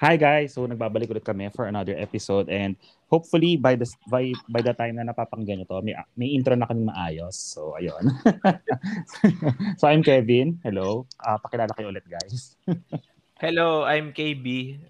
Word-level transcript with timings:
Hi 0.00 0.16
guys, 0.16 0.56
so 0.56 0.64
nagbabalik 0.64 1.12
ulit 1.12 1.20
kami 1.20 1.52
for 1.52 1.68
another 1.68 1.92
episode 1.92 2.48
and 2.48 2.72
hopefully 3.12 3.60
by 3.60 3.76
the 3.76 3.84
by 4.08 4.32
by 4.48 4.64
the 4.64 4.72
time 4.72 4.96
na 4.96 5.04
napapakinggan 5.04 5.60
niyo 5.60 5.68
to, 5.68 5.84
may 5.84 5.92
may 6.16 6.32
intro 6.32 6.56
na 6.56 6.64
kami 6.64 6.88
maayos. 6.88 7.36
So 7.36 7.76
ayun. 7.76 8.08
so 9.78 9.84
I'm 9.92 10.00
Kevin. 10.00 10.56
Hello. 10.64 11.04
Uh, 11.20 11.36
pakilala 11.44 11.76
kayo 11.76 11.92
ulit 11.92 12.08
guys. 12.08 12.56
Hello, 13.44 13.84
I'm 13.84 14.16
KB. 14.16 14.80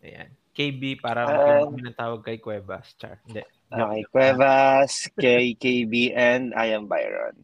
Ayan. 0.00 0.32
KB 0.56 0.96
para 0.96 1.28
uh, 1.28 1.68
kami 1.68 1.84
ng 1.84 1.96
tawag 2.00 2.24
kay 2.24 2.40
Cuevas. 2.40 2.96
Char. 2.96 3.20
Hindi. 3.28 3.44
Okay, 3.68 4.00
Cuevas, 4.08 5.12
kay 5.12 5.60
KB, 5.60 6.16
and 6.16 6.56
I 6.56 6.72
am 6.72 6.88
Byron. 6.88 7.36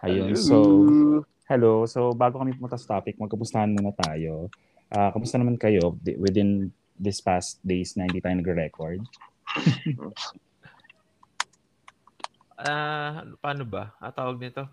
Ayun. 0.00 0.32
So, 0.32 0.56
hello. 1.44 1.84
So, 1.84 2.16
bago 2.16 2.40
kami 2.40 2.56
pumunta 2.56 2.80
sa 2.80 2.96
topic, 2.96 3.20
magkapustahan 3.20 3.76
muna 3.76 3.92
tayo. 3.92 4.48
Uh, 4.88 5.10
kamusta 5.12 5.36
naman 5.36 5.60
kayo 5.60 5.96
within 6.16 6.72
this 6.96 7.20
past 7.20 7.60
days 7.60 7.94
na 7.94 8.08
hindi 8.08 8.24
tayo 8.24 8.40
nagre-record? 8.40 9.04
Ah, 12.58 13.22
uh, 13.22 13.38
paano 13.38 13.62
ba? 13.68 13.94
Ah, 14.02 14.10
tawag 14.10 14.42
nito? 14.42 14.66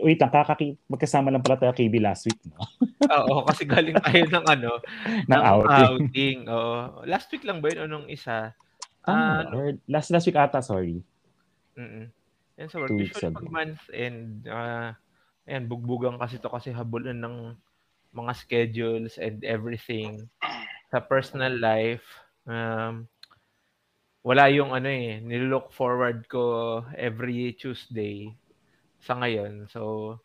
Wait, 0.00 0.18
ang 0.18 0.32
kakaki 0.32 0.80
magkasama 0.88 1.28
lang 1.28 1.44
pala 1.44 1.60
tayo 1.60 1.76
KB 1.76 2.00
last 2.00 2.24
week, 2.24 2.40
no? 2.48 2.58
Oo, 3.20 3.44
kasi 3.44 3.68
galing 3.68 4.00
tayo 4.00 4.22
ng 4.26 4.46
ano, 4.48 4.70
ng, 5.28 5.30
ng 5.30 5.42
outing. 5.44 5.84
outing. 5.84 6.38
Oo. 6.48 7.04
Last 7.04 7.28
week 7.30 7.44
lang 7.44 7.60
ba 7.60 7.68
yun 7.70 7.84
o 7.84 7.90
nung 7.90 8.06
isa? 8.08 8.56
Ah, 9.04 9.44
uh, 9.44 9.54
or 9.54 9.66
last 9.86 10.08
last 10.08 10.24
week 10.24 10.40
ata, 10.40 10.64
sorry. 10.64 11.04
Mm. 11.76 12.08
Yan 12.60 12.68
sa 12.68 12.80
work. 12.80 12.92
Usually 12.92 13.32
pag 13.32 13.48
month 13.48 13.80
and 13.92 14.44
uh, 14.48 14.92
ayan, 15.48 15.64
bugbugan 15.68 16.20
kasi 16.20 16.36
to 16.36 16.52
kasi 16.52 16.72
habulan 16.72 17.20
ng 17.20 17.56
mga 18.10 18.32
schedules 18.34 19.16
and 19.16 19.42
everything 19.46 20.26
sa 20.90 20.98
personal 20.98 21.54
life 21.54 22.04
um, 22.46 23.06
wala 24.20 24.52
yung 24.52 24.76
ano 24.76 24.88
eh 24.88 25.20
nilook 25.24 25.72
forward 25.72 26.28
ko 26.28 26.84
every 26.92 27.56
Tuesday 27.56 28.28
sa 29.00 29.16
ngayon. 29.16 29.64
So 29.72 30.20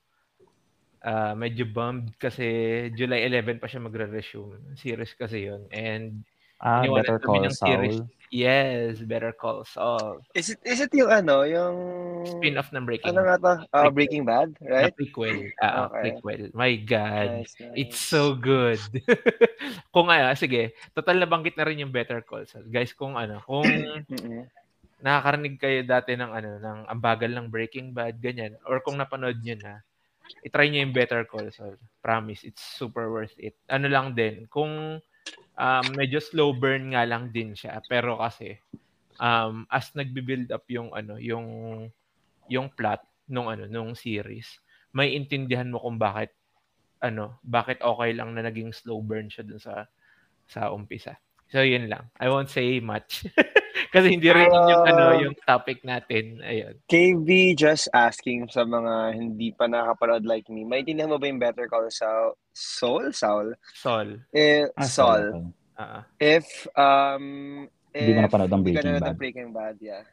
uh, 0.99 1.33
medyo 1.33 1.63
bummed 1.63 2.11
kasi 2.19 2.45
July 2.91 3.23
11 3.23 3.63
pa 3.63 3.71
siya 3.71 3.83
magre-resume. 3.83 4.75
Series 4.75 5.15
kasi 5.15 5.47
yon 5.47 5.63
and 5.71 6.27
Ah, 6.63 6.87
Better 6.87 7.19
Call 7.19 7.51
Saul. 7.51 8.07
Yes, 8.33 8.99
Better 8.99 9.31
Call 9.31 9.63
Saul. 9.63 10.19
Is 10.33 10.51
it 10.51 10.59
is 10.65 10.81
it 10.81 10.91
yung 10.91 11.07
ano, 11.07 11.45
yung 11.45 11.75
spin-off 12.25 12.73
ng 12.73 12.83
Breaking 12.83 13.15
Ano 13.15 13.21
nga 13.23 13.37
to? 13.37 13.53
Uh, 13.71 13.91
Breaking 13.93 14.25
Bad, 14.25 14.57
right? 14.59 14.91
The 14.91 14.97
prequel. 14.97 15.55
Uh, 15.61 15.87
okay. 15.87 16.01
prequel. 16.09 16.41
My 16.51 16.73
God. 16.75 17.45
Nice, 17.45 17.55
nice. 17.61 17.75
It's 17.77 17.99
so 18.01 18.33
good. 18.35 18.81
kung 19.95 20.09
ano, 20.09 20.35
sige, 20.35 20.75
total 20.91 21.21
na 21.21 21.29
banggit 21.29 21.55
na 21.55 21.63
rin 21.63 21.79
yung 21.79 21.93
Better 21.93 22.25
Call 22.25 22.43
Saul. 22.49 22.67
Guys, 22.67 22.91
kung 22.91 23.15
ano, 23.15 23.39
kung 23.45 23.67
nakakarinig 25.05 25.55
kayo 25.61 25.79
dati 25.85 26.17
ng 26.17 26.31
ano, 26.31 26.49
ng 26.59 26.79
ambagal 26.89 27.29
ng 27.29 27.47
Breaking 27.47 27.93
Bad, 27.93 28.17
ganyan, 28.19 28.57
or 28.65 28.81
kung 28.81 28.97
napanood 28.97 29.37
niyo 29.39 29.59
na, 29.61 29.85
i-try 30.41 30.67
niyo 30.67 30.81
yung 30.81 30.95
Better 30.97 31.23
Call 31.29 31.53
Saul. 31.53 31.77
Promise, 32.01 32.47
it's 32.47 32.63
super 32.63 33.13
worth 33.13 33.37
it. 33.37 33.53
Ano 33.69 33.85
lang 33.85 34.17
din, 34.17 34.49
kung 34.49 34.97
um, 35.59 35.85
medyo 35.95 36.19
slow 36.19 36.55
burn 36.55 36.95
nga 36.95 37.03
lang 37.07 37.31
din 37.31 37.55
siya. 37.55 37.79
Pero 37.87 38.19
kasi, 38.19 38.59
um, 39.19 39.67
as 39.71 39.91
nagbi-build 39.95 40.51
up 40.51 40.67
yung 40.71 40.91
ano, 40.91 41.19
yung 41.19 41.47
yung 42.51 42.67
plot 42.71 43.01
nung 43.25 43.49
ano, 43.49 43.65
nung 43.65 43.97
series, 43.97 44.61
may 44.93 45.17
intindihan 45.17 45.67
mo 45.71 45.81
kung 45.81 45.97
bakit 45.97 46.31
ano, 47.01 47.39
bakit 47.43 47.81
okay 47.83 48.15
lang 48.15 48.33
na 48.33 48.45
naging 48.45 48.71
slow 48.71 49.01
burn 49.01 49.27
siya 49.27 49.43
dun 49.43 49.59
sa 49.59 49.89
sa 50.45 50.69
umpisa. 50.71 51.17
So 51.49 51.61
yun 51.61 51.89
lang. 51.89 52.09
I 52.17 52.29
won't 52.29 52.49
say 52.49 52.81
much. 52.81 53.25
Kasi 53.95 54.11
hindi 54.11 54.27
rin 54.27 54.51
uh, 54.51 54.67
yung 54.67 54.83
ano 54.91 55.03
yung 55.15 55.35
topic 55.47 55.79
natin. 55.87 56.43
Ayun. 56.43 56.75
KB 56.91 57.55
just 57.55 57.87
asking 57.95 58.51
sa 58.51 58.67
mga 58.67 59.15
hindi 59.15 59.55
pa 59.55 59.71
nakapanood 59.71 60.27
like 60.27 60.51
me. 60.51 60.67
Maintindihan 60.67 61.07
mo 61.07 61.15
ba 61.15 61.31
yung 61.31 61.39
Better 61.39 61.71
Call 61.71 61.87
Saul? 61.87 62.35
Saul? 62.51 63.15
Saul? 63.15 63.55
Saul. 63.71 64.09
Eh, 64.35 64.67
ah, 64.75 64.83
Saul. 64.83 65.47
Uh-huh. 65.79 66.03
If 66.19 66.67
um 66.75 67.25
hindi 67.95 68.11
mo 68.11 68.27
napanood 68.27 68.51
ang 68.51 68.63
Breaking 68.67 68.99
Bad. 68.99 69.15
Breaking 69.15 69.51
Bad, 69.55 69.75
yeah. 69.79 70.03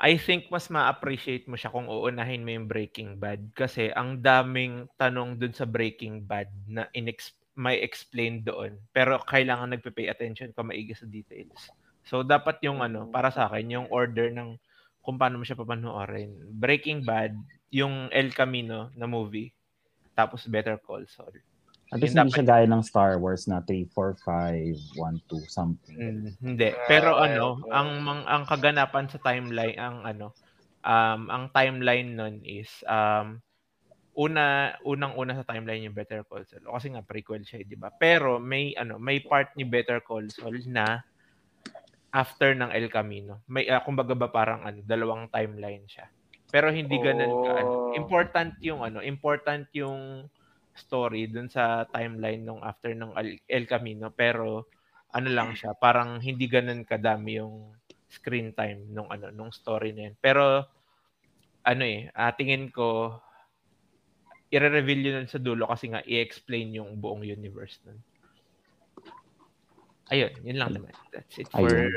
I 0.00 0.16
think 0.16 0.48
mas 0.48 0.72
ma-appreciate 0.72 1.44
mo 1.46 1.54
siya 1.60 1.68
kung 1.68 1.86
uunahin 1.86 2.40
mo 2.40 2.50
yung 2.56 2.64
Breaking 2.64 3.20
Bad 3.20 3.52
kasi 3.52 3.92
ang 3.92 4.24
daming 4.24 4.88
tanong 4.96 5.36
dun 5.36 5.52
sa 5.52 5.68
Breaking 5.68 6.24
Bad 6.24 6.48
na 6.64 6.88
inex- 6.96 7.36
may 7.52 7.84
explain 7.84 8.40
doon 8.40 8.80
pero 8.96 9.20
kailangan 9.28 9.76
nagpe-pay 9.76 10.08
attention 10.08 10.56
ka 10.56 10.64
maigi 10.64 10.96
sa 10.96 11.04
details. 11.04 11.68
So 12.06 12.26
dapat 12.26 12.62
yung 12.66 12.82
ano, 12.82 13.06
para 13.08 13.30
sa 13.30 13.46
akin, 13.46 13.66
yung 13.70 13.88
order 13.88 14.30
ng 14.30 14.58
kung 15.02 15.18
paano 15.18 15.42
mo 15.42 15.44
siya 15.44 15.58
papanoorin. 15.58 16.30
Breaking 16.54 17.02
Bad, 17.02 17.34
yung 17.74 18.06
El 18.14 18.30
Camino 18.30 18.94
na 18.94 19.10
movie, 19.10 19.50
tapos 20.14 20.46
Better 20.46 20.78
Call 20.78 21.10
Saul. 21.10 21.42
At 21.92 22.00
least 22.00 22.16
hindi 22.16 22.32
siya 22.32 22.48
gaya 22.48 22.64
ng 22.64 22.80
Star 22.80 23.20
Wars 23.20 23.44
na 23.44 23.60
3, 23.60 23.84
4, 23.92 24.16
5, 24.24 24.96
1, 24.96 25.28
2, 25.28 25.44
something. 25.44 25.96
Mm, 25.98 26.28
hindi. 26.40 26.70
Pero 26.88 27.20
uh, 27.20 27.28
ano, 27.28 27.60
uh, 27.68 27.68
ang, 27.68 27.90
ang 28.08 28.20
ang 28.24 28.42
kaganapan 28.48 29.12
sa 29.12 29.20
timeline, 29.20 29.76
ang 29.76 30.00
ano, 30.00 30.32
um, 30.88 31.28
ang 31.28 31.44
timeline 31.52 32.16
nun 32.16 32.40
is, 32.48 32.70
um, 32.88 33.44
una 34.12 34.76
unang-una 34.84 35.36
sa 35.36 35.44
timeline 35.44 35.88
yung 35.88 35.96
Better 35.96 36.24
Call 36.24 36.44
Saul 36.44 36.68
kasi 36.68 36.92
nga 36.92 37.04
prequel 37.04 37.44
siya, 37.48 37.64
'di 37.64 37.80
ba? 37.80 37.88
Pero 37.96 38.36
may 38.36 38.76
ano, 38.76 39.00
may 39.00 39.24
part 39.24 39.52
ni 39.56 39.64
Better 39.64 40.04
Call 40.04 40.28
Saul 40.28 40.60
na 40.68 41.00
after 42.12 42.52
ng 42.52 42.70
El 42.70 42.92
Camino. 42.92 43.40
May 43.48 43.66
uh, 43.66 43.80
kumbaga 43.80 44.12
ba 44.12 44.28
parang 44.28 44.62
ano, 44.68 44.84
dalawang 44.84 45.32
timeline 45.32 45.88
siya. 45.88 46.12
Pero 46.52 46.68
hindi 46.68 47.00
ganoon 47.00 47.32
oh. 47.32 47.42
ka 47.42 47.52
ano. 47.56 47.72
Oh. 47.72 47.92
Important 47.96 48.60
yung 48.60 48.84
ano, 48.84 49.00
important 49.00 49.66
yung 49.72 50.28
story 50.76 51.28
dun 51.28 51.48
sa 51.48 51.88
timeline 51.88 52.44
nung 52.44 52.60
after 52.60 52.92
ng 52.92 53.12
El 53.48 53.64
Camino 53.68 54.08
pero 54.12 54.68
ano 55.12 55.28
lang 55.28 55.52
siya, 55.52 55.76
parang 55.76 56.20
hindi 56.24 56.48
ganoon 56.48 56.88
kadami 56.88 57.36
yung 57.40 57.76
screen 58.08 58.52
time 58.52 58.88
nung 58.92 59.08
ano 59.08 59.32
nung 59.32 59.52
story 59.52 59.96
na 59.96 60.12
yun. 60.12 60.16
Pero 60.20 60.64
ano 61.64 61.82
eh, 61.84 62.12
uh, 62.12 62.32
tingin 62.36 62.68
ko 62.68 63.16
i-reveal 64.52 65.00
yun 65.00 65.28
sa 65.28 65.40
dulo 65.40 65.64
kasi 65.64 65.88
nga 65.88 66.04
i-explain 66.04 66.76
yung 66.76 67.00
buong 67.00 67.24
universe 67.24 67.80
nun. 67.88 67.96
Ayun, 70.12 70.32
yun 70.44 70.56
lang 70.60 70.70
naman. 70.76 70.92
That's 71.08 71.40
it 71.40 71.48
for 71.48 71.64
Ayun. 71.64 71.88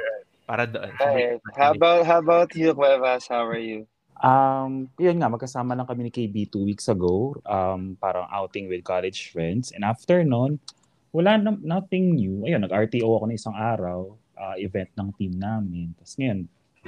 para 0.48 0.64
doon. 0.64 0.88
Okay. 0.96 1.36
How 1.60 1.76
about 1.76 2.08
how 2.08 2.20
about 2.24 2.50
you, 2.56 2.72
Cuevas? 2.72 3.28
How 3.28 3.44
are 3.44 3.60
you? 3.60 3.84
Um, 4.24 4.88
yun 4.96 5.20
nga, 5.20 5.28
magkasama 5.28 5.76
lang 5.76 5.84
kami 5.84 6.08
ni 6.08 6.12
KB 6.16 6.48
two 6.48 6.64
weeks 6.64 6.88
ago. 6.88 7.36
Um, 7.44 8.00
parang 8.00 8.32
outing 8.32 8.72
with 8.72 8.88
college 8.88 9.36
friends. 9.36 9.76
And 9.76 9.84
after 9.84 10.24
noon, 10.24 10.64
wala 11.12 11.36
na, 11.36 11.60
nothing 11.60 12.16
new. 12.16 12.48
Ayun, 12.48 12.64
nag-RTO 12.64 13.04
ako 13.04 13.26
na 13.28 13.36
isang 13.36 13.56
araw, 13.56 14.16
uh, 14.40 14.56
event 14.56 14.96
ng 14.96 15.12
team 15.20 15.36
namin. 15.36 15.92
Tapos 16.00 16.16
ngayon, 16.16 16.40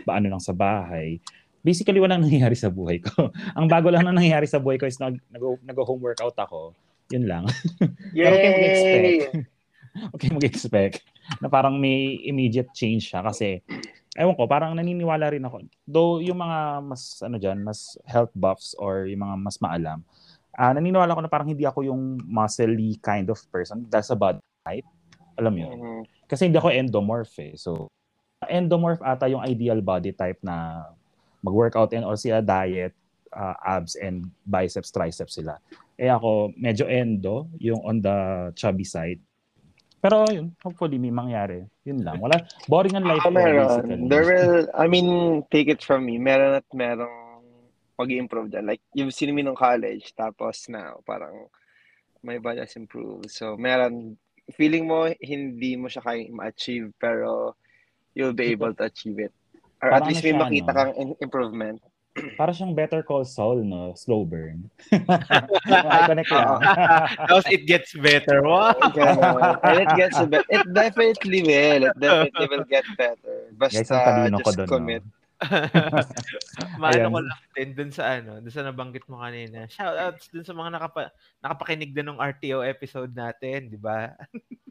paano 0.07 0.25
lang 0.31 0.39
sa 0.39 0.55
bahay. 0.55 1.19
Basically, 1.59 1.99
walang 1.99 2.23
nangyayari 2.25 2.55
sa 2.55 2.71
buhay 2.71 3.03
ko. 3.03 3.35
Ang 3.59 3.67
bago 3.67 3.91
lang 3.91 4.07
na 4.07 4.15
nangyayari 4.15 4.47
sa 4.47 4.63
buhay 4.63 4.79
ko 4.79 4.87
is 4.87 4.95
nag, 5.03 5.19
nag-home 5.67 5.99
workout 5.99 6.39
ako. 6.39 6.71
Yun 7.11 7.27
lang. 7.27 7.43
Yay! 8.15 9.27
okay 10.15 10.29
mag-expect 10.29 11.01
na 11.43 11.51
parang 11.51 11.75
may 11.75 12.21
immediate 12.23 12.71
change 12.71 13.11
siya 13.11 13.25
kasi 13.25 13.61
ewan 14.17 14.33
ko, 14.33 14.49
parang 14.49 14.73
naniniwala 14.73 15.29
rin 15.29 15.45
ako. 15.45 15.61
Though 15.85 16.17
yung 16.19 16.41
mga 16.41 16.81
mas 16.81 17.21
ano 17.21 17.37
diyan, 17.37 17.61
mas 17.61 17.95
health 18.09 18.33
buffs 18.33 18.73
or 18.81 19.05
yung 19.05 19.21
mga 19.21 19.35
mas 19.37 19.57
maalam, 19.61 20.01
uh, 20.57 20.73
naniniwala 20.73 21.13
ko 21.13 21.21
na 21.21 21.31
parang 21.31 21.47
hindi 21.53 21.63
ako 21.63 21.85
yung 21.85 22.17
muscly 22.25 22.97
kind 22.99 23.29
of 23.29 23.37
person 23.53 23.85
dahil 23.85 24.05
sa 24.05 24.17
body 24.17 24.41
type. 24.65 24.89
Alam 25.37 25.51
mo 25.53 25.59
yun? 25.61 25.77
Mm-hmm. 25.77 26.01
Kasi 26.25 26.49
hindi 26.49 26.57
ako 26.57 26.69
endomorph 26.73 27.37
eh. 27.37 27.53
So, 27.53 27.87
endomorph 28.49 29.05
ata 29.05 29.29
yung 29.29 29.45
ideal 29.45 29.85
body 29.85 30.17
type 30.17 30.41
na 30.41 30.89
mag-workout 31.45 31.93
and 31.93 32.03
or 32.03 32.17
sila 32.17 32.41
diet, 32.41 32.97
uh, 33.29 33.53
abs 33.61 33.93
and 34.01 34.25
biceps, 34.49 34.89
triceps 34.89 35.37
sila. 35.37 35.61
Eh 35.93 36.09
ako, 36.09 36.57
medyo 36.57 36.89
endo, 36.89 37.45
yung 37.61 37.81
on 37.85 38.01
the 38.01 38.49
chubby 38.57 38.83
side. 38.83 39.21
Pero 40.07 40.23
yun, 40.31 40.55
hopefully 40.63 40.95
may 40.95 41.11
mangyari. 41.11 41.67
Yun 41.83 41.99
lang. 41.99 42.23
Wala, 42.23 42.39
boring 42.71 42.95
ang 42.95 43.03
life 43.03 43.27
oh, 43.27 43.35
meron. 43.35 44.07
There 44.07 44.23
will, 44.23 44.71
I 44.71 44.87
mean, 44.87 45.43
take 45.51 45.67
it 45.67 45.83
from 45.83 46.07
me, 46.07 46.15
meron 46.15 46.55
at 46.55 46.67
merong 46.71 47.43
mag-improve 47.99 48.55
dyan. 48.55 48.71
Like, 48.71 48.79
yung 48.95 49.11
sino 49.11 49.35
nung 49.35 49.59
college, 49.59 50.15
tapos 50.15 50.71
now, 50.71 51.03
parang 51.03 51.51
may 52.23 52.39
body 52.39 52.63
has 52.63 52.79
improved. 52.79 53.27
So, 53.27 53.59
meron, 53.59 54.15
feeling 54.55 54.87
mo, 54.87 55.11
hindi 55.19 55.75
mo 55.75 55.91
siya 55.91 55.99
kaya 56.07 56.31
ma-achieve, 56.31 56.95
pero 56.95 57.59
you'll 58.15 58.31
be 58.31 58.55
able 58.55 58.71
to 58.79 58.87
achieve 58.87 59.19
it. 59.19 59.35
Or 59.83 59.91
at 59.91 60.07
least 60.07 60.23
may 60.23 60.31
makita 60.31 60.71
kang 60.71 60.95
improvement. 61.19 61.83
Para 62.35 62.51
siyang 62.53 62.73
Better 62.73 63.01
Call 63.05 63.25
Saul, 63.25 63.61
no? 63.63 63.93
Slow 63.93 64.25
burn. 64.25 64.69
connect 66.09 66.31
lang. 66.31 66.59
Tapos 67.29 67.45
it 67.51 67.69
gets 67.69 67.93
better. 67.97 68.41
Wow. 68.43 68.73
And 69.63 69.85
it 69.85 69.91
gets 69.97 70.17
better. 70.25 70.47
It 70.49 70.65
definitely 70.73 71.41
will. 71.45 71.81
It 71.91 71.97
definitely 71.99 72.47
will 72.49 72.67
get 72.69 72.85
better. 72.97 73.51
Basta 73.53 73.83
Guys, 73.83 73.91
talino 73.91 74.37
ko 74.41 74.51
just 74.53 74.59
doon, 74.63 74.69
commit. 74.69 75.03
no? 75.05 75.15
Maano 76.81 77.07
ko 77.13 77.19
lang 77.21 77.41
din 77.53 77.69
dun 77.77 77.91
sa 77.93 78.17
ano, 78.17 78.41
dun 78.41 78.53
sa 78.53 78.65
nabanggit 78.65 79.05
mo 79.05 79.21
kanina. 79.21 79.69
Shoutouts 79.69 80.33
dun 80.33 80.45
sa 80.45 80.53
mga 80.57 80.69
nakapa, 80.73 81.13
nakapakinig 81.45 81.93
din 81.93 82.09
ng 82.09 82.17
RTO 82.17 82.65
episode 82.65 83.13
natin, 83.13 83.69
di 83.69 83.77
ba? 83.77 84.17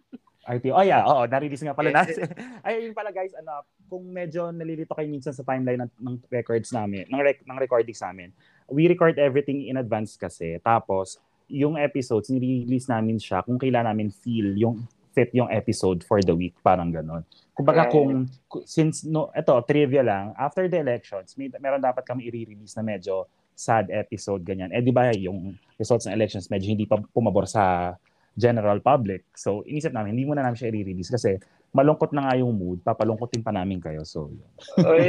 RTO. 0.47 0.79
Oh 0.79 0.87
yeah, 0.87 1.03
oo, 1.03 1.27
narilis 1.27 1.59
nga 1.61 1.75
pala 1.75 1.91
natin. 1.91 2.23
Ay, 2.67 2.87
yun 2.87 2.95
pala 2.95 3.11
guys, 3.11 3.35
ano, 3.35 3.67
kung 3.91 4.07
medyo 4.07 4.55
nalilito 4.55 4.95
kayo 4.95 5.11
minsan 5.11 5.35
sa 5.35 5.43
timeline 5.43 5.83
ng, 5.83 5.93
ng 5.99 6.17
records 6.31 6.71
namin, 6.71 7.03
ng, 7.11 7.23
rec- 7.23 7.43
ng 7.43 7.59
recordings 7.59 7.99
namin, 7.99 8.31
we 8.71 8.87
record 8.87 9.19
everything 9.19 9.67
in 9.67 9.77
advance 9.77 10.15
kasi. 10.15 10.63
Tapos, 10.63 11.19
yung 11.51 11.75
episodes, 11.75 12.31
nire-release 12.31 12.87
namin 12.87 13.19
siya 13.19 13.43
kung 13.43 13.59
kailan 13.59 13.87
namin 13.87 14.11
feel 14.15 14.55
yung 14.55 14.87
fit 15.17 15.33
yung 15.33 15.49
episode 15.49 16.05
for 16.05 16.21
the 16.21 16.37
week, 16.37 16.53
parang 16.61 16.93
ganon. 16.93 17.25
Kumbaga 17.57 17.89
kung, 17.89 18.29
ku- 18.53 18.61
since, 18.69 19.09
no, 19.09 19.33
eto, 19.33 19.57
trivia 19.65 20.05
lang, 20.05 20.37
after 20.37 20.69
the 20.69 20.77
elections, 20.77 21.33
may, 21.41 21.49
meron 21.57 21.81
dapat 21.81 22.05
kami 22.05 22.29
i-release 22.29 22.77
na 22.77 22.85
medyo 22.85 23.25
sad 23.57 23.89
episode, 23.89 24.45
ganyan. 24.45 24.69
Eh, 24.69 24.85
di 24.85 24.93
ba, 24.93 25.09
yung 25.17 25.57
results 25.81 26.05
ng 26.05 26.13
elections, 26.13 26.53
medyo 26.53 26.69
hindi 26.69 26.85
pa 26.85 27.01
pumabor 27.01 27.49
sa 27.49 27.97
general 28.37 28.79
public. 28.79 29.25
So, 29.33 29.65
inisip 29.65 29.91
namin, 29.91 30.13
hindi 30.13 30.29
muna 30.29 30.45
namin 30.45 30.55
siya 30.55 30.69
i-release 30.71 31.09
kasi 31.09 31.41
malungkot 31.73 32.13
na 32.13 32.29
nga 32.29 32.37
yung 32.37 32.53
mood, 32.53 32.85
papalungkotin 32.85 33.41
pa 33.41 33.51
namin 33.51 33.81
kayo. 33.81 34.05
So, 34.05 34.29
yun. 34.29 34.49
Oy, 34.85 35.09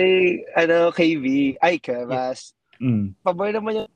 ano, 0.56 0.90
KV. 0.90 1.56
Ay, 1.60 1.78
Kevas. 1.78 2.56
Mm, 2.80 3.16
Pabor 3.20 3.52
naman 3.52 3.84
yung 3.84 3.92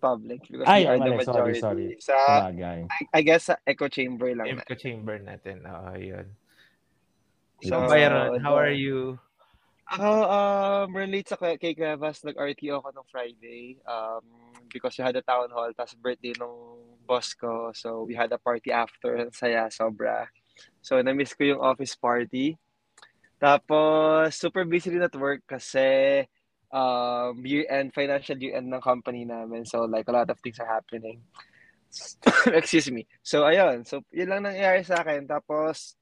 public 0.00 0.44
because 0.48 0.68
Ay, 0.68 0.84
we 0.84 0.88
are 0.88 0.96
the 0.96 1.10
mali. 1.12 1.24
Sorry, 1.24 1.52
majority. 1.52 1.60
sorry. 1.60 1.88
Sa, 1.98 2.14
bagay. 2.52 2.78
I, 2.88 3.00
I 3.12 3.20
guess, 3.20 3.48
sa 3.48 3.56
echo 3.64 3.88
chamber 3.88 4.32
lang. 4.32 4.48
Echo 4.48 4.76
chamber 4.76 5.16
natin. 5.18 5.64
Oo, 5.64 5.92
yun. 5.96 6.26
So, 7.64 7.80
So, 7.80 7.88
Byron, 7.88 8.40
how 8.40 8.56
the- 8.56 8.64
are 8.64 8.74
you? 8.74 9.16
Ako, 9.84 10.08
um, 10.08 10.96
relate 10.96 11.28
sa 11.28 11.36
kay 11.36 11.76
Cuevas, 11.76 12.24
nag-RTO 12.24 12.80
ako 12.80 12.88
nung 12.92 13.08
Friday 13.08 13.76
um, 13.84 14.24
because 14.72 14.96
we 14.96 15.04
had 15.04 15.12
a 15.12 15.20
town 15.20 15.52
hall, 15.52 15.68
tapos 15.76 15.92
birthday 16.00 16.32
nung 16.40 16.80
boss 17.04 17.36
ko. 17.36 17.70
So, 17.76 18.08
we 18.08 18.16
had 18.16 18.32
a 18.32 18.40
party 18.40 18.72
after. 18.72 19.28
Saya, 19.36 19.68
sobra. 19.68 20.26
So, 20.80 20.98
na-miss 21.00 21.36
ko 21.36 21.44
yung 21.44 21.62
office 21.62 21.94
party. 21.94 22.56
Tapos, 23.38 24.34
super 24.34 24.64
busy 24.64 24.88
rin 24.90 25.04
at 25.04 25.14
work 25.14 25.44
kasi 25.44 26.24
um, 26.72 27.38
year-end, 27.44 27.92
financial 27.92 28.40
year-end 28.40 28.72
ng 28.72 28.80
company 28.80 29.28
namin. 29.28 29.68
So, 29.68 29.84
like, 29.84 30.08
a 30.08 30.16
lot 30.16 30.30
of 30.32 30.40
things 30.40 30.58
are 30.58 30.68
happening. 30.68 31.22
Excuse 32.58 32.90
me. 32.90 33.06
So, 33.22 33.46
ayun. 33.46 33.86
So, 33.86 34.02
yun 34.10 34.32
lang 34.32 34.48
nangyayari 34.48 34.82
sa 34.82 35.04
akin. 35.04 35.28
Tapos, 35.28 35.94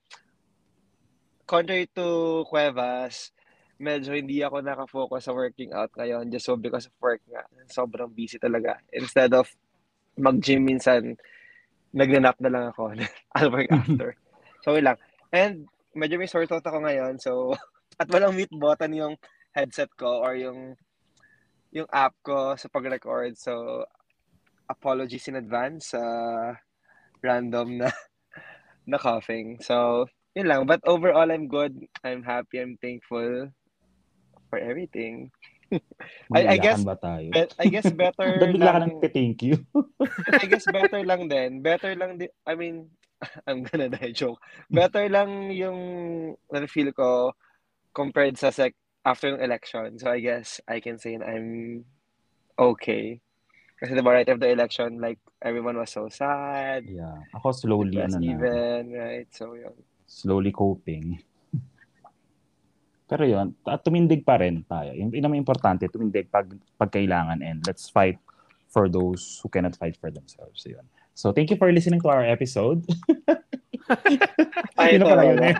contrary 1.44 1.90
to 1.92 2.46
Cuevas, 2.48 3.34
medyo 3.82 4.14
hindi 4.14 4.40
ako 4.40 4.62
nakafocus 4.62 5.26
sa 5.26 5.34
working 5.34 5.74
out 5.74 5.90
ngayon 5.98 6.30
just 6.30 6.46
so 6.46 6.56
because 6.56 6.86
of 6.86 6.94
work 7.02 7.20
nga. 7.28 7.42
Sobrang 7.68 8.08
busy 8.14 8.38
talaga. 8.38 8.78
Instead 8.94 9.34
of 9.34 9.50
mag-gym 10.16 10.64
minsan, 10.64 11.16
nagnanap 11.92 12.36
na 12.40 12.50
lang 12.52 12.64
ako. 12.72 12.96
I'll 13.36 13.52
work 13.52 13.70
after. 13.72 14.16
so, 14.64 14.76
yun 14.76 14.92
lang. 14.92 14.98
And 15.32 15.68
medyo 15.96 16.16
may 16.16 16.28
sore 16.28 16.48
throat 16.48 16.64
ako 16.64 16.84
ngayon. 16.84 17.20
So, 17.20 17.56
at 18.00 18.08
walang 18.08 18.36
mute 18.36 18.52
button 18.56 18.96
yung 18.96 19.14
headset 19.52 19.92
ko 20.00 20.24
or 20.24 20.34
yung 20.36 20.74
yung 21.72 21.88
app 21.88 22.12
ko 22.20 22.56
sa 22.56 22.68
pag-record. 22.68 23.36
So, 23.36 23.84
apologies 24.68 25.28
in 25.28 25.40
advance 25.40 25.96
sa 25.96 26.02
random 27.24 27.80
na 27.80 27.88
na 28.90 28.98
coughing. 29.00 29.60
So, 29.64 30.04
yun 30.36 30.48
lang. 30.48 30.60
But 30.68 30.84
overall, 30.84 31.28
I'm 31.28 31.48
good. 31.48 31.76
I'm 32.04 32.24
happy. 32.24 32.60
I'm 32.60 32.76
thankful 32.80 33.52
for 34.48 34.58
everything. 34.60 35.32
I- 36.34 36.48
I 36.54 36.56
guess- 36.58 36.84
ba 36.84 36.96
tayo? 36.96 37.28
But 37.32 37.54
I 37.58 37.66
guess 37.68 37.88
better 37.92 38.36
bigla 38.42 38.68
ka 38.72 38.78
lang, 38.84 38.92
thank 39.12 39.40
you? 39.42 39.62
I 40.42 40.44
guess 40.48 40.66
better 40.68 41.00
lang 41.04 41.28
din. 41.28 41.60
Better 41.62 41.94
lang 41.96 42.18
din. 42.18 42.28
I 42.44 42.54
mean, 42.54 42.90
I'm 43.46 43.62
gonna 43.62 43.88
die 43.88 44.12
joke. 44.12 44.42
Better 44.70 45.06
lang 45.08 45.50
yung 45.54 45.78
na-feel 46.50 46.90
ko 46.92 47.32
compared 47.94 48.34
sa 48.36 48.50
sec 48.50 48.74
after 49.06 49.30
ng 49.34 49.42
election. 49.42 49.98
So 49.98 50.10
I 50.10 50.18
guess 50.22 50.58
I 50.66 50.78
can 50.82 50.98
say 50.98 51.14
I'm 51.18 51.82
okay. 52.58 53.22
Kasi 53.82 53.98
diba 53.98 54.14
right 54.14 54.28
after 54.28 54.46
the 54.46 54.54
election, 54.54 55.02
like 55.02 55.18
everyone 55.42 55.74
was 55.74 55.90
so 55.90 56.06
sad. 56.06 56.86
yeah. 56.86 57.18
Ako 57.34 57.50
slowly, 57.50 57.98
ano 57.98 58.18
na, 58.18 58.26
even, 58.30 58.94
right? 58.94 59.26
So 59.34 59.58
yun. 59.58 59.74
slowly 60.06 60.52
coping. 60.54 61.18
Pero 63.12 63.28
yun, 63.28 63.52
at 63.68 63.84
tumindig 63.84 64.24
pa 64.24 64.40
rin 64.40 64.64
tayo. 64.64 64.96
Yung 64.96 65.12
pinaka 65.12 65.36
importante, 65.36 65.84
tumindig 65.92 66.32
pag, 66.32 66.48
pag 66.80 66.88
kailangan 66.88 67.44
and 67.44 67.60
let's 67.68 67.92
fight 67.92 68.16
for 68.72 68.88
those 68.88 69.36
who 69.44 69.52
cannot 69.52 69.76
fight 69.76 70.00
for 70.00 70.08
themselves. 70.08 70.64
Yun. 70.64 70.80
So 71.12 71.28
thank 71.28 71.52
you 71.52 71.60
for 71.60 71.68
listening 71.68 72.00
to 72.00 72.08
our 72.08 72.24
episode. 72.24 72.88
Ay, 74.80 74.96
Yun 74.96 75.04
ito, 75.04 75.12
pala 75.12 75.22
yun 75.28 75.44
eh. 75.44 75.56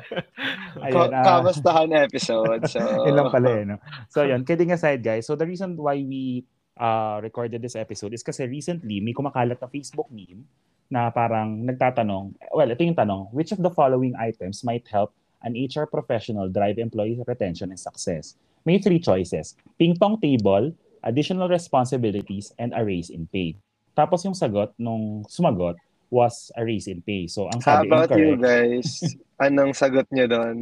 Ayun, 0.88 1.12
Ka- 1.12 1.20
ah. 1.20 1.24
Kamustahan 1.44 1.92
episode. 1.92 2.64
So, 2.72 2.80
Yun 3.04 3.20
lang 3.20 3.28
pala 3.28 3.50
eh. 3.52 3.64
No? 3.68 3.76
So 4.08 4.24
yun, 4.24 4.48
kidding 4.48 4.72
aside 4.72 5.04
guys, 5.04 5.28
so 5.28 5.36
the 5.36 5.44
reason 5.44 5.76
why 5.76 6.00
we 6.00 6.48
uh, 6.80 7.20
recorded 7.20 7.60
this 7.60 7.76
episode 7.76 8.16
is 8.16 8.24
kasi 8.24 8.48
recently 8.48 9.04
may 9.04 9.12
kumakalat 9.12 9.60
na 9.60 9.68
Facebook 9.68 10.08
meme 10.08 10.48
na 10.88 11.12
parang 11.12 11.68
nagtatanong, 11.68 12.32
well, 12.56 12.68
ito 12.72 12.80
yung 12.80 12.96
tanong, 12.96 13.28
which 13.36 13.52
of 13.52 13.60
the 13.60 13.72
following 13.72 14.16
items 14.16 14.64
might 14.64 14.88
help 14.88 15.12
an 15.42 15.58
HR 15.58 15.86
professional 15.86 16.48
drive 16.48 16.78
employee 16.78 17.18
retention 17.26 17.70
and 17.70 17.80
success? 17.80 18.34
May 18.64 18.78
three 18.78 19.02
choices. 19.02 19.58
Ping 19.78 19.98
pong 19.98 20.22
table, 20.22 20.72
additional 21.02 21.50
responsibilities, 21.50 22.54
and 22.58 22.72
a 22.74 22.82
raise 22.84 23.10
in 23.10 23.26
pay. 23.28 23.58
Tapos 23.92 24.24
yung 24.24 24.38
sagot 24.38 24.72
nung 24.78 25.26
sumagot 25.26 25.76
was 26.08 26.50
a 26.56 26.62
raise 26.64 26.86
in 26.86 27.02
pay. 27.02 27.26
So 27.26 27.50
ang 27.50 27.60
How 27.60 27.82
sabi 27.82 27.90
about 27.90 28.10
you 28.14 28.38
incorrect. 28.38 28.42
guys? 28.42 28.90
Anong 29.44 29.74
sagot 29.74 30.06
nyo 30.14 30.26
doon 30.30 30.58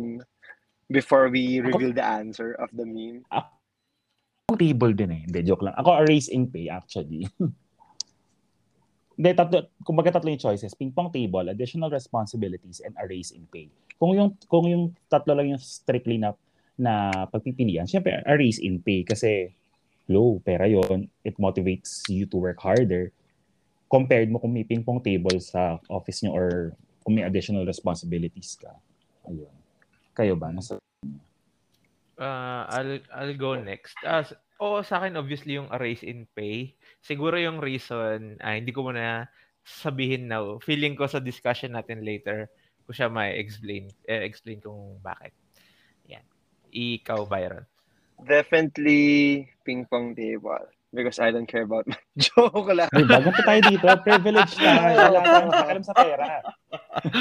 before 0.89 1.29
we 1.29 1.61
reveal 1.61 1.93
the 1.93 2.03
answer 2.03 2.57
of 2.57 2.73
the 2.73 2.89
meme? 2.89 3.23
table 4.59 4.91
din 4.91 5.15
eh. 5.15 5.23
Hindi, 5.27 5.47
joke 5.47 5.63
lang. 5.63 5.79
Ako, 5.79 5.91
a 5.95 6.03
raise 6.07 6.27
in 6.27 6.51
pay 6.51 6.67
actually. 6.67 7.31
Hindi, 9.21 9.37
tatlo, 9.37 9.69
kumbaga 9.85 10.17
tatlo 10.17 10.33
yung 10.33 10.41
choices. 10.41 10.73
Ping 10.73 10.97
pong 10.97 11.13
table, 11.13 11.53
additional 11.53 11.93
responsibilities, 11.93 12.81
and 12.81 12.97
a 12.97 13.05
raise 13.05 13.37
in 13.37 13.45
pay. 13.53 13.69
Kung 14.01 14.17
yung, 14.17 14.33
kung 14.49 14.65
yung 14.65 14.97
tatlo 15.13 15.37
lang 15.37 15.53
yung 15.53 15.61
strictly 15.61 16.17
na, 16.17 16.33
na 16.81 17.13
pagpipilian, 17.29 17.85
syempre, 17.85 18.17
a 18.17 18.33
raise 18.33 18.57
in 18.57 18.81
pay 18.81 19.05
kasi 19.05 19.53
low, 20.09 20.41
pera 20.41 20.65
yon 20.65 21.05
It 21.21 21.37
motivates 21.37 22.09
you 22.09 22.25
to 22.33 22.41
work 22.41 22.65
harder 22.65 23.13
compared 23.93 24.33
mo 24.33 24.41
kung 24.41 24.57
may 24.57 24.65
ping 24.65 24.81
pong 24.81 25.05
table 25.05 25.37
sa 25.37 25.77
office 25.93 26.25
nyo 26.25 26.33
or 26.33 26.73
kung 27.05 27.21
may 27.21 27.29
additional 27.29 27.69
responsibilities 27.69 28.57
ka. 28.57 28.73
Ayun. 29.29 29.53
Kayo 30.17 30.33
ba? 30.33 30.49
Nasa, 30.49 30.81
Uh, 32.21 32.69
I'll, 32.69 33.01
I'll 33.17 33.33
go 33.41 33.57
next. 33.57 33.97
Uh, 34.05 34.21
oo, 34.61 34.85
sa 34.85 35.01
akin, 35.01 35.17
obviously, 35.17 35.57
yung 35.57 35.73
a 35.73 35.81
raise 35.81 36.05
in 36.05 36.29
pay. 36.37 36.77
Siguro 37.01 37.41
yung 37.41 37.59
reason, 37.59 38.37
ah, 38.45 38.55
hindi 38.55 38.71
ko 38.71 38.85
muna 38.87 39.27
sabihin 39.65 40.29
now. 40.29 40.61
Feeling 40.61 40.95
ko 40.95 41.09
sa 41.09 41.19
discussion 41.19 41.73
natin 41.73 42.05
later, 42.05 42.47
ko 42.85 42.93
siya 42.93 43.09
may 43.09 43.39
explain 43.39 43.87
eh, 44.05 44.27
explain 44.27 44.59
kung 44.59 44.99
bakit. 45.01 45.33
Yan. 46.11 46.27
Ikaw, 46.75 47.25
Byron. 47.25 47.65
Definitely 48.21 49.47
ping 49.65 49.89
pong 49.89 50.13
table. 50.13 50.69
Because 50.91 51.23
I 51.23 51.31
don't 51.31 51.47
care 51.47 51.63
about 51.63 51.87
my 51.87 52.03
joke 52.19 52.67
lang. 52.75 52.91
Bago 52.91 53.31
pa 53.31 53.43
tayo 53.47 53.63
dito. 53.63 53.87
Privilege 54.03 54.59
tayo. 54.59 54.99
Wala 55.07 55.19
tayong 55.23 55.55
pakialam 55.55 55.85
sa 55.87 55.95
pera. 55.95 56.27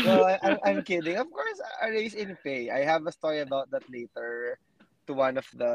no, 0.10 0.26
I, 0.26 0.36
I'm, 0.42 0.58
I'm 0.66 0.82
kidding. 0.82 1.22
Of 1.22 1.30
course, 1.30 1.62
a 1.62 1.94
raise 1.94 2.18
in 2.18 2.34
pay. 2.42 2.74
I 2.74 2.82
have 2.82 3.06
a 3.06 3.14
story 3.14 3.46
about 3.46 3.70
that 3.70 3.86
later 3.86 4.58
to 5.06 5.14
one 5.14 5.38
of 5.38 5.46
the 5.54 5.70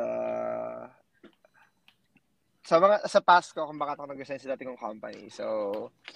sa 2.65 2.81
mga 2.81 3.05
sa 3.05 3.21
past 3.21 3.53
ko 3.53 3.69
kung 3.69 3.77
bakit 3.77 4.01
ako 4.01 4.09
nag-resign 4.09 4.41
sa 4.41 4.57
dati 4.57 4.65
kong 4.65 4.81
company. 4.81 5.29
So, 5.29 5.45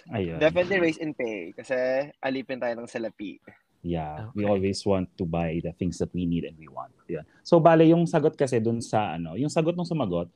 Ayun. 0.09 0.41
definitely 0.41 0.81
raise 0.81 0.97
in 0.97 1.13
pay 1.13 1.53
kasi 1.53 1.77
alipin 2.25 2.57
tayo 2.57 2.73
ng 2.81 2.89
salapi. 2.89 3.37
Yeah, 3.85 4.33
we 4.35 4.43
Okay. 4.43 4.51
always 4.51 4.83
want 4.83 5.13
to 5.21 5.25
buy 5.29 5.61
the 5.63 5.71
things 5.77 6.01
that 6.03 6.11
we 6.11 6.27
need 6.27 6.43
and 6.49 6.57
we 6.59 6.67
want. 6.67 6.91
Yan. 7.07 7.23
So 7.47 7.61
bale 7.63 7.87
yung 7.87 8.09
sagot 8.09 8.35
kasi 8.35 8.59
dun 8.59 8.83
sa 8.83 9.15
ano, 9.15 9.37
yung 9.39 9.53
sagot 9.53 9.77
ng 9.77 9.87
sumagot 9.87 10.33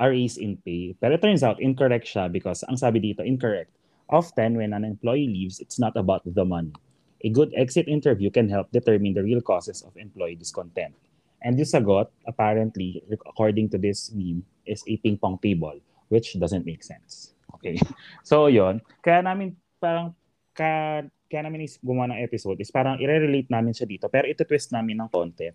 are 0.00 0.14
raise 0.16 0.40
in 0.40 0.56
pay. 0.64 0.96
Pero 0.96 1.18
it 1.18 1.20
turns 1.20 1.44
out 1.44 1.60
incorrect 1.60 2.08
siya 2.08 2.32
because 2.32 2.64
ang 2.64 2.80
sabi 2.80 3.02
dito 3.02 3.20
incorrect. 3.20 3.68
Often 4.08 4.56
when 4.56 4.72
an 4.72 4.82
employee 4.82 5.28
leaves, 5.28 5.60
it's 5.60 5.78
not 5.78 5.92
about 5.94 6.24
the 6.24 6.46
money. 6.46 6.72
A 7.20 7.28
good 7.28 7.52
exit 7.52 7.84
interview 7.84 8.32
can 8.32 8.48
help 8.48 8.72
determine 8.72 9.12
the 9.12 9.22
real 9.22 9.44
causes 9.44 9.84
of 9.84 9.92
employee 10.00 10.40
discontent. 10.40 10.96
And 11.44 11.56
yung 11.56 11.68
sagot, 11.68 12.08
apparently, 12.24 13.04
according 13.12 13.70
to 13.72 13.78
this 13.78 14.12
meme, 14.12 14.44
is 14.70 14.86
a 14.86 14.94
ping 15.02 15.18
pong 15.18 15.42
table, 15.42 15.74
which 16.06 16.38
doesn't 16.38 16.62
make 16.62 16.86
sense. 16.86 17.34
Okay. 17.58 17.76
So, 18.22 18.46
yon 18.46 18.78
Kaya 19.02 19.26
namin, 19.26 19.58
parang, 19.82 20.14
ka, 20.54 21.02
kaya 21.30 21.42
namin 21.46 21.66
is 21.66 21.78
gumawa 21.78 22.10
ng 22.10 22.22
episode 22.26 22.58
is 22.58 22.74
parang 22.74 22.98
i-relate 22.98 23.46
namin 23.50 23.70
siya 23.70 23.86
dito. 23.86 24.06
Pero 24.10 24.26
ito 24.26 24.42
twist 24.42 24.74
namin 24.74 24.98
ng 24.98 25.08
konti. 25.10 25.50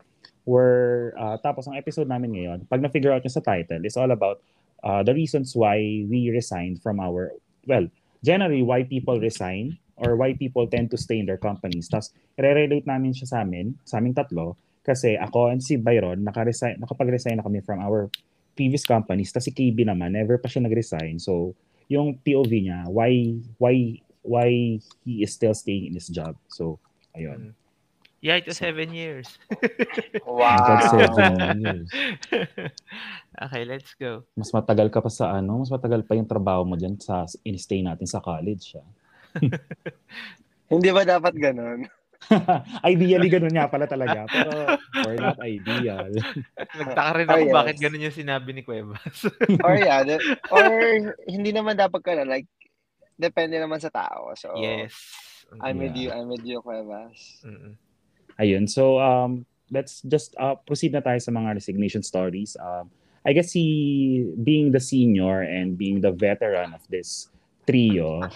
Where, 0.48 1.12
uh, 1.19 1.36
tapos 1.43 1.67
ang 1.67 1.75
episode 1.75 2.07
namin 2.07 2.31
ngayon, 2.36 2.60
pag 2.72 2.79
na-figure 2.79 3.12
out 3.12 3.24
nyo 3.24 3.34
sa 3.34 3.43
title, 3.43 3.84
is 3.84 4.00
all 4.00 4.12
about 4.12 4.39
uh, 4.86 5.03
the 5.03 5.12
reasons 5.12 5.51
why 5.51 5.79
we 6.07 6.31
resigned 6.31 6.79
from 6.79 7.03
our, 7.03 7.36
well, 7.67 7.84
generally, 8.24 8.63
why 8.63 8.88
people 8.88 9.19
resign 9.19 9.75
or 10.00 10.15
why 10.15 10.31
people 10.36 10.67
tend 10.67 10.91
to 10.91 11.00
stay 11.00 11.19
in 11.19 11.27
their 11.27 11.39
companies. 11.39 11.91
Tapos, 11.91 12.15
i-relate 12.39 12.88
namin 12.88 13.12
siya 13.12 13.27
sa 13.27 13.38
amin, 13.43 13.75
sa 13.84 14.00
aming 14.00 14.15
tatlo, 14.15 14.55
kasi 14.86 15.17
ako 15.17 15.50
and 15.50 15.65
si 15.65 15.81
Byron, 15.81 16.22
naka-resign, 16.22 16.77
nakapag-resign 16.77 17.41
na 17.41 17.43
kami 17.43 17.60
from 17.65 17.81
our 17.81 18.07
previous 18.56 18.88
companies. 18.88 19.30
Tapos 19.36 19.46
si 19.46 19.54
KB 19.54 19.86
naman, 19.86 20.16
never 20.16 20.40
pa 20.40 20.48
siya 20.48 20.64
nag-resign. 20.64 21.20
So, 21.20 21.54
yung 21.92 22.18
POV 22.24 22.52
niya, 22.66 22.90
why, 22.90 23.38
why 23.62 24.02
why 24.26 24.82
he 25.06 25.22
is 25.22 25.32
still 25.38 25.54
staying 25.54 25.86
in 25.86 25.94
his 25.94 26.10
job. 26.10 26.36
So, 26.50 26.82
ayun. 27.14 27.54
Yeah, 28.26 28.42
it 28.42 28.50
was 28.50 28.58
seven 28.58 28.90
years. 28.90 29.38
wow. 30.26 30.82
seven 30.90 31.62
years. 31.62 31.90
okay, 33.46 33.64
let's 33.70 33.94
go. 34.02 34.26
Mas 34.34 34.50
matagal 34.50 34.90
ka 34.90 34.98
pa 34.98 35.14
sa 35.14 35.38
ano, 35.38 35.62
mas 35.62 35.70
matagal 35.70 36.02
pa 36.10 36.18
yung 36.18 36.26
trabaho 36.26 36.66
mo 36.66 36.74
dyan 36.74 36.98
sa 36.98 37.30
in-stay 37.46 37.86
natin 37.86 38.10
sa 38.10 38.18
college. 38.18 38.74
Ah. 38.74 38.90
Hindi 40.74 40.90
ba 40.90 41.06
dapat 41.06 41.38
ganun? 41.38 41.86
Ideally, 42.91 43.29
ganun 43.29 43.53
nga 43.53 43.69
pala 43.69 43.86
talaga. 43.86 44.25
Pero, 44.29 44.51
or 45.05 45.13
not 45.15 45.39
ideal. 45.41 46.10
Nagtaka 46.79 47.12
rin 47.22 47.27
ako 47.29 47.41
oh, 47.41 47.48
yes. 47.50 47.55
bakit 47.55 47.77
ganun 47.81 48.05
yung 48.05 48.15
sinabi 48.15 48.50
ni 48.53 48.62
Cuevas. 48.65 49.17
or 49.65 49.75
yeah, 49.77 50.01
the, 50.01 50.17
or 50.50 50.65
hindi 51.29 51.51
naman 51.53 51.77
dapat 51.77 52.01
ka 52.01 52.12
na, 52.17 52.25
like, 52.25 52.50
depende 53.15 53.60
naman 53.60 53.79
sa 53.79 53.93
tao. 53.93 54.34
So, 54.36 54.57
yes. 54.57 54.93
I'm 55.62 55.77
yeah. 55.77 55.84
with 55.86 55.95
you. 55.95 56.10
I'm 56.12 56.27
with 56.29 56.45
you, 56.45 56.60
Cuevas. 56.62 57.45
Mm-mm. 57.45 57.77
Ayun. 58.41 58.67
So, 58.67 59.00
um, 59.00 59.45
let's 59.72 60.01
just 60.03 60.36
uh, 60.36 60.55
proceed 60.65 60.93
na 60.93 61.01
tayo 61.01 61.22
sa 61.22 61.31
mga 61.31 61.55
resignation 61.55 62.03
stories. 62.03 62.57
Um, 62.60 62.91
I 63.25 63.34
guess 63.34 63.51
he, 63.51 64.29
being 64.43 64.69
the 64.69 64.81
senior 64.81 65.41
and 65.41 65.77
being 65.77 66.01
the 66.01 66.13
veteran 66.13 66.74
of 66.74 66.86
this 66.89 67.29
trio. 67.65 68.22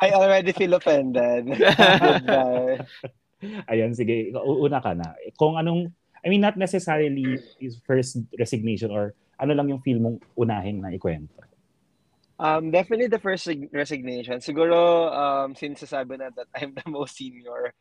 I 0.00 0.10
already 0.14 0.52
feel 0.52 0.74
offended. 0.74 1.46
Ayun, 3.70 3.92
sige. 3.92 4.32
Una 4.34 4.80
ka 4.80 4.94
na. 4.94 5.12
Kung 5.36 5.60
anong, 5.60 5.92
I 6.24 6.32
mean, 6.32 6.40
not 6.40 6.56
necessarily 6.56 7.36
his 7.60 7.76
first 7.84 8.16
resignation 8.38 8.90
or 8.90 9.12
ano 9.36 9.52
lang 9.52 9.68
yung 9.68 9.82
feel 9.84 10.00
mong 10.00 10.22
unahin 10.38 10.80
na 10.80 10.94
ikwento. 10.94 11.34
Um, 12.38 12.70
definitely 12.70 13.06
the 13.06 13.22
first 13.22 13.46
resignation. 13.70 14.40
Siguro, 14.40 15.10
um, 15.12 15.54
since 15.54 15.82
sasabi 15.86 16.18
na 16.18 16.30
that 16.34 16.48
I'm 16.54 16.74
the 16.74 16.88
most 16.90 17.14
senior, 17.14 17.74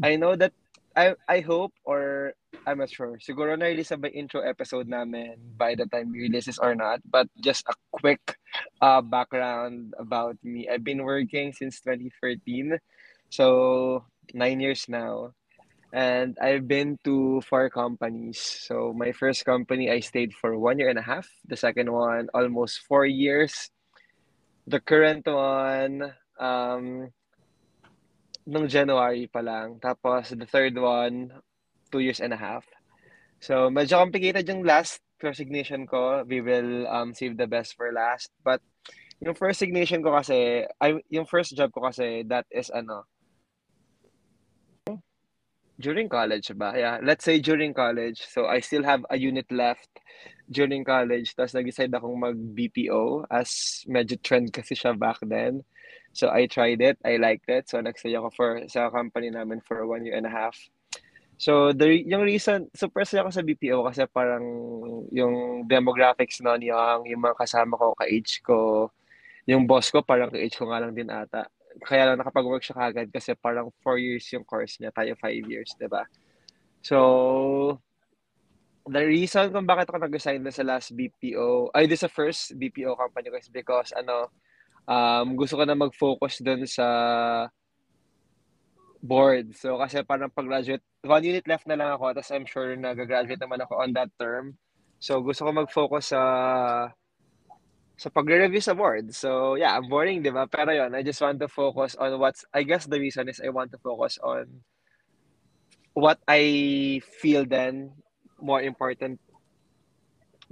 I 0.00 0.16
know 0.16 0.36
that 0.36 0.52
I 0.96 1.14
I 1.28 1.40
hope 1.40 1.72
or 1.84 2.34
I'm 2.66 2.78
not 2.78 2.90
sure. 2.90 3.18
Siguro 3.18 3.56
na-release 3.56 3.96
ba 3.96 4.12
intro 4.12 4.40
episode 4.44 4.86
namin 4.88 5.40
by 5.56 5.74
the 5.74 5.86
time 5.88 6.12
we 6.12 6.28
release 6.28 6.46
this 6.46 6.60
or 6.60 6.74
not. 6.74 7.00
But 7.08 7.28
just 7.40 7.64
a 7.68 7.74
quick 7.90 8.20
uh, 8.80 9.00
background 9.00 9.94
about 9.98 10.36
me. 10.44 10.68
I've 10.68 10.84
been 10.84 11.02
working 11.02 11.52
since 11.52 11.80
2013. 11.80 12.76
So, 13.32 14.04
nine 14.36 14.60
years 14.60 14.84
now. 14.88 15.32
And 15.92 16.36
I've 16.40 16.68
been 16.68 16.96
to 17.04 17.40
four 17.44 17.68
companies. 17.68 18.40
So, 18.40 18.92
my 18.92 19.12
first 19.12 19.44
company, 19.44 19.88
I 19.88 20.00
stayed 20.00 20.32
for 20.36 20.56
one 20.56 20.78
year 20.78 20.88
and 20.88 21.00
a 21.00 21.04
half. 21.04 21.28
The 21.48 21.56
second 21.56 21.92
one, 21.92 22.28
almost 22.32 22.84
four 22.84 23.04
years 23.04 23.72
the 24.66 24.80
current 24.80 25.26
one, 25.26 26.14
um, 26.38 27.10
nung 28.46 28.66
January 28.66 29.26
pa 29.30 29.40
lang. 29.40 29.78
Tapos 29.78 30.34
the 30.34 30.46
third 30.46 30.74
one, 30.78 31.30
two 31.90 32.00
years 32.00 32.20
and 32.20 32.32
a 32.32 32.40
half. 32.40 32.66
So 33.42 33.70
medyo 33.70 33.98
complicated 33.98 34.46
yung 34.48 34.62
last 34.62 35.02
resignation 35.22 35.86
ko. 35.86 36.26
We 36.26 36.42
will 36.42 36.86
um, 36.90 37.14
save 37.14 37.38
the 37.38 37.46
best 37.46 37.74
for 37.78 37.90
last. 37.94 38.30
But 38.42 38.62
yung 39.22 39.38
first 39.38 39.62
resignation 39.62 40.02
ko 40.02 40.14
kasi, 40.18 40.66
I, 40.82 40.98
yung 41.10 41.26
first 41.26 41.54
job 41.54 41.70
ko 41.70 41.86
kasi, 41.86 42.26
that 42.26 42.46
is 42.50 42.70
ano, 42.74 43.06
during 45.82 46.08
college 46.08 46.54
ba? 46.54 46.74
Yeah, 46.78 46.98
let's 47.02 47.24
say 47.24 47.42
during 47.42 47.74
college. 47.74 48.22
So 48.30 48.46
I 48.46 48.60
still 48.60 48.86
have 48.86 49.06
a 49.10 49.18
unit 49.18 49.50
left 49.50 49.90
during 50.50 50.86
college. 50.86 51.34
Tapos 51.34 51.54
nag-decide 51.54 51.90
akong 51.90 52.18
mag-BPO 52.18 53.26
as 53.30 53.82
medyo 53.90 54.14
trend 54.22 54.54
kasi 54.54 54.78
siya 54.78 54.94
back 54.94 55.18
then. 55.26 55.66
So 56.12 56.28
I 56.28 56.46
tried 56.46 56.80
it. 56.80 57.00
I 57.04 57.16
liked 57.16 57.48
it. 57.48 57.68
So 57.68 57.80
nag-stay 57.80 58.12
ako 58.16 58.28
for, 58.32 58.48
sa 58.68 58.92
company 58.92 59.32
namin 59.32 59.60
for 59.64 59.84
one 59.88 60.04
year 60.04 60.16
and 60.16 60.28
a 60.28 60.32
half. 60.32 60.56
So 61.40 61.72
the 61.72 61.90
yung 62.06 62.22
reason, 62.22 62.70
super 62.76 63.02
saya 63.02 63.26
ako 63.26 63.30
sa 63.34 63.42
BPO 63.42 63.82
kasi 63.88 64.06
parang 64.06 64.44
yung 65.10 65.66
demographics 65.66 66.38
noon, 66.38 66.62
yung, 66.62 67.08
yung 67.08 67.22
mga 67.24 67.34
kasama 67.40 67.74
ko, 67.74 67.96
ka-age 67.98 68.44
ko, 68.46 68.92
yung 69.48 69.66
boss 69.66 69.90
ko 69.90 70.06
parang 70.06 70.30
ka-age 70.30 70.54
ko 70.54 70.70
nga 70.70 70.78
lang 70.78 70.94
din 70.94 71.10
ata. 71.10 71.50
Kaya 71.82 72.12
lang 72.12 72.20
nakapag-work 72.20 72.62
siya 72.62 72.78
kagad 72.78 73.08
kasi 73.10 73.34
parang 73.34 73.72
4 73.82 73.98
years 73.98 74.28
yung 74.30 74.46
course 74.46 74.78
niya, 74.78 74.92
tayo 74.94 75.16
5 75.18 75.50
years, 75.50 75.74
'di 75.74 75.88
ba? 75.88 76.04
So, 76.82 77.80
the 78.86 79.02
reason 79.02 79.54
kung 79.54 79.66
bakit 79.66 79.90
ako 79.90 80.02
nag-resign 80.02 80.42
na 80.42 80.54
sa 80.54 80.66
last 80.66 80.94
BPO, 80.94 81.74
ay 81.74 81.86
this 81.86 82.02
sa 82.02 82.10
first 82.10 82.54
BPO 82.58 82.98
company 82.98 83.30
ko 83.30 83.38
is 83.38 83.50
because 83.50 83.90
ano, 83.94 84.30
um, 84.86 85.34
gusto 85.38 85.58
ko 85.58 85.64
na 85.66 85.78
mag-focus 85.78 86.42
dun 86.42 86.66
sa 86.66 86.86
board. 89.02 89.54
So 89.58 89.76
kasi 89.82 90.06
parang 90.06 90.30
pag-graduate, 90.30 90.82
one 91.02 91.26
unit 91.26 91.46
left 91.50 91.66
na 91.66 91.74
lang 91.74 91.90
ako, 91.94 92.14
tapos 92.14 92.30
I'm 92.30 92.46
sure 92.46 92.74
na 92.78 92.94
graduate 92.94 93.42
naman 93.42 93.62
ako 93.62 93.82
on 93.82 93.90
that 93.98 94.10
term. 94.18 94.56
So 95.02 95.18
gusto 95.20 95.44
ko 95.46 95.50
mag-focus 95.50 96.14
sa 96.14 96.22
sa 97.98 98.08
pagre-review 98.10 98.62
sa 98.62 98.74
board. 98.74 99.10
So 99.14 99.54
yeah, 99.54 99.78
I'm 99.78 99.86
boring, 99.90 100.22
di 100.22 100.30
ba? 100.30 100.46
Pero 100.46 100.70
yon 100.74 100.94
I 100.94 101.02
just 101.02 101.22
want 101.22 101.38
to 101.42 101.50
focus 101.50 101.94
on 101.98 102.18
what's, 102.18 102.46
I 102.54 102.62
guess 102.62 102.86
the 102.86 102.98
reason 102.98 103.28
is 103.28 103.42
I 103.42 103.50
want 103.50 103.70
to 103.74 103.78
focus 103.78 104.18
on 104.22 104.62
what 105.94 106.18
I 106.26 107.02
feel 107.20 107.44
then 107.44 107.92
more 108.40 108.62
important 108.62 109.20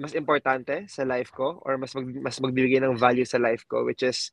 mas 0.01 0.17
importante 0.17 0.89
sa 0.89 1.05
life 1.05 1.29
ko 1.29 1.61
or 1.61 1.77
mas 1.77 1.93
mag, 1.93 2.09
mas 2.25 2.41
magbibigay 2.41 2.81
ng 2.81 2.97
value 2.97 3.29
sa 3.29 3.37
life 3.37 3.69
ko 3.69 3.85
which 3.85 4.01
is 4.01 4.33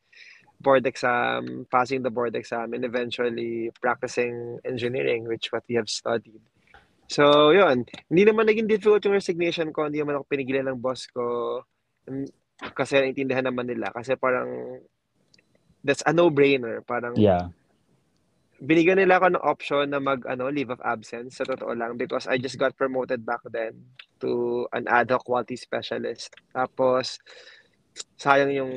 board 0.64 0.88
exam, 0.88 1.68
passing 1.70 2.02
the 2.02 2.10
board 2.10 2.34
exam 2.34 2.72
and 2.72 2.88
eventually 2.88 3.70
practicing 3.84 4.58
engineering 4.64 5.28
which 5.28 5.52
what 5.52 5.62
we 5.70 5.76
have 5.76 5.92
studied. 5.92 6.42
So, 7.08 7.54
yun. 7.54 7.86
Hindi 8.10 8.24
naman 8.26 8.50
naging 8.50 8.68
difficult 8.68 9.06
yung 9.06 9.16
resignation 9.16 9.70
ko. 9.70 9.86
Hindi 9.86 10.02
naman 10.02 10.18
ako 10.18 10.26
pinigilan 10.28 10.66
ng 10.74 10.82
boss 10.82 11.06
ko. 11.08 11.62
Kasi 12.74 13.00
naintindihan 13.00 13.46
naman 13.46 13.70
nila. 13.70 13.94
Kasi 13.94 14.18
parang 14.18 14.82
that's 15.86 16.02
a 16.04 16.12
no-brainer. 16.12 16.82
Parang 16.84 17.14
yeah 17.16 17.54
binigyan 18.58 18.98
nila 18.98 19.22
ako 19.22 19.28
ng 19.34 19.46
option 19.46 19.86
na 19.94 20.02
mag 20.02 20.26
ano 20.26 20.50
leave 20.50 20.74
of 20.74 20.82
absence 20.82 21.38
sa 21.38 21.46
totoo 21.46 21.78
lang 21.78 21.94
because 21.94 22.26
I 22.26 22.42
just 22.42 22.58
got 22.58 22.74
promoted 22.74 23.22
back 23.22 23.46
then 23.54 23.78
to 24.22 24.66
an 24.74 24.90
ad 24.90 25.14
hoc 25.14 25.26
quality 25.26 25.54
specialist. 25.54 26.34
Tapos 26.50 27.22
sayang 28.18 28.54
yung 28.54 28.74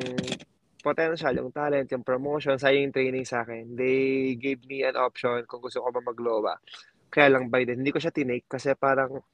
potential, 0.85 1.33
yung 1.33 1.53
talent, 1.53 1.89
yung 1.93 2.05
promotion, 2.05 2.61
sayang 2.61 2.93
yung 2.93 2.97
training 2.97 3.25
sa 3.25 3.45
akin. 3.45 3.73
They 3.73 4.37
gave 4.37 4.65
me 4.69 4.85
an 4.85 4.97
option 5.01 5.45
kung 5.49 5.65
gusto 5.65 5.81
ko 5.81 5.89
ba 5.93 6.05
maglowa. 6.05 6.61
Kaya 7.09 7.33
lang 7.37 7.49
by 7.49 7.65
then, 7.65 7.81
hindi 7.81 7.93
ko 7.93 8.01
siya 8.01 8.13
tinake 8.13 8.49
kasi 8.49 8.77
parang 8.77 9.25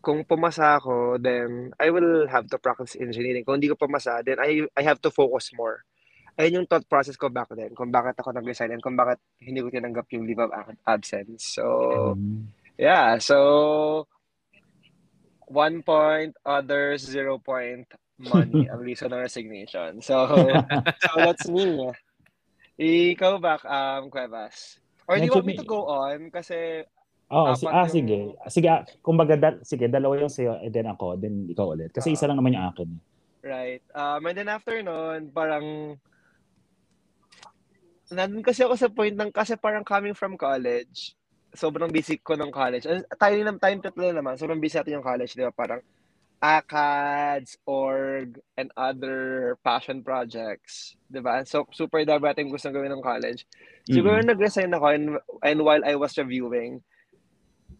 kung 0.00 0.24
pumasa 0.24 0.80
ako, 0.80 1.20
then 1.20 1.76
I 1.76 1.92
will 1.92 2.24
have 2.28 2.48
to 2.52 2.56
practice 2.56 2.96
engineering. 2.96 3.44
Kung 3.44 3.60
hindi 3.60 3.68
ko 3.68 3.76
pumasa, 3.76 4.24
then 4.24 4.40
I 4.40 4.64
I 4.76 4.82
have 4.84 5.00
to 5.04 5.12
focus 5.12 5.52
more 5.52 5.84
ayun 6.40 6.64
yung 6.64 6.68
thought 6.68 6.88
process 6.88 7.20
ko 7.20 7.28
back 7.28 7.52
then, 7.52 7.76
kung 7.76 7.92
bakit 7.92 8.16
ako 8.16 8.32
nag-resign 8.32 8.72
and 8.72 8.82
kung 8.82 8.96
bakit 8.96 9.20
hindi 9.38 9.60
ko 9.60 9.68
tinanggap 9.68 10.08
yung 10.16 10.24
leave 10.24 10.40
of 10.40 10.50
absence. 10.88 11.54
So, 11.54 12.16
mm. 12.16 12.48
yeah. 12.80 13.20
So, 13.20 14.08
one 15.46 15.84
point, 15.84 16.32
others, 16.42 17.04
zero 17.04 17.36
point, 17.36 17.84
money 18.16 18.66
ang 18.72 18.80
reason 18.80 19.12
ng 19.12 19.20
resignation. 19.20 20.00
So, 20.00 20.26
so 21.04 21.08
that's 21.20 21.46
me. 21.46 21.92
Ikaw 22.80 23.36
back, 23.38 23.62
um, 23.68 24.08
Cuevas. 24.08 24.80
Or 25.04 25.20
do 25.20 25.28
you 25.28 25.34
want 25.34 25.46
me 25.46 25.58
to 25.58 25.68
go 25.68 25.84
on? 25.84 26.32
Kasi 26.32 26.88
Oh, 27.30 27.54
si, 27.54 27.62
ah, 27.70 27.86
yung... 27.86 27.94
sige. 27.94 28.18
Sige, 28.50 28.66
ah, 28.66 28.82
kumbaga, 29.06 29.38
dal, 29.38 29.62
sige, 29.62 29.86
dalawa 29.86 30.18
yung 30.18 30.34
sa'yo, 30.34 30.58
and 30.66 30.74
then 30.74 30.90
ako, 30.90 31.14
then 31.14 31.46
ikaw 31.46 31.70
ulit. 31.70 31.94
Kasi 31.94 32.10
uh, 32.10 32.14
isa 32.18 32.26
lang 32.26 32.42
naman 32.42 32.58
yung 32.58 32.66
akin. 32.74 32.90
Right. 33.46 33.86
Um, 33.94 34.26
and 34.26 34.34
then 34.34 34.50
after 34.50 34.74
noon, 34.82 35.30
parang 35.30 35.94
nandun 38.14 38.44
kasi 38.44 38.66
ako 38.66 38.74
sa 38.76 38.90
point 38.90 39.14
ng, 39.14 39.30
kasi 39.30 39.54
parang 39.56 39.86
coming 39.86 40.14
from 40.14 40.34
college, 40.34 41.14
sobrang 41.54 41.90
busy 41.90 42.18
ko 42.18 42.38
ng 42.38 42.50
college. 42.50 42.86
Tayo 43.18 43.36
lang, 43.42 43.58
time 43.58 43.80
tatlo 43.82 44.10
naman, 44.10 44.38
sobrang 44.38 44.62
busy 44.62 44.78
natin 44.78 44.98
yung 44.98 45.06
college, 45.06 45.34
di 45.34 45.42
ba? 45.42 45.54
Parang 45.54 45.82
ACADS, 46.40 47.60
org, 47.68 48.40
and 48.56 48.72
other 48.72 49.54
passion 49.60 50.00
projects. 50.00 50.96
Di 51.04 51.20
ba? 51.20 51.44
So, 51.44 51.68
super 51.68 52.00
dami 52.06 52.32
natin 52.32 52.48
gusto 52.48 52.72
gawin 52.72 52.96
ng 52.96 53.04
college. 53.04 53.44
Siguro 53.84 54.16
mm-hmm. 54.16 54.32
nag-resign 54.32 54.72
ako 54.72 54.86
and, 54.88 55.06
and 55.44 55.58
while 55.60 55.84
I 55.84 56.00
was 56.00 56.16
reviewing, 56.16 56.80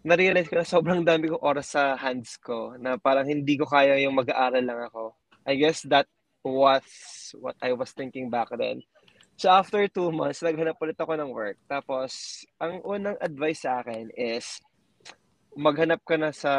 na-realize 0.04 0.48
ko 0.48 0.60
na 0.60 0.68
sobrang 0.68 1.04
dami 1.04 1.32
kong 1.32 1.44
oras 1.44 1.72
sa 1.72 1.96
hands 1.96 2.36
ko 2.40 2.76
na 2.76 3.00
parang 3.00 3.28
hindi 3.28 3.56
ko 3.56 3.64
kaya 3.64 3.96
yung 4.00 4.16
mag-aaral 4.16 4.64
lang 4.64 4.80
ako. 4.92 5.16
I 5.48 5.56
guess 5.56 5.84
that 5.88 6.04
was 6.44 6.84
what 7.36 7.56
I 7.60 7.72
was 7.72 7.92
thinking 7.92 8.28
back 8.28 8.48
then. 8.56 8.84
So 9.40 9.48
after 9.48 9.80
two 9.88 10.12
months, 10.12 10.44
naghanap 10.44 10.76
ulit 10.84 11.00
ako 11.00 11.16
ng 11.16 11.32
work. 11.32 11.56
Tapos, 11.64 12.44
ang 12.60 12.84
unang 12.84 13.16
advice 13.24 13.64
sa 13.64 13.80
akin 13.80 14.12
is 14.12 14.60
maghanap 15.56 16.04
ka 16.04 16.20
na 16.20 16.28
sa 16.28 16.52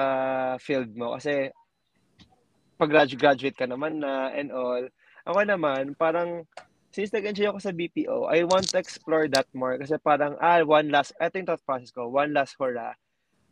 field 0.58 0.90
mo. 0.98 1.14
Kasi 1.14 1.54
pag 2.82 2.90
graduate 2.90 3.54
ka 3.54 3.70
naman 3.70 4.02
na 4.02 4.34
and 4.34 4.50
all. 4.50 4.82
Ako 5.30 5.46
naman, 5.46 5.94
parang 5.94 6.50
since 6.90 7.14
nag-enjoy 7.14 7.54
ako 7.54 7.62
sa 7.62 7.70
BPO, 7.70 8.26
I 8.34 8.50
want 8.50 8.74
to 8.74 8.82
explore 8.82 9.30
that 9.30 9.46
more. 9.54 9.78
Kasi 9.78 10.02
parang, 10.02 10.34
ah, 10.42 10.66
one 10.66 10.90
last, 10.90 11.14
ito 11.22 11.38
yung 11.38 11.46
thought 11.54 11.62
process 11.62 11.94
ko, 11.94 12.10
one 12.10 12.34
last 12.34 12.58
hurrah. 12.58 12.98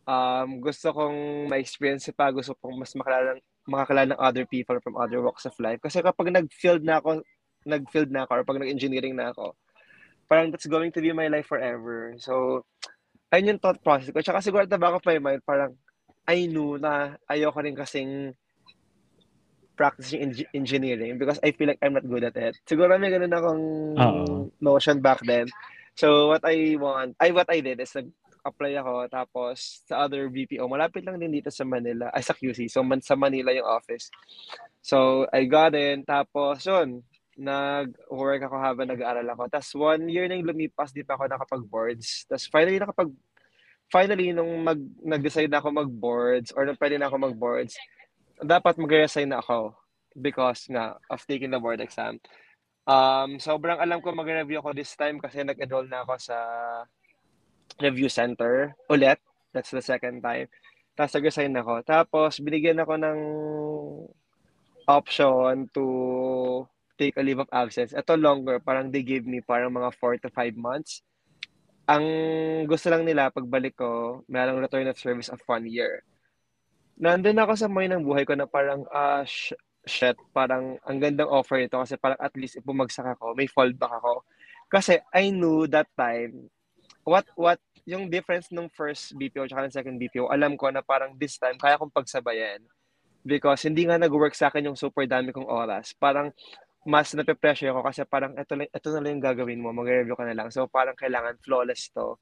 Um, 0.09 0.57
gusto 0.57 0.89
kong 0.89 1.45
ma-experience 1.45 2.09
pa, 2.17 2.33
gusto 2.33 2.57
kong 2.57 2.81
mas 2.81 2.97
makilala, 2.97 3.37
makakilala 3.69 4.17
ng 4.17 4.21
other 4.25 4.49
people 4.49 4.81
from 4.81 4.97
other 4.97 5.21
walks 5.21 5.45
of 5.45 5.53
life. 5.61 5.77
Kasi 5.85 6.01
kapag 6.01 6.33
nag-field 6.33 6.81
na 6.81 6.97
ako 6.97 7.21
nag-field 7.65 8.11
na 8.11 8.23
ako 8.23 8.31
or 8.39 8.43
pag 8.47 8.59
nag-engineering 8.61 9.15
na 9.15 9.31
ako, 9.31 9.55
parang 10.29 10.53
that's 10.53 10.69
going 10.69 10.93
to 10.93 11.01
be 11.01 11.11
my 11.11 11.27
life 11.27 11.49
forever. 11.49 12.13
So, 12.21 12.63
ayun 13.33 13.57
yung 13.57 13.61
thought 13.61 13.81
process 13.81 14.13
ko. 14.13 14.21
Tsaka 14.21 14.39
siguro 14.45 14.63
at 14.65 14.71
the 14.71 14.77
back 14.77 14.93
of 14.93 15.05
my 15.05 15.17
mind, 15.17 15.41
parang 15.45 15.73
I 16.29 16.45
knew 16.45 16.77
na 16.77 17.17
ayoko 17.25 17.65
rin 17.65 17.73
kasing 17.73 18.37
practicing 19.73 20.21
en- 20.21 20.51
engineering 20.53 21.17
because 21.17 21.39
I 21.41 21.55
feel 21.55 21.71
like 21.71 21.81
I'm 21.81 21.95
not 21.95 22.05
good 22.05 22.27
at 22.27 22.35
it. 22.37 22.59
Siguro 22.67 22.99
may 22.99 23.09
ganun 23.09 23.33
akong 23.33 23.63
Uh-oh. 23.97 24.51
notion 24.61 24.99
back 24.99 25.23
then. 25.25 25.47
So 25.95 26.29
what 26.29 26.43
I 26.43 26.75
want, 26.75 27.15
I 27.17 27.31
what 27.31 27.49
I 27.49 27.63
did 27.63 27.79
is 27.79 27.95
nag-apply 27.95 28.75
ako 28.77 29.07
tapos 29.07 29.81
sa 29.87 30.05
other 30.05 30.27
BPO, 30.29 30.67
malapit 30.67 31.07
lang 31.07 31.17
din 31.17 31.31
dito 31.31 31.49
sa 31.49 31.63
Manila, 31.63 32.11
ay 32.13 32.21
sa 32.21 32.35
QC. 32.35 32.67
So 32.69 32.83
man, 32.83 32.99
sa 33.01 33.15
Manila 33.15 33.55
yung 33.55 33.65
office. 33.65 34.11
So 34.83 35.25
I 35.31 35.47
got 35.47 35.73
in 35.73 36.03
tapos 36.03 36.61
yun, 36.67 37.01
nag-work 37.39 38.43
ako 38.43 38.55
habang 38.59 38.91
nag-aaral 38.91 39.23
ako. 39.31 39.47
Tapos 39.47 39.71
one 39.79 40.11
year 40.11 40.27
nang 40.27 40.43
lumipas, 40.43 40.91
di 40.91 41.07
pa 41.07 41.15
ako 41.15 41.31
nakapag-boards. 41.31 42.27
Tapos 42.27 42.51
finally 42.51 42.77
nakapag 42.77 43.09
finally 43.89 44.35
nung 44.35 44.61
mag 44.61 44.77
nag-decide 45.01 45.49
na 45.49 45.63
ako 45.63 45.73
mag-boards 45.73 46.53
or 46.53 46.67
nung 46.67 46.77
pwede 46.77 46.99
na 46.99 47.07
ako 47.07 47.31
mag-boards, 47.31 47.73
dapat 48.43 48.75
mag-resign 48.77 49.31
na 49.31 49.39
ako 49.39 49.73
because 50.19 50.67
nga 50.67 50.99
of 51.07 51.23
taking 51.25 51.49
the 51.49 51.57
board 51.57 51.79
exam. 51.79 52.19
Um, 52.83 53.39
sobrang 53.39 53.79
alam 53.79 54.03
ko 54.03 54.11
mag-review 54.11 54.59
ako 54.59 54.75
this 54.75 54.93
time 54.99 55.17
kasi 55.17 55.41
nag-enroll 55.41 55.87
na 55.87 56.03
ako 56.03 56.19
sa 56.19 56.37
review 57.79 58.11
center 58.11 58.75
ulit. 58.91 59.17
That's 59.55 59.71
the 59.73 59.81
second 59.81 60.21
time. 60.21 60.51
Tapos 60.93 61.15
nag-resign 61.15 61.55
ako. 61.55 61.73
Tapos 61.87 62.43
binigyan 62.43 62.83
ako 62.83 62.93
ng 62.99 63.19
option 64.89 65.69
to 65.71 65.85
take 66.99 67.15
a 67.15 67.23
leave 67.23 67.39
of 67.39 67.47
absence. 67.55 67.95
Ito 67.95 68.19
longer, 68.19 68.59
parang 68.59 68.91
they 68.91 69.01
gave 69.01 69.23
me 69.23 69.39
parang 69.39 69.71
mga 69.71 69.95
4 69.95 70.19
to 70.19 70.29
5 70.35 70.59
months. 70.59 70.99
Ang 71.87 72.05
gusto 72.67 72.91
lang 72.91 73.07
nila, 73.07 73.31
pagbalik 73.31 73.79
ko, 73.79 74.21
mayroong 74.27 74.59
return 74.59 74.91
of 74.91 74.99
service 74.99 75.31
of 75.31 75.39
1 75.47 75.63
year. 75.71 76.03
Nandun 76.99 77.39
ako 77.39 77.55
sa 77.55 77.71
may 77.71 77.87
ng 77.87 78.03
buhay 78.03 78.27
ko 78.27 78.35
na 78.35 78.43
parang, 78.43 78.83
ah, 78.91 79.23
uh, 79.23 79.25
sh- 79.25 79.55
shit, 79.87 80.19
parang 80.35 80.75
ang 80.83 80.97
gandang 80.99 81.31
offer 81.31 81.63
ito 81.63 81.79
kasi 81.79 81.95
parang 81.95 82.19
at 82.19 82.35
least 82.35 82.59
bumagsak 82.67 83.15
ako, 83.15 83.31
may 83.33 83.47
fallback 83.47 83.89
ako. 84.03 84.27
Kasi 84.67 84.99
I 85.15 85.31
knew 85.31 85.65
that 85.71 85.87
time, 85.95 86.51
what, 87.07 87.25
what, 87.33 87.57
yung 87.89 88.05
difference 88.05 88.53
nung 88.53 88.69
first 88.69 89.17
BPO 89.17 89.49
at 89.49 89.65
ng 89.65 89.73
second 89.73 89.97
BPO, 89.97 90.29
alam 90.29 90.53
ko 90.53 90.69
na 90.69 90.85
parang 90.85 91.17
this 91.17 91.41
time, 91.41 91.57
kaya 91.57 91.79
kong 91.79 91.89
pagsabayan. 91.89 92.61
Because 93.25 93.65
hindi 93.65 93.89
nga 93.89 93.97
nag-work 93.97 94.37
sa 94.37 94.53
akin 94.53 94.69
yung 94.69 94.77
super 94.77 95.09
dami 95.09 95.33
kong 95.33 95.49
oras. 95.49 95.97
Parang 95.97 96.29
mas 96.89 97.13
nape-pressure 97.13 97.69
ako 97.69 97.85
kasi 97.85 98.01
parang 98.09 98.33
ito, 98.33 98.57
ito 98.57 98.87
na 98.89 98.99
lang 99.05 99.11
yung 99.21 99.25
gagawin 99.29 99.61
mo, 99.61 99.69
mag-review 99.69 100.17
ka 100.17 100.25
na 100.25 100.33
lang. 100.33 100.49
So 100.49 100.65
parang 100.65 100.97
kailangan 100.97 101.37
flawless 101.45 101.93
to. 101.93 102.17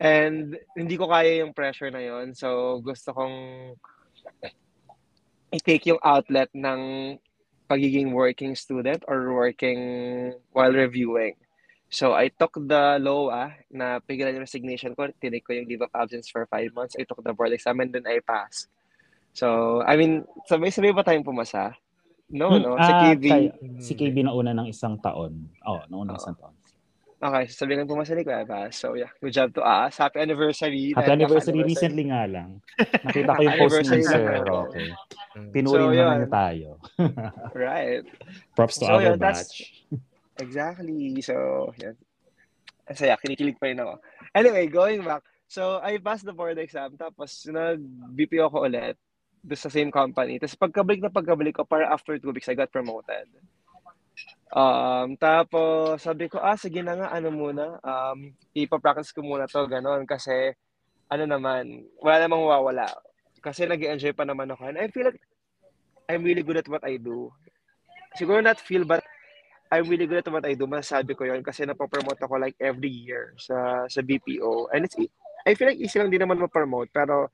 And 0.00 0.56
hindi 0.72 0.96
ko 0.96 1.12
kaya 1.12 1.44
yung 1.44 1.52
pressure 1.52 1.92
na 1.92 2.00
yon 2.00 2.32
So 2.32 2.80
gusto 2.80 3.12
kong 3.12 3.36
i-take 5.52 5.92
yung 5.92 6.00
outlet 6.00 6.48
ng 6.56 6.80
pagiging 7.68 8.16
working 8.16 8.56
student 8.56 9.04
or 9.04 9.36
working 9.36 9.80
while 10.56 10.72
reviewing. 10.72 11.36
So 11.92 12.16
I 12.16 12.32
took 12.32 12.56
the 12.56 12.96
LOA 12.96 13.52
na 13.68 14.00
pigilan 14.00 14.40
yung 14.40 14.48
resignation 14.48 14.96
ko, 14.96 15.12
tinake 15.20 15.44
ko 15.44 15.52
yung 15.52 15.68
leave 15.68 15.84
of 15.84 15.92
absence 15.92 16.32
for 16.32 16.48
five 16.48 16.72
months. 16.72 16.96
I 16.96 17.04
took 17.04 17.20
the 17.20 17.36
board 17.36 17.52
exam 17.52 17.84
and 17.84 17.92
then 17.92 18.08
I 18.08 18.24
passed. 18.24 18.72
So, 19.34 19.78
I 19.86 19.94
mean, 19.94 20.26
sabay-sabay 20.50 20.90
ba 20.90 21.06
tayong 21.06 21.26
pumasa? 21.26 21.74
No, 22.30 22.46
hmm, 22.54 22.62
no. 22.62 22.70
Si 22.78 22.92
ah, 22.94 23.02
KB. 23.10 23.24
Kay, 23.26 23.44
si 23.82 23.92
KB 23.98 24.16
na 24.22 24.32
una 24.32 24.54
ng 24.54 24.70
isang 24.70 24.94
taon. 25.02 25.50
Oh, 25.66 25.82
na 25.90 25.94
una 25.98 26.14
ng 26.14 26.18
isang 26.18 26.38
taon. 26.38 26.54
Okay, 27.20 27.52
sabihin 27.52 27.84
ko 27.84 27.92
pumasa 27.92 28.16
ni 28.16 28.24
Kuya 28.24 28.48
So 28.72 28.96
yeah, 28.96 29.12
good 29.20 29.36
job 29.36 29.52
to 29.52 29.60
us. 29.60 30.00
Happy 30.00 30.24
anniversary. 30.24 30.96
Happy 30.96 31.12
anniversary, 31.12 31.52
anniversary 31.52 31.68
recently 31.68 32.08
nga 32.08 32.24
lang. 32.24 32.64
Nakita 32.80 33.36
ko 33.36 33.40
yung 33.44 33.58
post 33.60 33.76
ni 33.92 34.00
Sir 34.00 34.40
Roque. 34.40 34.88
Pinuri 35.52 35.84
so, 35.84 36.00
naman 36.00 36.16
niya 36.24 36.30
tayo. 36.32 36.68
right. 37.68 38.08
Props 38.56 38.80
to 38.80 38.88
so, 38.88 38.96
our 38.96 39.12
yun, 39.12 39.20
batch. 39.20 39.84
Exactly. 40.40 41.20
So, 41.20 41.36
yan. 41.76 42.00
Saya, 42.88 43.20
kinikilig 43.20 43.60
pa 43.60 43.68
rin 43.68 43.84
ako. 43.84 44.00
Anyway, 44.32 44.64
going 44.72 45.04
back. 45.04 45.20
So, 45.44 45.76
I 45.84 46.00
passed 46.00 46.24
the 46.24 46.32
board 46.32 46.56
exam. 46.56 46.96
Tapos, 46.96 47.44
nag-BPO 47.44 48.48
ako 48.48 48.64
ulit 48.64 48.96
do 49.40 49.56
sa 49.56 49.72
same 49.72 49.88
company. 49.88 50.36
Tapos 50.36 50.56
pagkabalik 50.56 51.00
na 51.00 51.12
pagkabalik 51.12 51.60
ko, 51.60 51.64
para 51.64 51.88
after 51.88 52.20
two 52.20 52.32
weeks, 52.32 52.48
I 52.48 52.56
got 52.56 52.72
promoted. 52.72 53.26
Um, 54.50 55.14
tapos 55.16 56.02
sabi 56.02 56.28
ko, 56.28 56.42
ah, 56.42 56.58
sige 56.58 56.82
na 56.82 56.98
nga, 56.98 57.08
ano 57.14 57.30
muna, 57.32 57.78
um, 57.80 58.34
ipapractice 58.52 59.14
ko 59.14 59.22
muna 59.22 59.46
to, 59.46 59.62
ganon, 59.70 60.04
kasi, 60.04 60.52
ano 61.08 61.24
naman, 61.24 61.86
wala 62.02 62.26
namang 62.26 62.44
mawawala. 62.44 62.86
Kasi 63.40 63.64
nag 63.64 63.80
enjoy 63.80 64.12
pa 64.12 64.28
naman 64.28 64.52
ako. 64.52 64.68
And 64.68 64.78
I 64.78 64.92
feel 64.92 65.08
like 65.08 65.22
I'm 66.10 66.26
really 66.26 66.44
good 66.44 66.60
at 66.60 66.68
what 66.68 66.84
I 66.84 67.00
do. 67.00 67.32
Siguro 68.18 68.42
not 68.42 68.60
feel, 68.60 68.84
but 68.84 69.00
I'm 69.70 69.86
really 69.86 70.04
good 70.10 70.26
at 70.26 70.28
what 70.28 70.44
I 70.44 70.58
do. 70.58 70.66
Masasabi 70.66 71.14
ko 71.14 71.24
yon 71.24 71.46
kasi 71.46 71.62
napopromote 71.62 72.18
ako 72.20 72.42
like 72.42 72.58
every 72.58 72.90
year 72.90 73.38
sa 73.38 73.86
sa 73.86 74.02
BPO. 74.02 74.74
And 74.74 74.84
it's, 74.84 74.98
I 75.46 75.54
feel 75.54 75.70
like 75.70 75.78
easy 75.78 76.02
lang 76.02 76.10
din 76.10 76.20
naman 76.20 76.42
ma-promote, 76.42 76.90
pero 76.90 77.30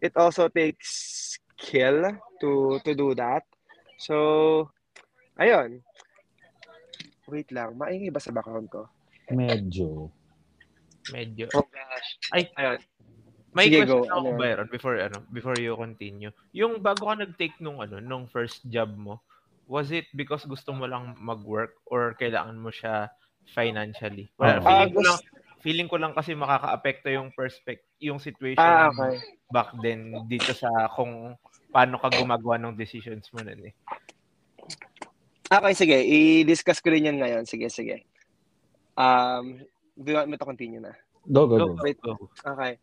it 0.00 0.16
also 0.16 0.48
takes 0.48 1.36
skill 1.54 2.18
to 2.42 2.82
to 2.82 2.92
do 2.92 3.14
that. 3.14 3.46
So, 3.98 4.68
ayun. 5.38 5.80
Wait 7.30 7.48
lang, 7.54 7.78
maingay 7.80 8.12
ba 8.12 8.20
sa 8.20 8.34
background 8.34 8.68
ko? 8.68 8.84
Medyo. 9.32 10.12
Medyo. 11.08 11.48
Oh 11.56 11.64
gosh. 11.64 12.08
Ay, 12.32 12.52
ayun. 12.60 12.78
May 13.54 13.70
Sige, 13.70 13.86
question 13.86 14.02
go. 14.02 14.10
ako, 14.10 14.28
ano? 14.34 14.40
Byron, 14.40 14.68
before, 14.68 14.96
ano, 14.98 15.18
before 15.30 15.56
you 15.62 15.78
continue. 15.78 16.34
Yung 16.50 16.82
bago 16.82 17.06
ka 17.06 17.14
nag-take 17.22 17.54
nung, 17.62 17.78
ano, 17.78 18.02
nung 18.02 18.26
first 18.26 18.66
job 18.66 18.90
mo, 18.98 19.22
was 19.70 19.94
it 19.94 20.10
because 20.18 20.42
gusto 20.44 20.74
mo 20.74 20.90
lang 20.90 21.14
mag-work 21.22 21.78
or 21.86 22.18
kailangan 22.18 22.58
mo 22.58 22.74
siya 22.74 23.14
financially? 23.54 24.26
Well, 24.36 24.58
uh, 24.58 24.60
feeling, 24.60 24.90
uh, 24.90 24.94
ko 24.98 25.00
lang, 25.06 25.18
feeling 25.64 25.88
ko 25.88 25.96
lang 25.96 26.12
kasi 26.12 26.36
makaka-apekto 26.36 27.08
yung 27.08 27.32
perspective, 27.32 27.88
yung 27.96 28.20
situation 28.20 28.60
ah, 28.60 28.92
okay. 28.92 29.16
back 29.48 29.72
then 29.80 30.12
dito 30.28 30.52
sa 30.52 30.68
kung 30.92 31.32
paano 31.72 31.96
ka 31.96 32.12
gumagawa 32.12 32.60
ng 32.60 32.76
decisions 32.76 33.32
mo 33.32 33.40
nun 33.40 33.72
eh. 33.72 33.74
Okay, 35.48 35.72
sige. 35.72 35.96
I-discuss 35.96 36.84
ko 36.84 36.92
rin 36.92 37.08
yan 37.08 37.16
ngayon. 37.16 37.44
Sige, 37.48 37.72
sige. 37.72 38.04
Um, 38.92 39.64
do 39.96 40.12
you 40.12 40.16
want 40.20 40.28
me 40.28 40.36
to 40.36 40.44
continue 40.44 40.84
na? 40.84 40.92
Go, 41.24 41.48
go, 41.48 41.56
go. 41.56 41.80
Wait. 41.80 41.96
Go. 42.04 42.16
Okay. 42.44 42.76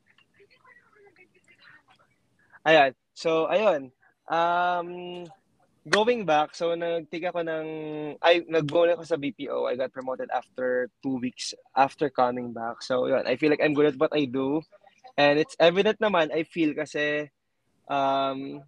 Ayan. 2.65 2.91
So, 3.13 3.45
ayun. 3.49 3.93
Um, 4.25 4.89
going 5.89 6.25
back, 6.25 6.53
so 6.53 6.75
nag-take 6.77 7.25
ako 7.25 7.41
ng, 7.41 7.67
ay, 8.21 8.45
nag-go 8.45 8.85
ako 8.85 9.01
sa 9.01 9.17
BPO. 9.17 9.65
I 9.65 9.75
got 9.75 9.93
promoted 9.93 10.29
after 10.29 10.89
two 11.01 11.17
weeks 11.17 11.53
after 11.73 12.09
coming 12.09 12.53
back. 12.53 12.85
So, 12.85 13.09
yun. 13.09 13.25
I 13.25 13.35
feel 13.35 13.49
like 13.49 13.63
I'm 13.63 13.73
good 13.73 13.89
at 13.89 13.97
what 13.97 14.13
I 14.13 14.25
do. 14.25 14.61
And 15.17 15.41
it's 15.41 15.57
evident 15.57 15.97
naman, 15.97 16.29
I 16.29 16.43
feel 16.45 16.77
kasi, 16.77 17.33
um, 17.89 18.61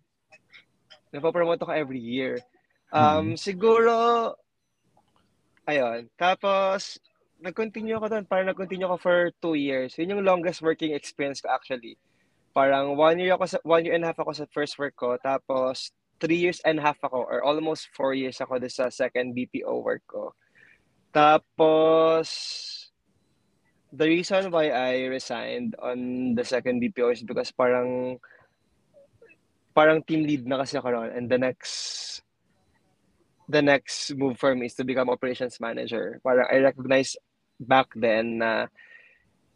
napopromote 1.14 1.62
ako 1.62 1.72
every 1.72 2.02
year. 2.02 2.42
Um, 2.90 3.34
hmm. 3.34 3.38
Siguro, 3.38 4.34
ayun. 5.70 6.10
Tapos, 6.18 6.98
nag-continue 7.44 7.94
ako 7.94 8.08
doon. 8.10 8.26
Parang 8.26 8.50
nag-continue 8.50 8.90
ako 8.90 8.98
for 8.98 9.18
two 9.38 9.54
years. 9.54 9.94
Yun 10.00 10.18
yung 10.18 10.26
longest 10.26 10.66
working 10.66 10.96
experience 10.96 11.44
ko 11.44 11.52
actually. 11.52 12.00
Parang 12.56 12.96
one 12.96 13.20
year 13.20 13.36
ako 13.36 13.46
sa, 13.46 13.58
one 13.68 13.84
year 13.84 13.94
and 13.94 14.08
a 14.08 14.10
half 14.10 14.18
ako 14.18 14.32
sa 14.32 14.48
first 14.50 14.80
work 14.80 14.96
ko. 14.96 15.20
Tapos 15.20 15.92
three 16.24 16.40
years 16.40 16.64
and 16.64 16.80
a 16.80 16.84
half 16.88 16.96
ako 17.04 17.28
or 17.28 17.44
almost 17.44 17.92
four 17.92 18.16
years 18.16 18.40
ako 18.40 18.64
sa 18.72 18.88
second 18.88 19.36
BPO 19.36 19.84
work 19.84 20.08
ko. 20.08 20.32
Tapos 21.12 22.32
the 23.92 24.08
reason 24.08 24.48
why 24.48 24.72
I 24.72 25.12
resigned 25.12 25.76
on 25.84 26.32
the 26.40 26.48
second 26.48 26.80
BPO 26.80 27.12
is 27.12 27.22
because 27.28 27.52
parang 27.52 28.24
parang 29.76 30.00
team 30.08 30.24
lead 30.24 30.48
na 30.48 30.64
kasi 30.64 30.80
ako 30.80 30.96
noon 30.96 31.12
and 31.12 31.28
the 31.28 31.38
next 31.38 32.24
the 33.52 33.60
next 33.62 34.16
move 34.16 34.40
for 34.40 34.56
me 34.56 34.72
is 34.72 34.80
to 34.80 34.88
become 34.88 35.12
operations 35.12 35.60
manager. 35.60 36.24
Parang 36.24 36.48
I 36.48 36.64
recognize 36.64 37.20
back 37.60 37.92
then 38.00 38.40
na 38.40 38.72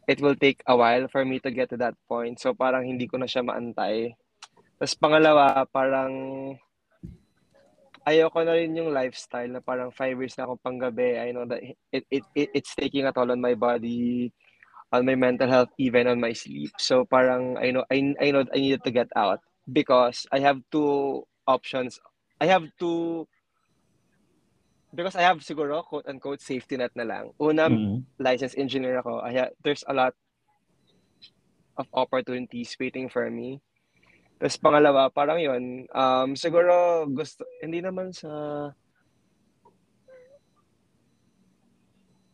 it 0.04 0.20
will 0.20 0.36
take 0.36 0.60
a 0.68 0.76
while 0.76 1.08
for 1.08 1.24
me 1.24 1.40
to 1.40 1.50
get 1.50 1.72
to 1.72 1.80
that 1.80 1.96
point. 2.04 2.36
So 2.36 2.52
parang 2.52 2.84
hindi 2.84 3.08
ko 3.08 3.16
na 3.16 3.26
siya 3.26 3.40
maantay. 3.40 4.12
Tapos 4.78 4.94
pangalawa, 4.94 5.66
parang 5.74 6.54
ayoko 8.06 8.40
na 8.46 8.56
rin 8.56 8.78
yung 8.78 8.94
lifestyle 8.94 9.50
na 9.50 9.60
parang 9.60 9.90
five 9.90 10.16
years 10.16 10.38
na 10.38 10.46
akong 10.46 10.64
panggabi. 10.64 11.18
I 11.18 11.34
know 11.34 11.44
that 11.44 11.60
it, 11.92 12.06
it, 12.08 12.24
it, 12.32 12.48
it's 12.54 12.72
taking 12.78 13.04
a 13.04 13.12
toll 13.12 13.34
on 13.34 13.42
my 13.42 13.52
body, 13.58 14.32
on 14.94 15.04
my 15.04 15.18
mental 15.18 15.50
health, 15.50 15.68
even 15.76 16.06
on 16.06 16.22
my 16.22 16.32
sleep. 16.32 16.72
So 16.78 17.04
parang 17.04 17.58
I 17.58 17.74
know 17.74 17.84
I, 17.90 18.14
I 18.22 18.30
know 18.30 18.46
I 18.48 18.58
needed 18.62 18.86
to 18.86 18.94
get 18.94 19.10
out 19.18 19.42
because 19.66 20.24
I 20.32 20.38
have 20.40 20.62
two 20.72 21.26
options. 21.44 22.00
I 22.40 22.46
have 22.46 22.64
two 22.78 23.26
because 24.94 25.16
I 25.16 25.22
have 25.22 25.44
siguro 25.44 25.84
quote 25.84 26.08
unquote 26.08 26.40
safety 26.40 26.78
net 26.78 26.96
na 26.96 27.04
lang. 27.04 27.36
Una, 27.36 27.68
mm-hmm. 27.68 28.08
licensed 28.22 28.56
engineer 28.56 29.02
ako. 29.04 29.20
I 29.20 29.32
have, 29.32 29.50
there's 29.62 29.84
a 29.86 29.92
lot 29.92 30.14
of 31.76 31.86
opportunities 31.92 32.76
waiting 32.80 33.08
for 33.08 33.28
me. 33.28 33.60
Tapos 34.38 34.58
pangalawa, 34.62 35.10
parang 35.10 35.42
yun, 35.42 35.90
um, 35.90 36.38
siguro 36.38 37.04
gusto, 37.10 37.42
hindi 37.58 37.82
naman 37.82 38.14
sa, 38.14 38.30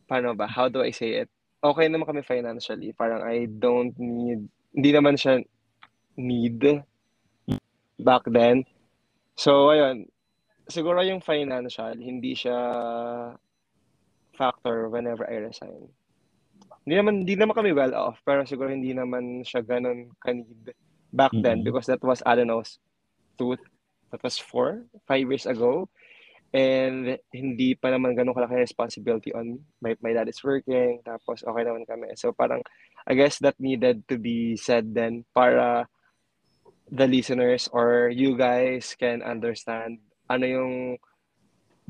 paano 0.05 0.37
ba, 0.37 0.45
how 0.45 0.69
do 0.69 0.85
I 0.85 0.93
say 0.93 1.25
it? 1.25 1.29
Okay 1.65 1.89
naman 1.89 2.05
kami 2.05 2.21
financially. 2.21 2.93
Parang 2.93 3.25
I 3.25 3.49
don't 3.49 3.97
need, 3.97 4.45
hindi 4.77 4.89
naman 4.93 5.17
siya 5.17 5.41
need 6.13 6.61
back 7.97 8.29
then. 8.29 8.61
So, 9.33 9.73
ayun, 9.73 10.05
siguro 10.69 11.01
yung 11.01 11.25
financial, 11.25 11.97
hindi 11.97 12.37
siya 12.37 12.53
factor 14.37 14.93
whenever 14.93 15.25
I 15.25 15.41
resign. 15.41 15.89
Hindi 16.85 16.95
naman, 17.01 17.25
hindi 17.25 17.33
naman 17.33 17.57
kami 17.57 17.73
well 17.73 17.97
off, 17.97 18.21
pero 18.21 18.45
siguro 18.45 18.69
hindi 18.69 18.93
naman 18.93 19.41
siya 19.41 19.65
ganun 19.65 20.13
kanid 20.21 20.69
back 21.15 21.31
mm-hmm. 21.31 21.43
then 21.43 21.63
because 21.63 21.87
that 21.87 22.03
was, 22.03 22.21
I 22.25 22.35
don't 22.35 22.47
know, 22.51 22.63
two, 23.39 23.57
that 24.11 24.21
was 24.21 24.37
four, 24.37 24.83
five 25.07 25.23
years 25.23 25.45
ago. 25.45 25.89
And 26.55 27.19
hindi 27.35 27.75
pa 27.75 27.91
naman 27.91 28.15
ganun 28.15 28.35
kalaki 28.35 28.63
responsibility 28.63 29.33
on 29.35 29.59
my, 29.83 29.95
my 29.99 30.13
dad 30.15 30.31
is 30.31 30.39
working, 30.39 31.03
tapos 31.03 31.43
okay 31.43 31.63
naman 31.63 31.83
kami. 31.83 32.15
So 32.15 32.31
parang, 32.31 32.63
I 33.07 33.15
guess 33.15 33.39
that 33.39 33.59
needed 33.59 34.07
to 34.07 34.15
be 34.15 34.55
said 34.55 34.95
then 34.95 35.25
para 35.35 35.87
the 36.91 37.07
listeners 37.07 37.67
or 37.73 38.07
you 38.13 38.37
guys 38.37 38.95
can 38.95 39.19
understand 39.25 39.99
ano 40.29 40.45
yung 40.45 40.73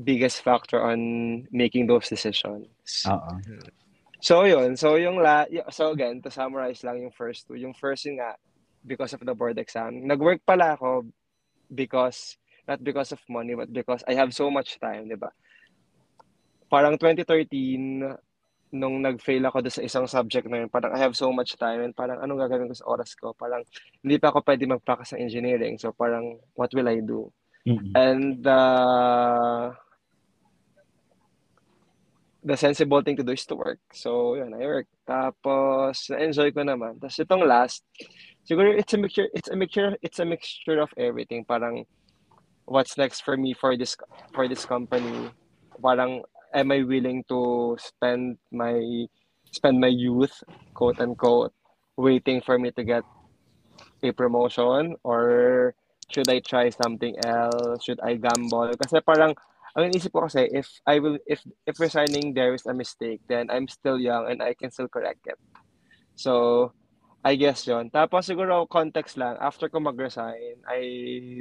biggest 0.02 0.42
factor 0.42 0.82
on 0.82 1.46
making 1.52 1.86
those 1.86 2.08
decisions. 2.08 2.68
Oo. 3.08 3.32
So 4.20 4.44
yun, 4.44 4.76
so 4.76 4.96
yung 4.96 5.20
la 5.20 5.44
so 5.70 5.92
again, 5.92 6.20
to 6.24 6.30
summarize 6.32 6.82
lang 6.84 7.00
yung 7.00 7.14
first 7.14 7.46
two. 7.46 7.56
Yung 7.56 7.76
first 7.76 8.04
yun 8.04 8.18
nga 8.20 8.36
because 8.86 9.12
of 9.12 9.20
the 9.26 9.34
board 9.34 9.58
exam. 9.58 10.06
Nag-work 10.06 10.46
pala 10.46 10.78
ako 10.78 11.10
because 11.74 12.38
not 12.70 12.82
because 12.82 13.10
of 13.10 13.20
money 13.26 13.54
but 13.58 13.70
because 13.70 14.06
I 14.06 14.14
have 14.14 14.30
so 14.30 14.48
much 14.48 14.78
time, 14.78 15.10
'di 15.10 15.18
ba? 15.18 15.34
Parang 16.70 16.94
2013 16.98 18.06
nung 18.74 18.98
nag-fail 18.98 19.46
ako 19.46 19.62
sa 19.70 19.82
isang 19.82 20.06
subject 20.10 20.50
na 20.50 20.66
yun, 20.66 20.70
parang 20.70 20.90
I 20.94 20.98
have 20.98 21.14
so 21.14 21.30
much 21.30 21.54
time 21.54 21.86
and 21.86 21.94
parang 21.94 22.18
anong 22.18 22.46
gagawin 22.46 22.70
ko 22.70 22.76
sa 22.76 22.90
oras 22.90 23.14
ko? 23.14 23.30
Parang 23.34 23.62
hindi 24.02 24.16
pa 24.18 24.34
ako 24.34 24.42
pwede 24.42 24.66
mag-practice 24.66 25.14
ng 25.14 25.22
engineering. 25.22 25.74
So 25.78 25.94
parang 25.94 26.38
what 26.58 26.74
will 26.74 26.90
I 26.90 26.98
do? 26.98 27.30
Mm-hmm. 27.66 27.92
And 27.94 28.42
uh, 28.46 29.74
the 32.46 32.56
sensible 32.56 33.02
thing 33.02 33.18
to 33.18 33.26
do 33.26 33.34
is 33.34 33.44
to 33.50 33.58
work. 33.58 33.82
So, 33.90 34.38
yun, 34.38 34.54
I 34.54 34.62
work. 34.62 34.86
Tapos, 35.02 36.06
na-enjoy 36.14 36.54
ko 36.54 36.62
naman. 36.62 37.02
Tapos, 37.02 37.18
itong 37.18 37.42
last, 37.42 37.82
siguro 38.48 38.70
it's 38.70 38.94
a 38.94 38.98
mixture, 38.98 39.28
it's 39.34 39.50
a 39.50 39.56
mixture, 39.56 39.96
it's 40.02 40.18
a 40.18 40.24
mixture 40.24 40.80
of 40.80 40.90
everything. 40.96 41.44
Parang, 41.44 41.84
what's 42.64 42.96
next 42.96 43.20
for 43.26 43.36
me 43.36 43.52
for 43.52 43.76
this, 43.76 43.96
for 44.32 44.48
this 44.48 44.64
company? 44.64 45.30
Parang, 45.82 46.22
am 46.54 46.72
I 46.72 46.82
willing 46.82 47.24
to 47.28 47.76
spend 47.78 48.38
my, 48.52 49.06
spend 49.50 49.80
my 49.80 49.90
youth, 49.90 50.42
quote 50.74 51.00
unquote, 51.00 51.52
waiting 51.96 52.40
for 52.40 52.58
me 52.58 52.70
to 52.72 52.84
get 52.84 53.02
a 54.02 54.12
promotion 54.12 54.94
or 55.02 55.74
should 56.08 56.28
I 56.30 56.38
try 56.38 56.70
something 56.70 57.16
else? 57.24 57.82
Should 57.84 58.00
I 58.00 58.14
gamble? 58.14 58.70
Kasi 58.78 59.02
parang, 59.02 59.34
ang 59.76 59.92
inisip 59.92 60.14
ko 60.14 60.24
kasi, 60.24 60.48
if 60.54 60.70
I 60.86 61.00
will, 61.00 61.18
if, 61.26 61.42
if 61.66 61.76
resigning 61.80 62.32
there 62.32 62.54
is 62.54 62.64
a 62.64 62.72
mistake, 62.72 63.20
then 63.28 63.50
I'm 63.50 63.68
still 63.68 63.98
young 63.98 64.30
and 64.30 64.40
I 64.40 64.54
can 64.54 64.70
still 64.70 64.88
correct 64.88 65.26
it. 65.26 65.36
So, 66.14 66.72
I 67.26 67.34
guess 67.34 67.66
yon. 67.66 67.90
Tapos 67.90 68.30
siguro 68.30 68.70
context 68.70 69.18
lang, 69.18 69.34
after 69.42 69.66
ko 69.66 69.82
mag-resign, 69.82 70.62
I 70.62 70.80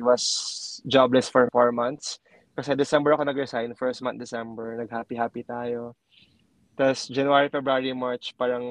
was 0.02 0.82
jobless 0.90 1.30
for 1.30 1.46
four 1.54 1.70
months. 1.70 2.18
Kasi 2.58 2.74
December 2.74 3.14
ako 3.14 3.30
nag-resign, 3.30 3.70
first 3.78 4.02
month 4.02 4.18
December, 4.18 4.82
nag-happy-happy 4.82 5.46
tayo. 5.46 5.94
Tapos 6.74 7.06
January, 7.06 7.54
February, 7.54 7.94
March, 7.94 8.34
parang 8.34 8.66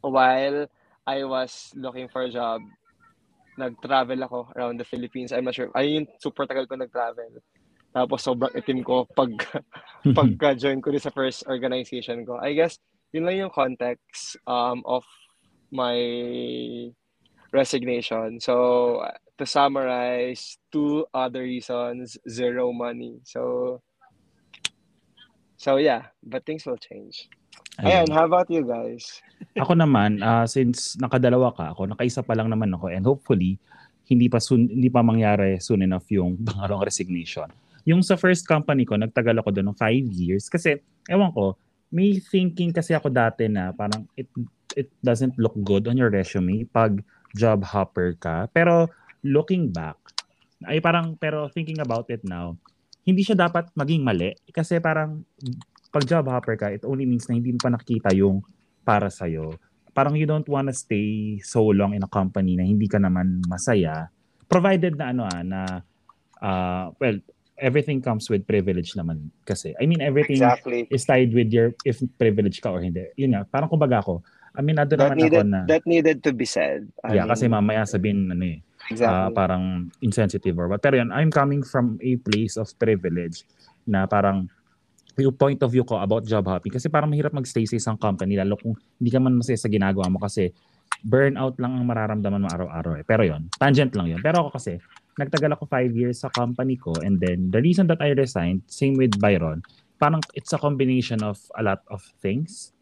while 0.00 0.64
I 1.04 1.28
was 1.28 1.76
looking 1.76 2.08
for 2.08 2.24
a 2.24 2.32
job, 2.32 2.64
nag-travel 3.60 4.16
ako 4.24 4.48
around 4.56 4.80
the 4.80 4.88
Philippines. 4.88 5.28
I'm 5.28 5.44
not 5.44 5.52
sure. 5.52 5.68
Ayun 5.76 6.08
super 6.24 6.48
tagal 6.48 6.64
ko 6.64 6.80
nag-travel. 6.80 7.36
Tapos 7.92 8.24
sobrang 8.24 8.56
itim 8.56 8.80
ko 8.80 9.04
pag 9.12 9.28
pagka-join 10.16 10.80
ko 10.80 10.88
sa 10.96 11.12
first 11.12 11.44
organization 11.44 12.24
ko. 12.24 12.40
I 12.40 12.56
guess 12.56 12.80
yun 13.12 13.28
lang 13.28 13.44
yung 13.44 13.52
context 13.52 14.40
um, 14.48 14.80
of 14.88 15.04
my 15.72 15.96
resignation. 17.50 18.38
So 18.38 19.00
to 19.40 19.44
summarize, 19.48 20.60
two 20.70 21.08
other 21.16 21.42
reasons, 21.42 22.20
zero 22.28 22.70
money. 22.70 23.18
So 23.24 23.80
so 25.56 25.80
yeah, 25.80 26.12
but 26.22 26.44
things 26.44 26.68
will 26.68 26.78
change. 26.78 27.32
Ayan, 27.80 28.12
how 28.12 28.28
about 28.28 28.52
you 28.52 28.68
guys? 28.68 29.24
ako 29.62 29.72
naman, 29.72 30.20
uh, 30.20 30.44
since 30.44 31.00
nakadalawa 31.00 31.56
ka 31.56 31.72
ako, 31.72 31.88
nakaisa 31.88 32.20
pa 32.20 32.36
lang 32.36 32.52
naman 32.52 32.68
ako 32.76 32.92
and 32.92 33.04
hopefully, 33.08 33.56
hindi 34.04 34.28
pa 34.28 34.36
soon, 34.36 34.68
hindi 34.68 34.92
pa 34.92 35.00
mangyari 35.00 35.56
soon 35.56 35.80
enough 35.80 36.04
yung 36.12 36.36
pangalawang 36.48 36.84
resignation. 36.84 37.48
Yung 37.88 38.04
sa 38.04 38.20
first 38.20 38.44
company 38.44 38.84
ko, 38.84 39.00
nagtagal 39.00 39.40
ako 39.40 39.48
doon 39.56 39.72
ng 39.72 39.78
five 39.80 40.04
years 40.12 40.52
kasi, 40.52 40.84
ewan 41.08 41.32
ko, 41.32 41.56
may 41.88 42.20
thinking 42.20 42.72
kasi 42.72 42.92
ako 42.92 43.08
dati 43.08 43.48
na 43.48 43.72
parang 43.72 44.04
it, 44.16 44.28
it 44.76 44.88
doesn't 45.04 45.36
look 45.38 45.54
good 45.62 45.86
on 45.88 45.96
your 45.96 46.10
resume 46.10 46.64
pag 46.70 47.00
job 47.36 47.64
hopper 47.64 48.16
ka. 48.16 48.48
Pero 48.52 48.88
looking 49.24 49.72
back, 49.72 49.96
ay 50.66 50.78
parang, 50.78 51.18
pero 51.18 51.50
thinking 51.50 51.80
about 51.82 52.06
it 52.12 52.22
now, 52.22 52.54
hindi 53.02 53.26
siya 53.26 53.34
dapat 53.34 53.70
maging 53.74 54.06
mali 54.06 54.30
kasi 54.54 54.78
parang 54.78 55.26
pag 55.90 56.04
job 56.06 56.30
hopper 56.30 56.54
ka, 56.54 56.70
it 56.70 56.86
only 56.86 57.04
means 57.04 57.26
na 57.26 57.36
hindi 57.36 57.52
mo 57.52 57.60
pa 57.60 57.70
nakikita 57.72 58.14
yung 58.14 58.40
para 58.86 59.10
sa'yo. 59.10 59.58
Parang 59.92 60.16
you 60.16 60.24
don't 60.24 60.48
wanna 60.48 60.72
stay 60.72 61.36
so 61.44 61.68
long 61.68 61.92
in 61.92 62.02
a 62.02 62.10
company 62.10 62.56
na 62.56 62.64
hindi 62.64 62.88
ka 62.88 62.96
naman 62.96 63.44
masaya. 63.44 64.08
Provided 64.48 64.96
na 64.96 65.04
ano 65.12 65.22
ah, 65.28 65.40
na, 65.44 65.60
uh, 66.40 66.84
well, 66.96 67.18
everything 67.60 68.00
comes 68.00 68.26
with 68.32 68.48
privilege 68.48 68.96
naman 68.96 69.28
kasi. 69.44 69.76
I 69.76 69.84
mean, 69.84 70.00
everything 70.00 70.40
exactly. 70.40 70.88
is 70.88 71.04
tied 71.04 71.36
with 71.36 71.52
your, 71.52 71.76
if 71.84 72.00
privilege 72.16 72.64
ka 72.64 72.72
or 72.72 72.80
hindi. 72.80 73.12
Yun 73.20 73.36
nga, 73.36 73.42
parang 73.44 73.68
kumbaga 73.68 74.00
ako, 74.00 74.24
I 74.52 74.60
mean, 74.60 74.76
ado 74.76 75.00
naman 75.00 75.16
needed, 75.16 75.40
ako 75.40 75.48
na... 75.48 75.60
That 75.64 75.84
needed 75.88 76.18
to 76.28 76.30
be 76.36 76.44
said. 76.44 76.84
I 77.00 77.16
yeah, 77.16 77.24
mean, 77.24 77.32
kasi 77.32 77.48
mamaya 77.48 77.88
sabihin, 77.88 78.28
ano 78.28 78.44
eh, 78.44 78.60
exactly. 78.92 79.08
uh, 79.08 79.30
parang 79.32 79.88
insensitive 80.04 80.56
or 80.60 80.68
what. 80.68 80.84
Pero 80.84 81.00
yun, 81.00 81.08
I'm 81.08 81.32
coming 81.32 81.64
from 81.64 81.96
a 82.04 82.20
place 82.20 82.60
of 82.60 82.68
privilege 82.76 83.48
na 83.88 84.04
parang 84.04 84.52
yung 85.20 85.36
point 85.36 85.60
of 85.60 85.72
view 85.72 85.84
ko 85.84 86.00
about 86.00 86.24
job 86.24 86.48
hopping 86.48 86.72
kasi 86.72 86.88
parang 86.88 87.12
mahirap 87.12 87.36
magstay 87.36 87.68
sa 87.68 87.76
isang 87.76 88.00
company 88.00 88.32
lalo 88.32 88.56
kung 88.56 88.72
hindi 88.96 89.10
ka 89.12 89.20
man 89.20 89.36
masaya 89.36 89.60
sa 89.60 89.68
ginagawa 89.68 90.08
mo 90.08 90.16
kasi 90.16 90.48
burnout 91.04 91.58
lang 91.60 91.76
ang 91.76 91.84
mararamdaman 91.84 92.40
mo 92.40 92.48
araw-araw 92.48 92.96
eh. 92.96 93.04
Pero 93.04 93.26
yon 93.26 93.50
tangent 93.58 93.92
lang 93.92 94.08
yon 94.08 94.22
Pero 94.22 94.46
ako 94.46 94.56
kasi, 94.56 94.78
nagtagal 95.18 95.52
ako 95.58 95.68
five 95.68 95.92
years 95.92 96.24
sa 96.24 96.32
company 96.32 96.78
ko 96.78 96.94
and 97.02 97.20
then 97.20 97.52
the 97.52 97.60
reason 97.60 97.90
that 97.90 98.00
I 98.00 98.16
resigned, 98.16 98.64
same 98.70 98.96
with 98.96 99.18
Byron, 99.18 99.60
parang 100.00 100.22
it's 100.32 100.54
a 100.54 100.60
combination 100.62 101.20
of 101.20 101.42
a 101.58 101.62
lot 101.62 101.82
of 101.90 102.00
things. 102.22 102.72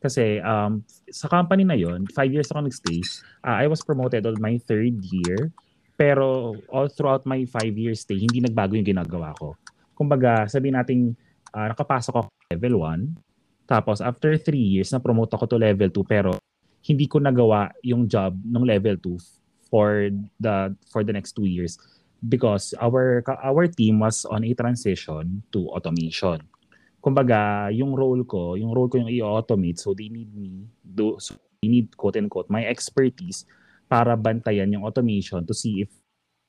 Kasi 0.00 0.40
um, 0.40 0.80
sa 1.12 1.28
company 1.28 1.62
na 1.62 1.76
yon, 1.76 2.08
five 2.08 2.32
years 2.32 2.48
ako 2.48 2.64
nag-stay, 2.64 3.04
uh, 3.44 3.56
I 3.60 3.68
was 3.68 3.84
promoted 3.84 4.24
on 4.24 4.40
my 4.40 4.56
third 4.64 4.96
year. 5.04 5.52
Pero 6.00 6.56
all 6.72 6.88
throughout 6.88 7.28
my 7.28 7.44
five 7.44 7.76
years 7.76 8.08
stay, 8.08 8.16
hindi 8.16 8.40
nagbago 8.40 8.72
yung 8.72 8.88
ginagawa 8.88 9.36
ko. 9.36 9.52
Kumbaga, 9.92 10.48
sabihin 10.48 10.80
natin, 10.80 10.98
uh, 11.52 11.68
nakapasok 11.68 12.16
ako 12.16 12.28
level 12.48 12.80
1. 12.88 13.68
Tapos 13.68 14.00
after 14.00 14.34
three 14.40 14.80
years, 14.80 14.88
na-promote 14.90 15.30
ako 15.36 15.44
to 15.44 15.56
level 15.60 15.92
2 15.92 16.02
pero 16.08 16.32
hindi 16.80 17.04
ko 17.04 17.20
nagawa 17.20 17.68
yung 17.84 18.08
job 18.08 18.32
ng 18.40 18.64
level 18.64 18.96
2 18.96 19.70
for 19.70 20.10
the 20.42 20.74
for 20.90 21.06
the 21.06 21.14
next 21.14 21.38
two 21.38 21.46
years 21.46 21.78
because 22.26 22.74
our 22.82 23.22
our 23.40 23.70
team 23.70 24.02
was 24.02 24.26
on 24.26 24.42
a 24.44 24.52
transition 24.52 25.40
to 25.54 25.70
automation 25.70 26.42
kumbaga, 27.00 27.72
yung 27.72 27.96
role 27.96 28.22
ko, 28.28 28.54
yung 28.54 28.70
role 28.76 28.92
ko 28.92 29.00
yung 29.00 29.10
i-automate, 29.10 29.80
so 29.80 29.96
they 29.96 30.12
need 30.12 30.28
me, 30.36 30.68
do, 30.84 31.16
so 31.16 31.34
they 31.60 31.68
need 31.68 31.88
quote-unquote, 31.96 32.52
my 32.52 32.64
expertise 32.68 33.48
para 33.88 34.14
bantayan 34.14 34.70
yung 34.70 34.84
automation 34.84 35.42
to 35.42 35.56
see 35.56 35.82
if 35.82 35.90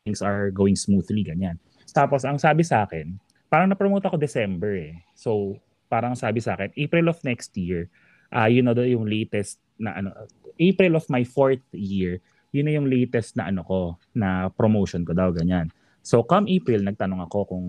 things 0.04 0.20
are 0.22 0.52
going 0.52 0.76
smoothly, 0.76 1.24
ganyan. 1.24 1.58
Tapos, 1.96 2.28
ang 2.28 2.38
sabi 2.38 2.62
sa 2.62 2.84
akin, 2.86 3.16
parang 3.48 3.72
na-promote 3.72 4.06
ako 4.06 4.20
December 4.20 4.76
eh. 4.78 4.96
So, 5.16 5.58
parang 5.92 6.16
sabi 6.16 6.44
sa 6.44 6.56
akin, 6.56 6.72
April 6.76 7.12
of 7.12 7.20
next 7.24 7.56
year, 7.56 7.88
uh, 8.32 8.48
you 8.48 8.64
know, 8.64 8.76
yung 8.76 9.08
latest 9.08 9.60
na 9.80 10.00
ano, 10.00 10.12
April 10.60 10.96
of 10.96 11.08
my 11.08 11.24
fourth 11.24 11.64
year, 11.74 12.20
yun 12.52 12.68
na 12.68 12.76
yung 12.76 12.88
latest 12.92 13.40
na 13.40 13.48
ano 13.48 13.64
ko, 13.64 13.96
na 14.12 14.52
promotion 14.52 15.08
ko 15.08 15.16
daw, 15.16 15.32
ganyan. 15.32 15.72
So, 16.04 16.24
come 16.24 16.52
April, 16.52 16.84
nagtanong 16.84 17.28
ako 17.28 17.56
kung, 17.56 17.68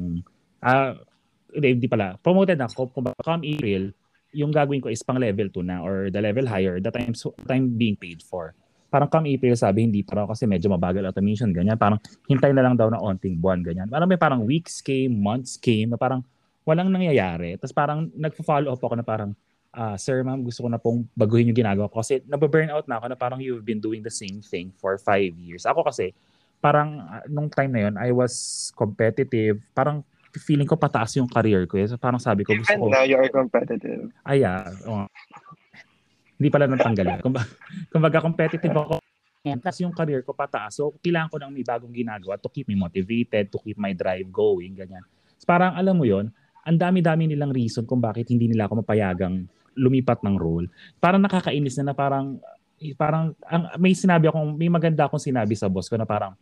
uh, 0.63 0.93
hindi, 1.53 1.87
pala, 1.87 2.17
promoted 2.21 2.59
ako, 2.61 2.89
kung 2.93 3.05
come 3.21 3.45
April, 3.45 3.93
yung 4.33 4.49
gagawin 4.49 4.81
ko 4.81 4.89
is 4.89 5.05
pang 5.05 5.21
level 5.21 5.53
2 5.53 5.61
na 5.61 5.85
or 5.85 6.09
the 6.09 6.21
level 6.21 6.49
higher 6.49 6.81
that 6.81 6.97
I'm, 6.97 7.13
so, 7.13 7.37
I'm 7.49 7.77
being 7.77 7.97
paid 8.01 8.25
for. 8.25 8.57
Parang 8.89 9.09
come 9.09 9.29
April, 9.29 9.57
sabi 9.57 9.85
hindi 9.85 10.05
para 10.05 10.25
kasi 10.29 10.45
medyo 10.49 10.73
mabagal 10.73 11.05
automation, 11.05 11.53
ganyan. 11.53 11.77
Parang 11.77 12.01
hintay 12.29 12.53
na 12.53 12.65
lang 12.65 12.77
daw 12.77 12.89
na 12.89 13.01
onting 13.01 13.41
buwan, 13.41 13.61
ganyan. 13.65 13.89
Parang 13.89 14.09
may 14.09 14.21
parang 14.21 14.41
weeks 14.45 14.81
came, 14.81 15.13
months 15.13 15.57
came, 15.57 15.93
na 15.93 15.97
parang 16.01 16.25
walang 16.65 16.89
nangyayari. 16.89 17.57
Tapos 17.61 17.73
parang 17.73 18.09
nagpo-follow 18.13 18.73
up 18.73 18.81
ako 18.81 18.95
na 18.97 19.05
parang, 19.05 19.31
uh, 19.73 19.97
sir 19.97 20.21
ma'am, 20.21 20.45
gusto 20.45 20.65
ko 20.65 20.69
na 20.69 20.81
pong 20.81 21.09
baguhin 21.17 21.49
yung 21.49 21.57
ginagawa 21.57 21.89
ko 21.89 22.05
kasi 22.05 22.21
nababurn 22.29 22.69
out 22.69 22.85
na 22.85 23.01
ako 23.01 23.07
na 23.13 23.17
parang 23.17 23.41
you've 23.41 23.65
been 23.65 23.81
doing 23.81 24.05
the 24.05 24.13
same 24.13 24.45
thing 24.45 24.69
for 24.77 24.97
five 25.01 25.33
years. 25.41 25.65
Ako 25.65 25.85
kasi, 25.85 26.13
parang 26.63 27.03
uh, 27.03 27.25
nung 27.27 27.51
time 27.51 27.75
na 27.75 27.81
yon 27.89 27.95
I 27.99 28.15
was 28.15 28.71
competitive. 28.79 29.59
Parang 29.75 30.07
feeling 30.41 30.69
ko 30.69 30.81
pataas 30.81 31.13
yung 31.21 31.29
career 31.29 31.69
ko. 31.69 31.77
Eh. 31.77 31.89
So 31.89 32.01
parang 32.01 32.23
sabi 32.23 32.47
ko, 32.47 32.57
gusto 32.57 32.73
And 32.73 32.81
ko... 32.81 32.89
now 32.89 33.05
you 33.05 33.21
are 33.21 33.29
competitive. 33.29 34.09
Ay, 34.25 34.47
ah, 34.47 34.69
oh. 34.89 35.05
Hindi 36.41 36.49
pala 36.49 36.67
natanggal. 36.67 37.23
Kumbaga, 37.23 37.47
kumbaga 37.93 38.19
competitive 38.19 38.75
ako. 38.75 38.99
Kasi 39.43 39.83
yung 39.83 39.95
career 39.95 40.23
ko 40.23 40.35
pataas. 40.35 40.79
So, 40.79 40.95
kailangan 41.03 41.31
ko 41.31 41.37
ng 41.43 41.51
may 41.51 41.67
bagong 41.67 41.91
ginagawa 41.91 42.39
to 42.39 42.47
keep 42.47 42.71
me 42.71 42.79
motivated, 42.79 43.51
to 43.51 43.59
keep 43.59 43.75
my 43.75 43.91
drive 43.91 44.31
going, 44.31 44.75
ganyan. 44.75 45.03
So, 45.39 45.47
parang 45.51 45.75
alam 45.75 45.99
mo 45.99 46.07
yon 46.07 46.31
ang 46.63 46.79
dami-dami 46.79 47.27
nilang 47.27 47.51
reason 47.51 47.83
kung 47.83 47.99
bakit 47.99 48.31
hindi 48.31 48.47
nila 48.47 48.71
ako 48.71 48.87
mapayagang 48.87 49.51
lumipat 49.75 50.23
ng 50.23 50.39
role. 50.39 50.71
Parang 51.03 51.19
nakakainis 51.19 51.75
na 51.83 51.91
na 51.91 51.95
parang 51.95 52.39
parang 52.95 53.35
ang, 53.47 53.71
may 53.79 53.95
sinabi 53.95 54.31
akong 54.31 54.55
may 54.55 54.71
maganda 54.71 55.07
akong 55.07 55.23
sinabi 55.23 55.55
sa 55.59 55.67
boss 55.71 55.91
ko 55.91 55.99
na 55.99 56.07
parang 56.07 56.39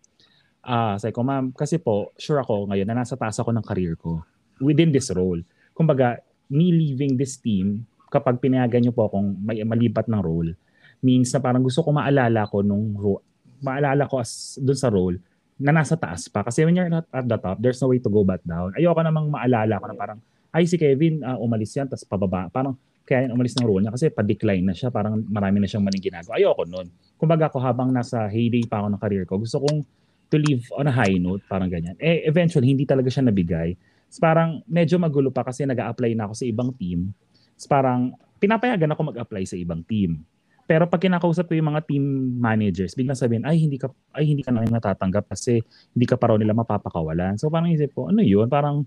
Ah, 0.61 0.94
uh, 0.94 0.94
sabi 1.01 1.16
ko, 1.16 1.25
ma'am, 1.25 1.57
kasi 1.57 1.81
po, 1.81 2.12
sure 2.20 2.40
ako 2.40 2.68
ngayon 2.68 2.85
na 2.85 3.01
nasa 3.01 3.16
taas 3.16 3.40
ako 3.40 3.49
ng 3.57 3.64
career 3.64 3.96
ko 3.96 4.20
within 4.61 4.92
this 4.92 5.09
role. 5.11 5.40
Kumbaga, 5.73 6.20
me 6.53 6.68
leaving 6.68 7.16
this 7.16 7.40
team, 7.40 7.88
kapag 8.12 8.42
pinayagan 8.42 8.85
niyo 8.85 8.92
po 8.92 9.09
akong 9.09 9.40
may 9.40 9.62
malipat 9.64 10.11
ng 10.11 10.20
role, 10.20 10.53
means 11.01 11.33
na 11.33 11.40
parang 11.40 11.64
gusto 11.64 11.81
ko 11.81 11.96
maalala 11.96 12.44
ko 12.44 12.61
nung 12.61 12.92
ro- 12.92 13.25
maalala 13.64 14.05
ko 14.05 14.20
as 14.20 14.61
dun 14.61 14.77
sa 14.77 14.92
role 14.92 15.16
na 15.57 15.73
nasa 15.73 15.96
taas 15.96 16.29
pa. 16.29 16.44
Kasi 16.44 16.64
when 16.64 16.77
you're 16.77 16.92
not 16.92 17.09
at 17.09 17.25
the 17.25 17.38
top, 17.40 17.57
there's 17.61 17.81
no 17.81 17.88
way 17.88 18.01
to 18.01 18.12
go 18.12 18.20
back 18.20 18.44
down. 18.44 18.73
Ayoko 18.77 19.01
namang 19.01 19.33
maalala 19.33 19.81
ko 19.81 19.87
na 19.88 19.96
parang, 19.96 20.18
ay 20.53 20.68
si 20.68 20.77
Kevin, 20.77 21.25
uh, 21.25 21.40
umalis 21.40 21.73
yan, 21.77 21.88
tapos 21.88 22.05
pababa. 22.05 22.53
Parang, 22.53 22.77
kaya 23.05 23.29
yan 23.29 23.33
umalis 23.33 23.57
ng 23.57 23.64
role 23.64 23.83
niya 23.85 23.92
kasi 23.94 24.12
pa-decline 24.12 24.64
na 24.64 24.75
siya, 24.77 24.92
parang 24.92 25.25
marami 25.29 25.62
na 25.62 25.68
siyang 25.68 25.85
maling 25.85 26.03
ginagawa. 26.03 26.37
Ayoko 26.37 26.62
nun. 26.68 26.88
Kumbaga 27.16 27.49
ako 27.49 27.59
habang 27.61 27.88
nasa 27.92 28.29
heyday 28.29 28.64
pa 28.68 28.85
ako 28.85 28.88
ng 28.92 29.01
career 29.01 29.25
ko, 29.29 29.40
gusto 29.40 29.61
kong 29.61 29.85
to 30.31 30.38
live 30.38 30.64
on 30.79 30.87
a 30.87 30.95
high 30.95 31.19
note, 31.19 31.43
parang 31.51 31.69
ganyan. 31.69 31.99
Eh, 31.99 32.25
eventually, 32.25 32.71
hindi 32.71 32.87
talaga 32.87 33.11
siya 33.11 33.27
nabigay. 33.27 33.75
So, 34.07 34.23
parang 34.23 34.62
medyo 34.71 34.97
magulo 34.97 35.35
pa 35.35 35.43
kasi 35.43 35.66
nag 35.66 35.79
apply 35.79 36.14
na 36.14 36.31
ako 36.31 36.35
sa 36.38 36.47
ibang 36.47 36.71
team. 36.79 37.11
So, 37.59 37.66
parang 37.66 38.14
pinapayagan 38.40 38.90
ako 38.95 39.12
mag-apply 39.14 39.45
sa 39.45 39.59
ibang 39.59 39.85
team. 39.85 40.25
Pero 40.71 40.87
pag 40.87 41.03
kinakausap 41.03 41.51
ko 41.51 41.59
yung 41.59 41.75
mga 41.75 41.83
team 41.83 42.05
managers, 42.38 42.95
biglang 42.95 43.19
sabihin, 43.19 43.43
ay 43.43 43.59
hindi 43.59 43.75
ka 43.75 43.90
ay 44.14 44.23
hindi 44.23 44.47
ka 44.47 44.55
na 44.55 44.62
natatanggap 44.62 45.27
kasi 45.27 45.59
hindi 45.99 46.07
ka 46.07 46.14
pa 46.14 46.31
raw 46.31 46.38
nila 46.38 46.55
mapapakawalan. 46.55 47.35
So 47.43 47.51
parang 47.51 47.75
isip 47.75 47.90
ko, 47.90 48.07
ano 48.07 48.23
'yun? 48.23 48.47
Parang 48.47 48.87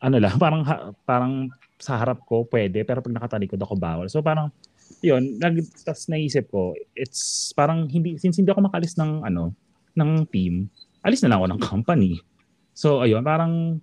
ano 0.00 0.16
lang, 0.16 0.40
parang 0.44 0.64
parang 1.04 1.52
sa 1.76 2.00
harap 2.00 2.24
ko 2.24 2.48
pwede, 2.48 2.80
pero 2.88 3.04
pag 3.04 3.12
nakatalikod 3.12 3.60
ako 3.60 3.76
bawal. 3.76 4.08
So 4.08 4.24
parang 4.24 4.48
'yun, 5.04 5.36
nag 5.36 5.60
tas 5.84 6.08
naisip 6.08 6.48
ko, 6.48 6.72
it's 6.96 7.52
parang 7.52 7.84
hindi 7.92 8.16
since 8.16 8.40
hindi 8.40 8.48
ako 8.48 8.64
makalis 8.64 8.96
ng 8.96 9.20
ano, 9.20 9.52
ng 9.96 10.28
team, 10.28 10.68
alis 11.02 11.24
na 11.24 11.34
lang 11.34 11.38
ako 11.42 11.48
ng 11.50 11.62
company. 11.64 12.12
So 12.76 13.00
ayun, 13.00 13.24
parang 13.24 13.80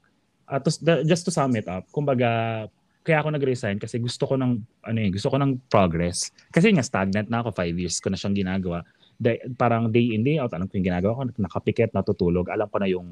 uh, 0.47 0.59
to, 0.61 0.69
just 1.03 1.25
to 1.25 1.31
sum 1.33 1.57
it 1.57 1.65
up, 1.65 1.89
kumbaga 1.89 2.65
kaya 3.03 3.19
ako 3.19 3.35
nag-resign 3.35 3.77
kasi 3.83 3.99
gusto 3.99 4.23
ko 4.23 4.39
ng 4.39 4.53
ano 4.87 4.99
eh, 5.03 5.11
gusto 5.11 5.27
ko 5.27 5.35
ng 5.35 5.67
progress. 5.67 6.31
Kasi 6.53 6.71
nga 6.71 6.85
stagnant 6.85 7.27
na 7.27 7.43
ako, 7.43 7.51
five 7.51 7.75
years 7.75 7.99
ko 7.99 8.07
na 8.07 8.15
siyang 8.15 8.37
ginagawa. 8.37 8.79
Day, 9.19 9.43
parang 9.59 9.91
day 9.91 10.15
in 10.15 10.23
day 10.23 10.39
out, 10.39 10.55
alam 10.55 10.71
ko 10.71 10.79
yung 10.79 10.87
ginagawa 10.87 11.19
ko, 11.19 11.21
nakapikit, 11.35 11.91
natutulog, 11.91 12.47
alam 12.47 12.65
ko 12.71 12.77
na 12.79 12.87
yung 12.87 13.11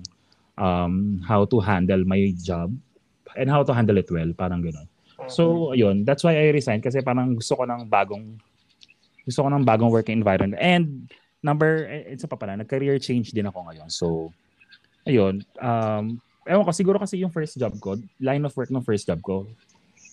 um, 0.55 1.19
how 1.27 1.43
to 1.43 1.59
handle 1.59 2.01
my 2.07 2.31
job 2.39 2.71
and 3.35 3.51
how 3.51 3.61
to 3.67 3.75
handle 3.75 3.99
it 3.99 4.07
well, 4.07 4.31
parang 4.31 4.63
gano'n. 4.63 4.87
So, 5.29 5.75
ayun, 5.75 6.01
that's 6.07 6.25
why 6.25 6.33
I 6.33 6.49
resigned 6.49 6.81
kasi 6.81 7.03
parang 7.05 7.37
gusto 7.37 7.53
ko 7.53 7.63
ng 7.67 7.85
bagong 7.85 8.41
gusto 9.21 9.45
ko 9.45 9.49
ng 9.53 9.61
bagong 9.61 9.93
working 9.93 10.17
environment. 10.17 10.57
And 10.57 11.05
number, 11.41 11.89
eh, 11.89 12.13
isa 12.13 12.30
pa 12.30 12.38
pala, 12.38 12.58
nag-career 12.58 13.01
change 13.01 13.34
din 13.34 13.49
ako 13.49 13.65
ngayon. 13.69 13.89
So, 13.89 14.30
ayun, 15.06 15.41
um, 15.58 16.21
ewan 16.45 16.65
ko, 16.65 16.71
siguro 16.73 16.97
kasi 17.01 17.21
yung 17.21 17.34
first 17.34 17.58
job 17.58 17.73
ko, 17.82 17.97
line 18.21 18.45
of 18.45 18.54
work 18.54 18.69
ng 18.69 18.86
first 18.86 19.10
job 19.10 19.21
ko, 19.25 19.49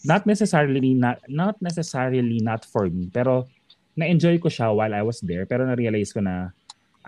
not 0.06 0.26
necessarily 0.26 0.94
not 0.94 1.18
not 1.26 1.58
necessarily 1.58 2.38
not 2.38 2.62
for 2.62 2.86
me 2.86 3.10
pero 3.10 3.50
na-enjoy 3.98 4.38
ko 4.38 4.46
siya 4.46 4.70
while 4.70 4.94
I 4.94 5.02
was 5.02 5.18
there 5.24 5.42
pero 5.48 5.66
na-realize 5.66 6.14
ko 6.14 6.22
na 6.22 6.54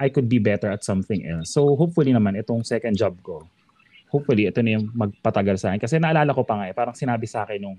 I 0.01 0.09
could 0.11 0.27
be 0.27 0.41
better 0.41 0.73
at 0.73 0.81
something 0.81 1.29
else. 1.29 1.53
So 1.53 1.77
hopefully 1.77 2.11
naman 2.11 2.41
itong 2.41 2.67
second 2.67 2.99
job 2.99 3.15
ko 3.23 3.47
hopefully 4.11 4.51
ito 4.51 4.59
na 4.59 4.81
yung 4.81 4.91
magpatagal 4.91 5.63
sa 5.63 5.71
akin 5.71 5.81
kasi 5.87 6.03
naalala 6.03 6.35
ko 6.35 6.43
pa 6.43 6.59
nga 6.59 6.67
eh 6.67 6.75
parang 6.75 6.97
sinabi 6.99 7.31
sa 7.31 7.47
akin 7.47 7.63
nung 7.63 7.79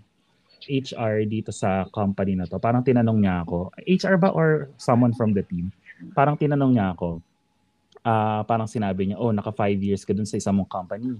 HR 0.63 1.25
dito 1.27 1.51
sa 1.51 1.83
company 1.91 2.37
na 2.39 2.47
to 2.47 2.55
parang 2.61 2.85
tinanong 2.85 3.19
niya 3.19 3.43
ako 3.43 3.75
HR 3.83 4.15
ba 4.15 4.31
or 4.31 4.71
someone 4.79 5.11
from 5.11 5.35
the 5.35 5.43
team 5.43 5.73
parang 6.13 6.35
tinanong 6.37 6.71
niya 6.73 6.93
ako, 6.97 7.21
uh, 8.05 8.41
parang 8.45 8.67
sinabi 8.69 9.11
niya, 9.11 9.17
oh, 9.21 9.33
naka 9.33 9.53
five 9.53 9.77
years 9.77 10.01
ka 10.01 10.13
dun 10.13 10.27
sa 10.27 10.37
isang 10.37 10.57
mong 10.57 10.69
company. 10.69 11.17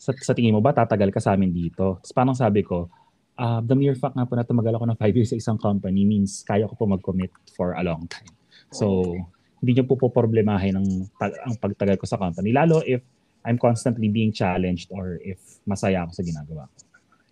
Sa, 0.00 0.10
sa 0.18 0.32
tingin 0.34 0.56
mo 0.56 0.60
ba, 0.64 0.74
tatagal 0.74 1.12
ka 1.14 1.20
sa 1.22 1.36
amin 1.36 1.52
dito? 1.52 2.00
Tapos 2.02 2.12
parang 2.12 2.36
sabi 2.36 2.66
ko, 2.66 2.90
uh, 3.38 3.60
the 3.62 3.76
mere 3.76 3.94
fact 3.94 4.18
nga 4.18 4.26
po 4.26 4.34
na 4.34 4.44
tumagal 4.44 4.74
ako 4.76 4.84
ng 4.88 4.98
five 4.98 5.14
years 5.14 5.30
sa 5.30 5.38
isang 5.38 5.58
company 5.60 6.02
means 6.04 6.42
kaya 6.42 6.66
ko 6.66 6.74
po 6.74 6.84
mag-commit 6.88 7.30
for 7.54 7.78
a 7.78 7.82
long 7.84 8.08
time. 8.10 8.32
So, 8.72 9.14
hindi 9.62 9.78
niyo 9.78 9.84
po 9.86 9.94
po 10.00 10.10
problemahin 10.10 10.74
ang, 10.74 10.88
ang 11.20 11.54
pagtagal 11.60 12.00
ko 12.00 12.06
sa 12.08 12.18
company. 12.18 12.50
Lalo 12.50 12.82
if 12.82 13.04
I'm 13.46 13.58
constantly 13.58 14.10
being 14.10 14.34
challenged 14.34 14.90
or 14.90 15.18
if 15.22 15.38
masaya 15.66 16.06
ako 16.06 16.12
sa 16.18 16.22
ginagawa 16.26 16.62
ko. 16.66 16.78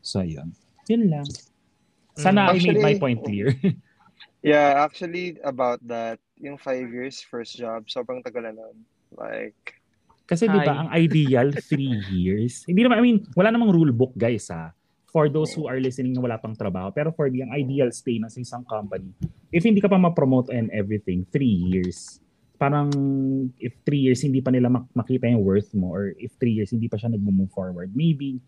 So, 0.02 0.22
yun. 0.22 0.54
Yun 0.86 1.10
lang. 1.10 1.26
Sana 2.18 2.50
Actually, 2.50 2.78
I 2.78 2.82
made 2.82 2.82
my 2.82 2.94
point 2.98 3.20
clear. 3.22 3.54
yeah, 4.42 4.82
actually, 4.82 5.38
about 5.42 5.78
that, 5.86 6.18
yung 6.40 6.56
five 6.56 6.88
years, 6.88 7.20
first 7.20 7.56
job, 7.60 7.84
sobrang 7.86 8.24
tagal 8.24 8.48
na 8.48 8.52
nun. 8.56 8.76
Like, 9.12 9.80
kasi 10.24 10.46
di 10.46 10.62
ba 10.62 10.86
ang 10.86 10.90
ideal 10.94 11.50
three 11.70 12.00
years? 12.08 12.62
Hindi 12.64 12.86
naman 12.86 12.96
I 12.98 13.04
mean, 13.04 13.18
wala 13.34 13.50
namang 13.50 13.74
rule 13.74 13.90
book 13.90 14.14
guys 14.14 14.48
ha. 14.48 14.70
For 15.10 15.26
those 15.26 15.50
who 15.58 15.66
are 15.66 15.82
listening 15.82 16.14
na 16.14 16.22
wala 16.22 16.38
pang 16.38 16.54
trabaho, 16.54 16.94
pero 16.94 17.10
for 17.10 17.26
the 17.26 17.42
ang 17.42 17.50
ideal 17.50 17.90
stay 17.90 18.22
na 18.22 18.30
sa 18.30 18.38
isang 18.38 18.62
company, 18.62 19.10
if 19.50 19.66
hindi 19.66 19.82
ka 19.82 19.90
pa 19.90 19.98
ma-promote 19.98 20.54
and 20.54 20.70
everything, 20.70 21.26
three 21.34 21.50
years. 21.50 22.22
Parang 22.62 22.94
if 23.58 23.74
three 23.82 23.98
years 23.98 24.22
hindi 24.22 24.38
pa 24.38 24.54
nila 24.54 24.70
mak- 24.70 24.92
makita 24.94 25.26
yung 25.26 25.42
worth 25.42 25.74
mo 25.74 25.90
or 25.90 26.14
if 26.14 26.30
three 26.38 26.54
years 26.54 26.70
hindi 26.70 26.86
pa 26.86 26.94
siya 26.94 27.10
nag-move 27.10 27.50
forward, 27.50 27.90
maybe 27.90 28.38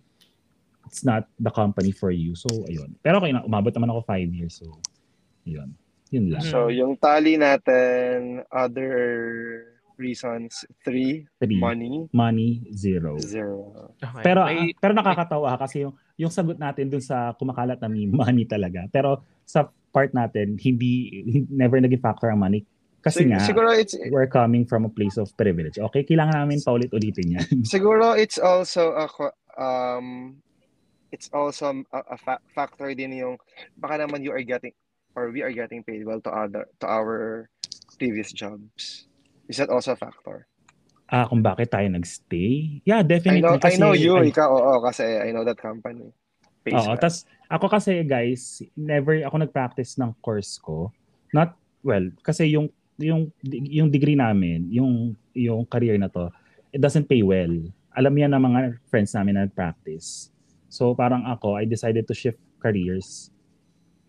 it's 0.87 1.03
not 1.03 1.27
the 1.41 1.51
company 1.51 1.91
for 1.91 2.15
you. 2.15 2.39
So, 2.39 2.47
ayun. 2.71 2.95
Pero 3.03 3.19
okay 3.19 3.35
na, 3.35 3.43
umabot 3.43 3.75
naman 3.75 3.91
ako 3.91 4.07
five 4.07 4.31
years. 4.31 4.63
So, 4.63 4.79
ayun. 5.43 5.75
Yun 6.13 6.37
lang. 6.37 6.45
So, 6.45 6.69
yung 6.69 7.01
tally 7.01 7.41
natin, 7.41 8.45
other 8.53 8.93
reasons, 9.97 10.69
three, 10.85 11.25
three. 11.41 11.57
money. 11.57 12.09
Money, 12.13 12.69
zero. 12.77 13.17
Zero. 13.17 13.93
Okay. 13.97 14.23
Pero, 14.25 14.45
May... 14.45 14.77
pero 14.77 14.93
nakakatawa 14.93 15.57
kasi 15.57 15.89
yung, 15.89 15.97
yung 16.21 16.33
sagot 16.33 16.61
natin 16.61 16.93
dun 16.93 17.01
sa 17.01 17.33
kumakalat 17.37 17.81
na 17.81 17.89
may 17.89 18.05
money 18.23 18.45
talaga. 18.45 18.85
Pero 18.93 19.25
sa 19.49 19.73
part 19.93 20.13
natin, 20.13 20.61
hindi, 20.61 21.25
never 21.49 21.81
naging 21.81 22.03
factor 22.03 22.29
ang 22.29 22.41
money. 22.41 22.65
Kasi 23.03 23.27
Sig- 23.27 23.31
nga, 23.35 23.43
siguro 23.43 23.69
it's 23.75 23.99
we're 24.15 24.31
coming 24.31 24.63
from 24.63 24.87
a 24.87 24.93
place 24.93 25.19
of 25.19 25.27
privilege. 25.35 25.75
Okay, 25.75 26.07
kailangan 26.07 26.47
namin 26.47 26.63
paulit-ulitin 26.63 27.35
yan. 27.35 27.47
siguro 27.67 28.15
it's 28.15 28.39
also 28.39 28.95
a 28.95 29.07
um 29.59 30.39
it's 31.11 31.27
also 31.35 31.83
a, 31.91 31.99
a 32.15 32.17
fa- 32.17 32.43
factor 32.55 32.95
din 32.95 33.19
yung 33.19 33.35
baka 33.75 34.07
naman 34.07 34.23
you 34.23 34.31
are 34.31 34.47
getting 34.47 34.71
or 35.15 35.31
we 35.31 35.43
are 35.43 35.53
getting 35.53 35.85
paid 35.85 36.05
well 36.05 36.21
to 36.21 36.31
other 36.31 36.69
to 36.81 36.87
our 36.89 37.49
previous 37.99 38.33
jobs. 38.33 39.07
Is 39.49 39.61
that 39.61 39.69
also 39.69 39.93
a 39.93 39.99
factor? 39.99 40.49
Ah, 41.13 41.29
kung 41.29 41.45
bakit 41.45 41.69
tayo 41.69 41.93
nagstay? 41.93 42.81
Yeah, 42.89 43.05
I 43.05 43.07
definitely. 43.07 43.45
know 43.45 43.61
I 43.61 43.61
kasi, 43.61 43.77
know 43.77 43.93
you, 43.93 44.17
ay- 44.17 44.33
ikaw 44.33 44.49
oo 44.49 44.81
kasi 44.81 45.05
I 45.05 45.29
know 45.37 45.45
that 45.45 45.61
company. 45.61 46.09
Pays 46.65 46.73
Oo, 46.79 46.97
tas 46.97 47.29
ako 47.53 47.69
kasi 47.69 48.01
guys, 48.07 48.65
never 48.73 49.21
ako 49.27 49.45
nag-practice 49.45 50.01
ng 50.01 50.15
course 50.25 50.57
ko. 50.57 50.89
Not 51.37 51.53
well, 51.85 52.09
kasi 52.25 52.49
yung 52.49 52.73
yung 52.97 53.29
yung 53.45 53.93
degree 53.93 54.17
namin, 54.17 54.73
yung 54.73 55.13
yung 55.37 55.69
career 55.69 56.01
na 56.01 56.09
to, 56.09 56.33
it 56.73 56.81
doesn't 56.81 57.11
pay 57.11 57.21
well. 57.21 57.53
Alam 57.93 58.15
yan 58.17 58.33
ng 58.33 58.43
mga 58.49 58.61
friends 58.89 59.13
namin 59.13 59.37
na 59.37 59.45
nag-practice. 59.45 60.33
So 60.73 60.97
parang 60.97 61.29
ako, 61.29 61.61
I 61.61 61.69
decided 61.69 62.09
to 62.09 62.17
shift 62.17 62.41
careers. 62.57 63.29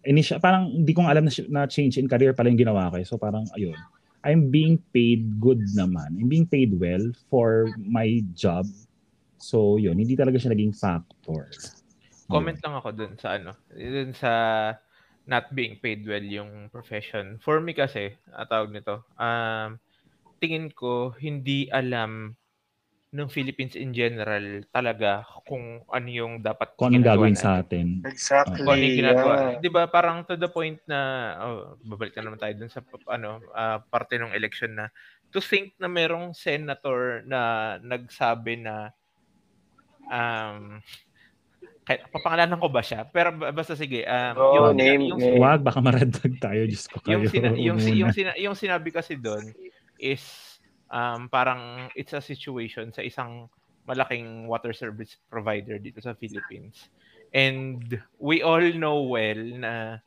Initial, 0.04 0.40
parang 0.44 0.68
hindi 0.68 0.92
kong 0.92 1.08
alam 1.08 1.24
na, 1.24 1.32
na 1.48 1.62
change 1.68 1.96
in 1.96 2.12
career 2.12 2.36
pala 2.36 2.52
yung 2.52 2.60
ginawa 2.60 2.92
ko. 2.92 3.00
eh. 3.00 3.08
So 3.08 3.16
parang 3.16 3.48
ayun. 3.56 3.76
I'm 4.24 4.48
being 4.48 4.80
paid 4.96 5.40
good 5.44 5.60
naman. 5.76 6.16
I'm 6.16 6.32
being 6.32 6.48
paid 6.48 6.72
well 6.80 7.04
for 7.28 7.68
my 7.76 8.24
job. 8.32 8.64
So 9.40 9.76
yun, 9.76 10.00
hindi 10.00 10.16
talaga 10.16 10.40
siya 10.40 10.56
naging 10.56 10.76
factor. 10.76 11.52
Comment 12.32 12.56
lang 12.56 12.76
ako 12.80 12.90
dun 12.96 13.14
sa 13.20 13.36
ano, 13.36 13.52
dun 13.76 14.16
sa 14.16 14.32
not 15.28 15.52
being 15.52 15.80
paid 15.80 16.08
well 16.08 16.24
yung 16.24 16.72
profession. 16.72 17.40
For 17.44 17.60
me 17.60 17.76
kasi, 17.76 18.16
ang 18.32 18.48
tawag 18.48 18.72
nito, 18.72 19.04
um, 19.20 19.80
tingin 20.40 20.72
ko 20.72 21.16
hindi 21.16 21.72
alam 21.72 22.36
ng 23.14 23.30
Philippines 23.30 23.78
in 23.78 23.94
general 23.94 24.42
talaga 24.74 25.22
kung 25.46 25.86
ano 25.86 26.08
yung 26.10 26.42
dapat 26.42 26.74
kung 26.74 26.90
anong 26.90 26.98
ginagawa 26.98 27.14
gagawin 27.30 27.36
natin. 27.38 27.46
sa 27.46 27.62
atin. 27.62 27.88
Exactly. 28.10 28.58
Kung 28.58 28.74
ano 28.74 28.82
yung 28.82 29.00
ginagawa. 29.00 29.34
yeah. 29.38 29.60
'Di 29.62 29.70
ba 29.70 29.82
parang 29.86 30.18
to 30.26 30.34
the 30.34 30.50
point 30.50 30.82
na 30.90 31.00
oh, 31.38 31.78
babalik 31.86 32.18
na 32.18 32.26
naman 32.26 32.42
tayo 32.42 32.54
dun 32.58 32.74
sa 32.74 32.82
ano 33.14 33.38
ah, 33.54 33.78
parte 33.86 34.18
ng 34.18 34.34
election 34.34 34.74
na 34.74 34.90
to 35.30 35.38
think 35.38 35.78
na 35.78 35.86
merong 35.86 36.34
senator 36.34 37.22
na 37.30 37.42
nagsabi 37.86 38.66
na 38.66 38.90
um 40.10 40.82
kahit 41.84 42.08
papangalanan 42.10 42.58
ko 42.64 42.72
ba 42.72 42.80
siya? 42.80 43.04
Pero 43.12 43.36
ba- 43.36 43.52
basta 43.52 43.76
sige, 43.76 44.08
um, 44.08 44.34
Oh, 44.40 44.72
yung, 44.72 44.80
name- 44.80 45.04
yung, 45.12 45.20
name. 45.20 45.36
Wag, 45.36 45.60
baka 45.68 45.84
maradag 45.84 46.32
tayo. 46.40 46.64
Diyos 46.64 46.88
ko 46.88 47.04
kayo. 47.04 47.20
yung, 47.20 47.24
sina- 47.28 47.60
yung, 47.60 47.78
yung, 47.84 48.12
sina- 48.16 48.40
yung 48.40 48.56
sinabi 48.56 48.88
kasi 48.90 49.20
doon 49.20 49.52
is 50.00 50.24
um, 50.94 51.28
parang 51.28 51.90
it's 51.98 52.14
a 52.14 52.22
situation 52.22 52.94
sa 52.94 53.02
isang 53.02 53.50
malaking 53.90 54.48
water 54.48 54.72
service 54.72 55.18
provider 55.28 55.82
dito 55.82 56.00
sa 56.00 56.16
Philippines. 56.16 56.88
And 57.34 58.00
we 58.22 58.46
all 58.46 58.64
know 58.78 59.04
well 59.10 59.42
na 59.58 60.00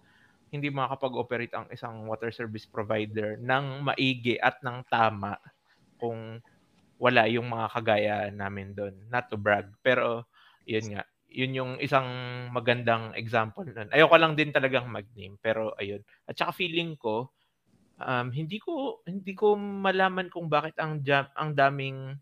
hindi 0.48 0.70
makakapag-operate 0.70 1.52
ang 1.52 1.66
isang 1.74 2.06
water 2.06 2.30
service 2.30 2.64
provider 2.64 3.36
ng 3.36 3.82
maigi 3.82 4.38
at 4.38 4.62
ng 4.62 4.86
tama 4.88 5.36
kung 5.98 6.38
wala 6.96 7.28
yung 7.28 7.50
mga 7.50 7.66
kagaya 7.76 8.16
namin 8.32 8.72
doon. 8.72 8.94
Not 9.12 9.28
to 9.28 9.36
brag, 9.36 9.68
pero 9.84 10.24
yun 10.64 10.96
nga, 10.96 11.02
yun 11.28 11.52
yung 11.52 11.72
isang 11.82 12.08
magandang 12.54 13.12
example 13.18 13.68
nun. 13.68 13.92
Ayoko 13.92 14.16
lang 14.16 14.32
din 14.38 14.54
talagang 14.54 14.88
mag-name, 14.88 15.36
pero 15.42 15.76
ayun. 15.76 16.00
At 16.24 16.38
saka 16.40 16.56
feeling 16.56 16.96
ko, 16.96 17.35
um, 18.00 18.28
hindi 18.32 18.60
ko 18.60 19.00
hindi 19.08 19.32
ko 19.32 19.56
malaman 19.56 20.28
kung 20.28 20.48
bakit 20.50 20.76
ang 20.80 21.00
job 21.00 21.28
ang 21.36 21.56
daming 21.56 22.16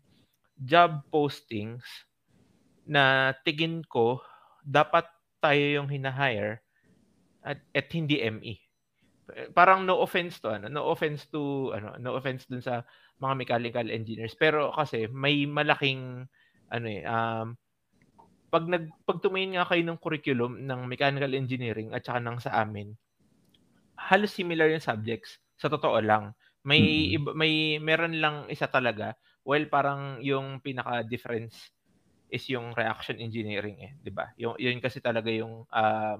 job 0.55 1.03
postings 1.11 1.83
na 2.87 3.33
tingin 3.43 3.81
ko 3.89 4.21
dapat 4.63 5.05
tayo 5.41 5.81
yung 5.81 5.89
hinahire 5.89 6.61
at, 7.45 7.61
at 7.73 7.87
hindi 7.93 8.17
ME. 8.25 8.57
Parang 9.53 9.85
no 9.85 10.01
offense 10.01 10.37
to 10.41 10.53
ano, 10.53 10.69
no 10.69 10.89
offense 10.89 11.25
to 11.29 11.73
ano, 11.73 11.97
no 11.97 12.17
offense 12.17 12.45
dun 12.45 12.61
sa 12.61 12.85
mga 13.21 13.33
mechanical 13.37 13.87
engineers, 13.89 14.37
pero 14.37 14.69
kasi 14.73 15.09
may 15.09 15.45
malaking 15.49 16.29
ano 16.69 16.87
eh 16.89 17.05
um 17.05 17.53
pag 18.49 18.65
nag 18.65 18.87
pag 19.05 19.21
tumingin 19.21 19.59
nga 19.59 19.67
kayo 19.69 19.83
ng 19.85 20.01
curriculum 20.01 20.63
ng 20.63 20.81
mechanical 20.87 21.33
engineering 21.33 21.91
at 21.93 22.05
saka 22.05 22.21
ng 22.21 22.37
sa 22.41 22.61
amin, 22.61 22.93
halos 23.97 24.33
similar 24.33 24.69
yung 24.69 24.83
subjects. 24.83 25.41
Sa 25.59 25.71
totoo 25.71 26.03
lang. 26.03 26.35
May 26.67 26.81
Mm. 26.83 27.15
iba, 27.15 27.31
may 27.31 27.79
meron 27.79 28.19
lang 28.19 28.35
isa 28.51 28.67
talaga. 28.67 29.15
Well, 29.47 29.69
parang 29.71 30.19
yung 30.19 30.59
pinaka 30.59 31.05
difference 31.07 31.71
is 32.31 32.43
yung 32.51 32.73
reaction 32.75 33.19
engineering 33.21 33.77
eh, 33.83 33.91
'di 34.01 34.11
ba? 34.15 34.31
Yung 34.41 34.57
yun 34.59 34.79
kasi 34.83 34.99
talaga 35.03 35.29
yung 35.31 35.63
um 35.69 36.19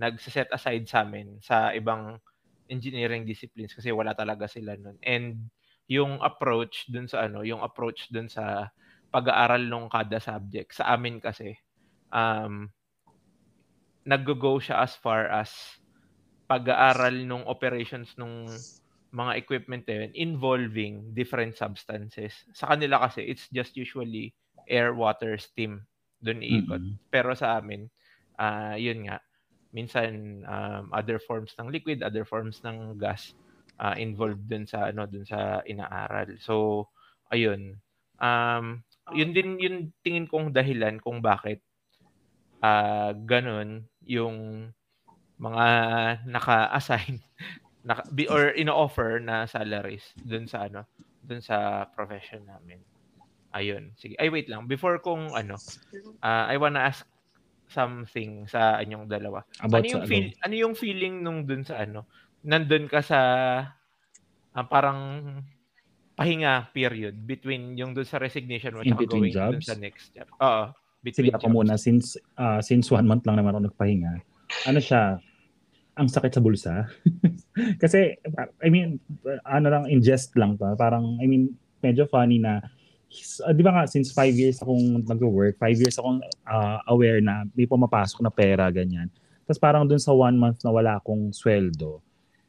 nagse-set 0.00 0.50
aside 0.52 0.84
sa 0.90 1.06
amin 1.06 1.38
sa 1.44 1.70
ibang 1.76 2.18
engineering 2.68 3.24
disciplines 3.28 3.72
kasi 3.76 3.92
wala 3.94 4.12
talaga 4.18 4.46
sila 4.50 4.74
nun. 4.78 4.98
And 5.04 5.48
yung 5.88 6.18
approach 6.24 6.88
dun 6.90 7.06
sa 7.10 7.26
ano, 7.30 7.44
yung 7.46 7.62
approach 7.64 8.08
dun 8.12 8.26
sa 8.32 8.68
pag-aaral 9.14 9.64
nung 9.70 9.88
kada 9.92 10.18
subject 10.22 10.74
sa 10.76 10.92
amin 10.96 11.20
kasi 11.22 11.54
um 12.14 12.70
nag-go 14.06 14.60
siya 14.60 14.84
as 14.84 14.92
far 15.00 15.24
as 15.32 15.80
pag-aaral 16.44 17.24
nung 17.24 17.44
operations 17.48 18.12
nung 18.20 18.48
mga 19.14 19.32
equipment 19.38 19.86
na 19.86 20.04
yun 20.04 20.12
involving 20.12 20.94
different 21.14 21.54
substances. 21.54 22.34
Sa 22.52 22.74
kanila 22.74 23.06
kasi, 23.06 23.22
it's 23.24 23.46
just 23.54 23.78
usually 23.78 24.34
air, 24.66 24.92
water, 24.92 25.38
steam 25.38 25.86
doon 26.24 26.42
iikot. 26.42 26.82
Mm-mm. 26.82 26.98
Pero 27.12 27.32
sa 27.36 27.60
amin, 27.60 27.86
ah 28.40 28.74
yun 28.74 29.06
nga, 29.06 29.22
minsan 29.70 30.42
um, 30.46 30.90
other 30.90 31.22
forms 31.22 31.54
ng 31.60 31.70
liquid, 31.70 32.02
other 32.02 32.26
forms 32.26 32.62
ng 32.66 32.98
gas 32.98 33.34
ah, 33.78 33.94
involved 33.98 34.46
dun 34.46 34.66
sa 34.66 34.90
ano 34.90 35.06
dun 35.06 35.26
sa 35.26 35.62
inaaral. 35.66 36.38
So 36.42 36.86
ayun. 37.30 37.78
Um 38.18 38.86
yun 39.12 39.36
din 39.36 39.60
yung 39.60 39.78
tingin 40.00 40.30
kong 40.30 40.54
dahilan 40.54 40.96
kung 41.02 41.20
bakit 41.20 41.60
ah 42.64 43.12
ganun 43.12 43.84
yung 44.06 44.70
mga 45.38 45.66
naka-assign 46.28 47.18
naka, 47.88 48.02
or 48.32 48.54
ino-offer 48.56 49.20
na 49.20 49.44
salaries 49.44 50.14
dun 50.24 50.48
sa 50.48 50.66
ano 50.66 50.88
dun 51.24 51.40
sa 51.40 51.88
profession 51.92 52.44
namin. 52.44 52.80
Ayun. 53.54 53.94
Sige. 53.96 54.18
Ay 54.18 54.28
wait 54.28 54.48
lang 54.50 54.66
before 54.66 54.98
kung 55.00 55.32
ano 55.32 55.56
ah, 56.24 56.48
I 56.48 56.56
wanna 56.58 56.84
ask 56.84 57.06
something 57.68 58.44
sa 58.48 58.80
inyong 58.80 59.08
dalawa. 59.08 59.44
About 59.60 59.84
ano 59.84 59.88
yung 59.88 60.04
feel, 60.08 60.28
ano 60.44 60.54
yung 60.54 60.74
feeling 60.76 61.14
nung 61.24 61.48
dun 61.48 61.64
sa 61.64 61.84
ano? 61.84 62.08
Nandun 62.44 62.88
ka 62.88 63.00
sa 63.00 63.20
ah, 64.52 64.66
parang 64.68 65.00
pahinga 66.14 66.70
period 66.70 67.14
between 67.26 67.74
yung 67.74 67.92
dun 67.92 68.06
sa 68.06 68.22
resignation 68.22 68.74
mo 68.74 68.86
at 68.86 68.90
going 69.06 69.32
dun 69.32 69.58
jobs? 69.58 69.66
sa 69.66 69.74
next 69.76 70.14
job. 70.14 70.28
Oo. 70.40 70.70
Sige 71.04 71.28
Between 71.28 71.36
ako 71.36 71.46
muna 71.52 71.76
since 71.76 72.16
ah, 72.40 72.64
since 72.64 72.88
one 72.88 73.04
month 73.04 73.28
lang 73.28 73.36
naman 73.36 73.52
ako 73.52 73.68
nagpahinga. 73.68 74.24
Ano 74.66 74.78
siya? 74.78 75.18
Ang 75.94 76.08
sakit 76.10 76.32
sa 76.34 76.42
bulsa. 76.42 76.74
Kasi 77.82 78.18
I 78.62 78.68
mean 78.70 78.98
ano 79.46 79.66
lang 79.70 79.84
ingest 79.90 80.34
lang 80.38 80.58
to. 80.58 80.74
Parang 80.78 81.18
I 81.18 81.26
mean 81.26 81.54
medyo 81.82 82.06
funny 82.08 82.40
na 82.40 82.64
uh, 83.44 83.52
di 83.54 83.62
ba 83.62 83.70
nga 83.74 83.84
since 83.86 84.10
five 84.10 84.34
years 84.34 84.58
akong 84.58 85.04
nag-work, 85.06 85.58
five 85.60 85.78
years 85.78 85.96
akong 86.00 86.18
ah, 86.48 86.80
aware 86.90 87.20
na 87.22 87.46
may 87.54 87.68
pumapasok 87.68 88.24
na 88.24 88.32
pera 88.32 88.70
ganyan. 88.74 89.10
Tapos 89.44 89.60
parang 89.60 89.84
dun 89.84 90.00
sa 90.00 90.16
one 90.16 90.34
month 90.34 90.64
na 90.64 90.72
wala 90.72 90.96
akong 90.98 91.30
sweldo, 91.30 92.00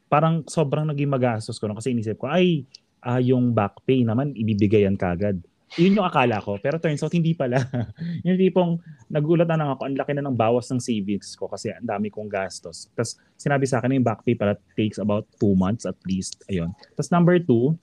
parang 0.08 0.48
sobrang 0.48 0.88
naging 0.88 1.12
magastos 1.12 1.60
ko 1.60 1.68
no? 1.68 1.76
kasi 1.76 1.92
inisip 1.92 2.18
ko 2.18 2.32
ay 2.32 2.64
ah, 3.04 3.22
yung 3.22 3.52
back 3.54 3.84
pay 3.86 4.02
naman 4.02 4.34
ibibigay 4.34 4.88
yan 4.88 4.98
kagad. 4.98 5.38
Yun 5.76 5.98
yung 5.98 6.08
akala 6.08 6.38
ko. 6.40 6.62
Pero 6.62 6.78
turns 6.78 7.02
out, 7.02 7.12
hindi 7.12 7.34
pala. 7.34 7.60
yung 8.28 8.38
tipong 8.38 8.78
nagulat 9.10 9.50
na 9.50 9.58
lang 9.60 9.70
ako, 9.74 9.82
ang 9.90 9.98
laki 9.98 10.12
na 10.14 10.24
ng 10.24 10.38
bawas 10.38 10.70
ng 10.70 10.80
savings 10.80 11.34
ko 11.34 11.50
kasi 11.50 11.74
ang 11.74 11.84
dami 11.84 12.14
kong 12.14 12.30
gastos. 12.30 12.88
Tapos 12.94 13.18
sinabi 13.36 13.66
sa 13.66 13.82
akin 13.82 13.98
yung 13.98 14.06
back 14.06 14.22
pay 14.24 14.38
pala 14.38 14.56
takes 14.78 15.02
about 15.02 15.26
two 15.42 15.58
months 15.58 15.84
at 15.84 15.98
least. 16.06 16.46
Ayun. 16.48 16.72
Tapos 16.96 17.10
number 17.12 17.36
two, 17.42 17.76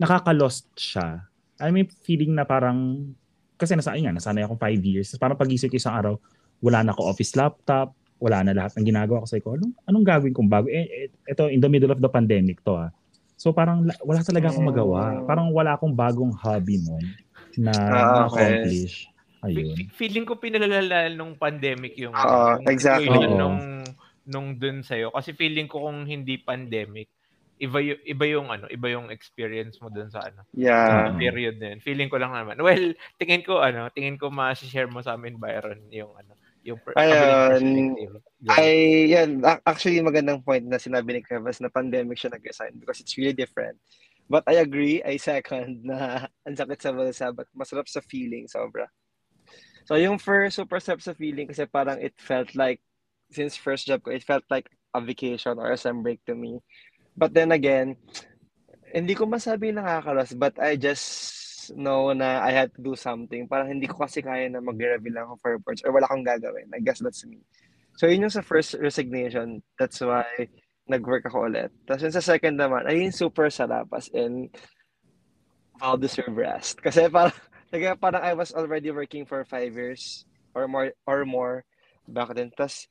nakaka-lost 0.00 0.66
siya. 0.74 1.28
I 1.60 1.68
mean, 1.68 1.92
feeling 2.02 2.32
na 2.32 2.48
parang, 2.48 3.12
kasi 3.60 3.76
nasa, 3.76 3.92
ayun 3.92 4.08
nga, 4.10 4.16
nasanay 4.16 4.48
akong 4.48 4.58
five 4.58 4.80
years. 4.80 5.12
Tapos 5.12 5.22
parang 5.22 5.38
pag-isip 5.38 5.68
ko 5.68 5.76
isang 5.76 5.94
araw, 5.94 6.16
wala 6.64 6.80
na 6.80 6.96
ako 6.96 7.04
office 7.04 7.36
laptop, 7.36 7.92
wala 8.20 8.44
na 8.44 8.52
lahat 8.56 8.76
ng 8.80 8.88
ginagawa 8.88 9.24
ko. 9.24 9.26
Sabi 9.28 9.42
ko, 9.44 9.56
anong, 9.60 9.72
anong 9.88 10.04
gagawin 10.04 10.32
kong 10.36 10.48
bago? 10.48 10.66
Eh, 10.68 11.08
eh, 11.08 11.08
ito, 11.12 11.48
in 11.48 11.60
the 11.60 11.68
middle 11.68 11.92
of 11.92 12.00
the 12.00 12.08
pandemic 12.08 12.60
to 12.64 12.76
ah. 12.76 12.92
So 13.40 13.56
parang 13.56 13.88
la- 13.88 13.96
wala 14.04 14.20
talaga 14.20 14.52
akong 14.52 14.68
magawa. 14.68 15.00
Mm. 15.16 15.24
Parang 15.24 15.48
wala 15.48 15.72
akong 15.72 15.96
bagong 15.96 16.36
hobby 16.36 16.76
nun 16.76 17.00
na 17.56 17.72
Ah, 17.72 18.28
okay. 18.28 18.68
accomplish. 18.68 19.08
Ayun. 19.40 19.72
Fe- 19.72 19.88
feeling 19.96 20.28
ko 20.28 20.36
pinalalala 20.36 21.08
nung 21.08 21.32
pandemic 21.40 21.96
yung, 21.96 22.12
Oo, 22.12 22.60
yung 22.60 22.68
exactly. 22.68 23.08
Oo. 23.08 23.32
nung 23.32 23.58
nung 24.28 24.60
dun 24.60 24.84
sa'yo. 24.84 25.08
Kasi 25.10 25.32
feeling 25.32 25.64
ko 25.64 25.88
kung 25.88 26.04
hindi 26.04 26.36
pandemic, 26.36 27.08
iba 27.56 27.80
yung, 27.80 28.00
iba 28.04 28.24
yung 28.28 28.48
ano, 28.52 28.68
iba 28.68 28.86
yung 28.88 29.08
experience 29.08 29.80
mo 29.80 29.88
dun 29.88 30.12
sa 30.12 30.20
ano, 30.22 30.44
Yeah. 30.52 31.10
Oo. 31.10 31.16
period 31.16 31.56
na 31.56 31.72
yun. 31.72 31.80
Feeling 31.80 32.12
ko 32.12 32.20
lang 32.20 32.36
naman. 32.36 32.60
Well, 32.60 32.92
tingin 33.16 33.40
ko 33.40 33.64
ano, 33.64 33.88
tingin 33.88 34.20
ko 34.20 34.28
ma-share 34.28 34.86
mo 34.86 35.00
sa 35.00 35.16
amin 35.16 35.40
Byron 35.40 35.88
yung 35.88 36.12
ano, 36.12 36.36
yung 36.64 36.80
per- 36.80 36.96
Ayun. 36.96 37.96
I, 38.48 39.12
yan, 39.12 39.40
actually 39.64 40.00
magandang 40.00 40.44
point 40.44 40.64
na 40.64 40.80
sinabi 40.80 41.16
ni 41.16 41.22
Kevas 41.24 41.60
na 41.60 41.72
pandemic 41.72 42.16
siya 42.16 42.32
nag-resign 42.32 42.76
because 42.80 43.00
it's 43.00 43.16
really 43.16 43.36
different. 43.36 43.76
But 44.30 44.46
I 44.46 44.62
agree, 44.62 45.02
I 45.02 45.18
second 45.18 45.82
na 45.82 46.26
ang 46.46 46.56
sakit 46.56 46.78
sa 46.78 46.94
bulsa 46.94 47.34
but 47.34 47.50
masarap 47.52 47.88
sa 47.90 48.04
feeling, 48.04 48.46
sobra. 48.46 48.86
So 49.88 49.98
yung 49.98 50.22
first 50.22 50.60
super 50.60 50.78
sarap 50.78 51.02
sa 51.02 51.16
feeling 51.16 51.50
kasi 51.50 51.66
parang 51.66 51.98
it 51.98 52.14
felt 52.20 52.54
like, 52.54 52.78
since 53.32 53.58
first 53.58 53.86
job 53.86 54.02
ko, 54.02 54.14
it 54.14 54.22
felt 54.22 54.44
like 54.50 54.70
a 54.94 55.00
vacation 55.00 55.58
or 55.58 55.70
a 55.72 55.78
sem 55.78 56.02
break 56.02 56.22
to 56.26 56.34
me. 56.34 56.62
But 57.18 57.34
then 57.34 57.50
again, 57.50 57.98
hindi 58.94 59.14
ko 59.14 59.26
masabi 59.26 59.70
nakakalos 59.70 60.34
but 60.34 60.58
I 60.58 60.74
just 60.74 61.39
know 61.76 62.16
na 62.16 62.40
I 62.40 62.56
had 62.56 62.72
to 62.74 62.80
do 62.80 62.96
something. 62.96 63.44
Parang 63.44 63.68
hindi 63.68 63.84
ko 63.84 64.00
kasi 64.00 64.24
kaya 64.24 64.48
na 64.48 64.64
mag-reveal 64.64 65.12
lang 65.12 65.28
ako 65.28 65.36
for 65.36 65.50
reports 65.60 65.84
or 65.84 65.92
wala 65.92 66.08
akong 66.08 66.24
gagawin. 66.24 66.72
I 66.72 66.80
guess 66.80 67.04
that's 67.04 67.28
me. 67.28 67.44
So 68.00 68.08
yun 68.08 68.24
yung 68.24 68.32
sa 68.32 68.40
first 68.40 68.80
resignation. 68.80 69.60
That's 69.76 70.00
why 70.00 70.24
nag-work 70.88 71.28
ako 71.28 71.52
ulit. 71.52 71.68
Tapos 71.84 72.08
yung 72.08 72.16
sa 72.16 72.24
second 72.24 72.56
naman, 72.56 72.88
ayun 72.88 73.12
super 73.12 73.52
sarap 73.52 73.92
as 73.92 74.08
in 74.16 74.48
well-deserved 75.76 76.32
rest. 76.32 76.80
Kasi 76.80 77.12
parang, 77.12 77.36
Kaya 77.70 77.94
parang 77.94 78.26
I 78.26 78.34
was 78.34 78.50
already 78.50 78.90
working 78.90 79.22
for 79.22 79.46
five 79.46 79.70
years 79.78 80.26
or 80.58 80.66
more 80.66 80.90
or 81.06 81.22
more 81.22 81.62
back 82.10 82.34
then. 82.34 82.50
Tapos, 82.58 82.90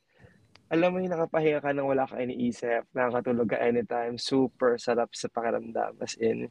alam 0.72 0.96
mo 0.96 1.04
yung 1.04 1.12
nakapahinga 1.12 1.60
ka 1.60 1.76
nang 1.76 1.84
wala 1.84 2.08
ka 2.08 2.16
iniisip, 2.16 2.88
nakakatulog 2.96 3.52
ka 3.52 3.60
anytime, 3.60 4.16
super 4.16 4.80
sarap 4.80 5.12
sa 5.12 5.28
pakiramdam. 5.28 6.00
As 6.00 6.16
in, 6.16 6.48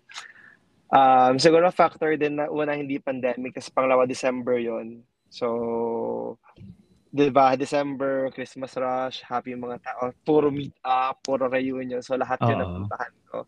um, 0.89 1.33
siguro 1.37 1.69
factor 1.73 2.17
din 2.17 2.37
na 2.37 2.49
una 2.49 2.77
hindi 2.77 3.01
pandemic, 3.01 3.57
kasi 3.57 3.69
panglawa 3.73 4.05
December 4.09 4.57
yon 4.61 5.01
So, 5.29 6.37
di 7.13 7.29
ba, 7.29 7.53
December, 7.53 8.33
Christmas 8.33 8.73
rush, 8.73 9.21
happy 9.21 9.53
mga 9.53 9.77
tao, 9.81 10.09
puro 10.25 10.49
meet 10.49 10.73
up, 10.81 11.21
puro 11.21 11.45
reunion, 11.45 12.01
so 12.01 12.17
lahat 12.17 12.41
yun. 12.45 12.57
Oh. 12.57 12.61
napuntahan 12.65 13.13
ko. 13.29 13.39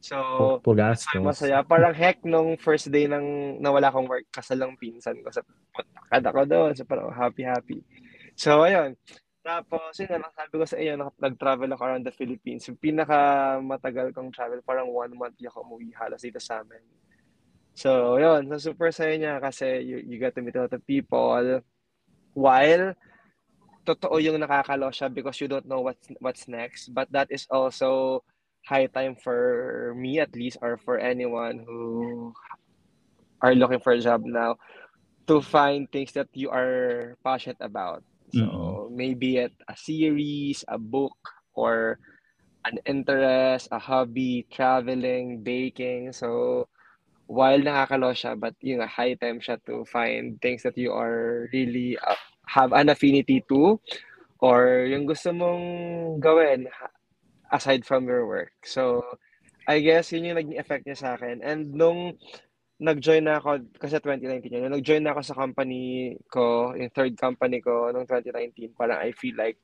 So, 0.00 0.16
Pu- 0.58 0.72
Pugastos. 0.72 1.20
masaya. 1.20 1.60
Parang 1.60 1.92
heck 1.92 2.24
nung 2.24 2.56
first 2.56 2.88
day 2.88 3.04
nang 3.04 3.60
nawala 3.60 3.92
akong 3.92 4.08
work, 4.08 4.24
kasal 4.32 4.56
lang 4.56 4.72
pinsan 4.80 5.20
ko 5.20 5.28
sa 5.28 5.44
puntakad 5.44 6.24
ako 6.24 6.40
doon. 6.48 6.72
So 6.72 6.88
parang 6.88 7.12
happy, 7.12 7.44
happy. 7.44 7.78
So, 8.32 8.64
ayun. 8.64 8.96
Tapos, 9.40 9.96
yun 9.96 10.20
na 10.20 10.28
sabi 10.36 10.52
ko 10.52 10.64
sa 10.68 10.76
iyo, 10.76 11.00
nag-travel 11.16 11.72
ako 11.72 11.82
around 11.88 12.04
the 12.04 12.12
Philippines. 12.12 12.68
Yung 12.68 12.76
pinaka 12.76 13.56
matagal 13.64 14.12
kong 14.12 14.28
travel, 14.28 14.60
parang 14.60 14.92
one 14.92 15.16
month 15.16 15.40
ako 15.40 15.64
umuwi 15.64 15.96
halos 15.96 16.20
dito 16.20 16.36
sa 16.36 16.60
amin. 16.60 16.84
So, 17.72 18.20
yun. 18.20 18.44
So, 18.52 18.72
super 18.72 18.92
saya 18.92 19.16
niya 19.16 19.40
kasi 19.40 19.80
you, 19.80 20.04
you 20.04 20.16
get 20.20 20.36
to 20.36 20.44
meet 20.44 20.56
a 20.60 20.68
lot 20.68 20.76
of 20.76 20.84
people 20.84 21.64
while 22.36 22.92
totoo 23.88 24.20
yung 24.20 24.36
nakakalo 24.36 24.92
siya 24.92 25.08
because 25.08 25.40
you 25.40 25.48
don't 25.48 25.64
know 25.64 25.80
what's 25.80 26.04
what's 26.20 26.44
next. 26.44 26.92
But 26.92 27.08
that 27.16 27.32
is 27.32 27.48
also 27.48 28.20
high 28.68 28.92
time 28.92 29.16
for 29.16 29.96
me 29.96 30.20
at 30.20 30.36
least 30.36 30.60
or 30.60 30.76
for 30.76 31.00
anyone 31.00 31.64
who 31.64 32.36
are 33.40 33.56
looking 33.56 33.80
for 33.80 33.96
a 33.96 34.04
job 34.04 34.20
now 34.20 34.60
to 35.24 35.40
find 35.40 35.88
things 35.88 36.12
that 36.12 36.28
you 36.36 36.52
are 36.52 37.16
passionate 37.24 37.64
about. 37.64 38.04
So 38.32 38.88
maybe 38.92 39.38
it 39.38 39.52
a 39.68 39.76
series, 39.76 40.64
a 40.68 40.78
book, 40.78 41.16
or 41.54 41.98
an 42.64 42.78
interest, 42.86 43.68
a 43.72 43.78
hobby, 43.78 44.46
traveling, 44.50 45.42
baking. 45.42 46.12
So 46.12 46.68
while 47.26 47.58
nakakalo 47.58 48.10
siya, 48.12 48.38
but 48.38 48.54
yung 48.60 48.82
high 48.86 49.14
time 49.14 49.38
siya 49.38 49.58
to 49.66 49.84
find 49.86 50.40
things 50.42 50.62
that 50.62 50.76
you 50.76 50.92
are 50.92 51.48
really 51.52 51.98
uh, 51.98 52.18
have 52.46 52.72
an 52.72 52.90
affinity 52.90 53.44
to 53.48 53.78
or 54.40 54.88
yung 54.88 55.06
gusto 55.06 55.30
mong 55.30 55.64
gawin 56.18 56.66
aside 57.52 57.84
from 57.84 58.06
your 58.06 58.26
work. 58.26 58.52
So, 58.64 59.02
I 59.68 59.80
guess 59.80 60.10
yun 60.10 60.24
yung 60.26 60.38
naging 60.38 60.58
effect 60.58 60.86
niya 60.86 60.98
sa 60.98 61.14
akin. 61.14 61.42
And 61.44 61.74
nung 61.74 62.18
nag-join 62.80 63.28
na 63.28 63.36
ako, 63.36 63.60
kasi 63.76 64.00
2019 64.00 64.48
yun, 64.48 64.72
nag-join 64.72 65.04
na 65.04 65.12
ako 65.12 65.20
sa 65.20 65.36
company 65.36 66.16
ko, 66.32 66.72
yung 66.72 66.88
third 66.90 67.12
company 67.20 67.60
ko 67.60 67.92
nung 67.92 68.08
2019, 68.08 68.72
parang 68.72 68.98
I 69.04 69.12
feel 69.12 69.36
like 69.36 69.60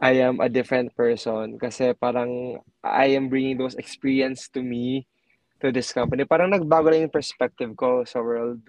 I 0.00 0.24
am 0.24 0.40
a 0.40 0.48
different 0.48 0.94
person 0.94 1.58
kasi 1.58 1.92
parang 1.92 2.62
I 2.80 3.12
am 3.18 3.28
bringing 3.28 3.58
those 3.58 3.74
experience 3.76 4.46
to 4.54 4.62
me 4.62 5.10
to 5.58 5.74
this 5.74 5.90
company. 5.90 6.22
Parang 6.22 6.54
nagbago 6.54 6.88
lang 6.88 7.10
yung 7.10 7.14
perspective 7.18 7.74
ko 7.74 8.06
sa 8.06 8.22
world. 8.22 8.62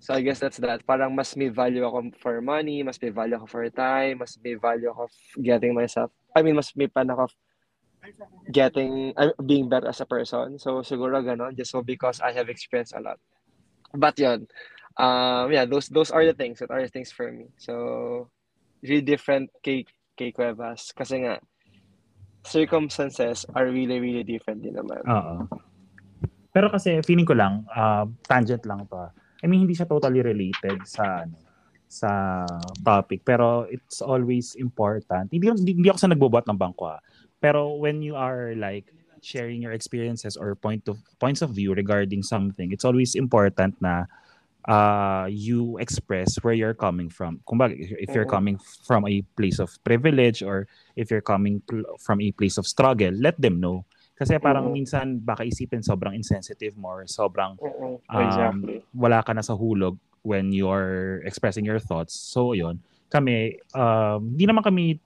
So 0.00 0.16
I 0.16 0.24
guess 0.24 0.40
that's 0.40 0.60
that. 0.64 0.80
Parang 0.88 1.12
mas 1.12 1.36
may 1.36 1.52
value 1.52 1.84
ako 1.84 2.12
for 2.20 2.40
money, 2.40 2.80
mas 2.80 2.96
may 3.00 3.12
value 3.12 3.36
ako 3.36 3.46
for 3.48 3.64
time, 3.68 4.24
mas 4.24 4.36
may 4.40 4.56
value 4.56 4.88
ako 4.88 5.08
f- 5.12 5.40
getting 5.44 5.76
myself, 5.76 6.08
I 6.34 6.42
mean, 6.42 6.56
mas 6.56 6.72
may 6.74 6.90
pan 6.90 7.08
ako 7.08 7.30
getting, 8.52 9.12
uh, 9.16 9.32
being 9.44 9.68
better 9.68 9.88
as 9.88 10.00
a 10.00 10.06
person. 10.06 10.58
So 10.58 10.80
siguro 10.80 11.22
ganon, 11.24 11.56
just 11.56 11.70
so 11.70 11.82
because 11.82 12.20
I 12.20 12.32
have 12.32 12.48
experienced 12.48 12.94
a 12.94 13.00
lot. 13.00 13.18
But 13.94 14.18
yun, 14.18 14.48
um, 14.98 15.52
yeah, 15.52 15.64
those 15.64 15.88
those 15.88 16.10
are 16.10 16.24
the 16.26 16.34
things 16.34 16.58
that 16.58 16.70
are 16.70 16.82
the 16.82 16.90
things 16.90 17.10
for 17.14 17.30
me. 17.30 17.50
So 17.58 18.28
really 18.82 19.02
different 19.02 19.50
kay, 19.62 19.86
kay 20.18 20.32
Cuevas. 20.32 20.92
Kasi 20.92 21.24
nga, 21.24 21.40
circumstances 22.44 23.46
are 23.56 23.66
really, 23.66 23.98
really 23.98 24.22
different 24.22 24.60
din 24.60 24.76
naman. 24.76 25.00
Oo. 25.08 25.48
Pero 26.54 26.70
kasi 26.70 27.02
feeling 27.02 27.26
ko 27.26 27.34
lang, 27.34 27.66
uh, 27.72 28.06
tangent 28.28 28.62
lang 28.68 28.86
to. 28.86 28.94
ah. 28.94 29.10
I 29.42 29.50
mean, 29.50 29.66
hindi 29.66 29.74
siya 29.74 29.90
totally 29.90 30.22
related 30.22 30.86
sa 30.86 31.26
ano, 31.26 31.36
sa 31.88 32.10
topic. 32.84 33.26
Pero 33.26 33.66
it's 33.66 33.98
always 33.98 34.54
important. 34.54 35.32
Hindi, 35.34 35.50
hindi, 35.50 35.72
hindi 35.74 35.88
ako 35.90 35.98
sa 35.98 36.10
nagbobot 36.12 36.46
ng 36.46 36.58
bangko 36.58 36.94
ah. 36.94 37.00
Pero 37.44 37.76
when 37.76 38.00
you 38.00 38.16
are 38.16 38.56
like 38.56 38.88
sharing 39.20 39.60
your 39.60 39.76
experiences 39.76 40.40
or 40.40 40.56
point 40.56 40.88
of 40.88 40.96
points 41.20 41.44
of 41.44 41.52
view 41.52 41.76
regarding 41.76 42.24
something, 42.24 42.72
it's 42.72 42.88
always 42.88 43.12
important 43.12 43.76
na 43.84 44.08
uh, 44.64 45.28
you 45.28 45.76
express 45.76 46.40
where 46.40 46.56
you're 46.56 46.72
coming 46.72 47.12
from. 47.12 47.44
Kumbaga, 47.44 47.76
if 47.76 47.92
if 48.00 48.10
you're 48.16 48.28
coming 48.28 48.56
from 48.88 49.04
a 49.04 49.20
place 49.36 49.60
of 49.60 49.68
privilege 49.84 50.40
or 50.40 50.64
if 50.96 51.12
you're 51.12 51.24
coming 51.24 51.60
from 52.00 52.24
a 52.24 52.32
place 52.32 52.56
of 52.56 52.64
struggle, 52.64 53.12
let 53.20 53.36
them 53.36 53.60
know. 53.60 53.84
Kasi 54.16 54.40
parang 54.40 54.70
Oo. 54.70 54.72
minsan 54.72 55.20
baka 55.20 55.44
isipin 55.44 55.84
sobrang 55.84 56.16
insensitive 56.16 56.78
mo 56.80 56.96
or 56.96 57.04
sobrang 57.04 57.60
um, 58.08 58.24
exactly. 58.24 58.78
wala 58.94 59.20
ka 59.20 59.36
na 59.36 59.42
sa 59.44 59.52
hulog 59.52 59.98
when 60.24 60.54
you're 60.54 61.20
expressing 61.28 61.66
your 61.66 61.82
thoughts. 61.82 62.16
So, 62.16 62.56
yun. 62.56 62.80
Kami, 63.12 63.60
um, 63.76 64.32
hindi 64.32 64.48
naman 64.48 64.64
kami, 64.64 64.96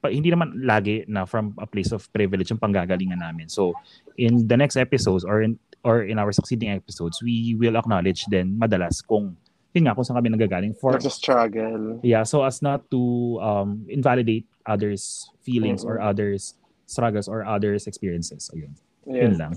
pa- 0.00 0.10
hindi 0.10 0.32
naman 0.32 0.64
lagi 0.64 1.04
na 1.06 1.24
from 1.24 1.52
a 1.56 1.66
place 1.66 1.92
of 1.92 2.08
privilege 2.10 2.48
yung 2.48 2.58
panggagalingan 2.58 3.20
namin. 3.20 3.48
So, 3.48 3.76
in 4.16 4.48
the 4.48 4.56
next 4.56 4.76
episodes 4.76 5.22
or 5.22 5.42
in, 5.42 5.60
or 5.84 6.02
in 6.02 6.18
our 6.18 6.32
succeeding 6.32 6.70
episodes, 6.70 7.22
we 7.22 7.54
will 7.54 7.76
acknowledge 7.76 8.24
then 8.28 8.56
madalas 8.56 9.00
kung, 9.00 9.36
yun 9.72 9.84
nga, 9.84 9.94
kung 9.94 10.04
saan 10.04 10.16
kami 10.16 10.32
nagagaling. 10.32 10.72
For, 10.76 10.96
It's 10.96 11.04
a 11.04 11.12
struggle. 11.12 12.00
yeah, 12.02 12.24
so 12.24 12.42
as 12.42 12.60
not 12.60 12.88
to 12.90 13.00
um, 13.40 13.84
invalidate 13.88 14.44
others' 14.66 15.28
feelings 15.40 15.84
or 15.84 15.96
Mhm. 16.00 16.08
others' 16.08 16.56
struggles 16.84 17.28
or 17.28 17.44
others' 17.44 17.86
experiences. 17.86 18.50
Ayun. 18.52 18.74
Yeah. 19.06 19.28
Yun 19.28 19.38
lang. 19.38 19.52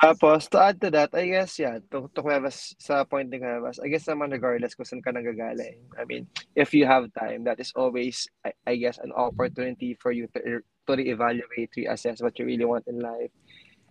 Tapos, 0.00 0.48
to 0.48 0.56
add 0.56 0.80
to 0.80 0.88
that, 0.90 1.12
I 1.12 1.28
guess, 1.28 1.58
yeah, 1.60 1.76
to, 1.92 2.08
to 2.08 2.20
Cuevas, 2.24 2.74
sa 2.80 3.04
point 3.04 3.28
ni 3.28 3.38
Cuevas, 3.38 3.78
I 3.84 3.88
guess 3.92 4.08
naman 4.08 4.32
regardless 4.32 4.72
kung 4.72 4.88
saan 4.88 5.04
ka 5.04 5.12
nagagaling. 5.12 5.76
I 6.00 6.08
mean, 6.08 6.24
if 6.56 6.72
you 6.72 6.88
have 6.88 7.12
time, 7.12 7.44
that 7.44 7.60
is 7.60 7.72
always, 7.76 8.24
I, 8.40 8.52
I 8.66 8.74
guess, 8.80 8.96
an 8.96 9.12
opportunity 9.12 9.92
for 10.00 10.10
you 10.10 10.26
to, 10.32 10.64
to 10.64 10.92
reevaluate, 10.96 11.76
reassess 11.76 12.24
what 12.24 12.38
you 12.40 12.48
really 12.48 12.64
want 12.64 12.88
in 12.88 12.98
life. 12.98 13.30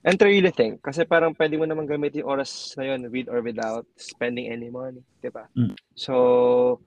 And 0.03 0.17
to 0.17 0.25
really 0.25 0.51
think. 0.51 0.81
Kasi 0.81 1.03
parang 1.03 1.35
pwede 1.35 1.59
mo 1.59 1.67
naman 1.67 1.85
gamitin 1.85 2.23
yung 2.23 2.39
oras 2.39 2.73
na 2.79 2.87
yun 2.87 3.11
with 3.11 3.27
or 3.27 3.43
without 3.43 3.85
spending 3.99 4.47
any 4.47 4.71
money. 4.71 5.03
Di 5.21 5.27
ba? 5.27 5.45
Mm. 5.59 5.75
So, 5.93 6.79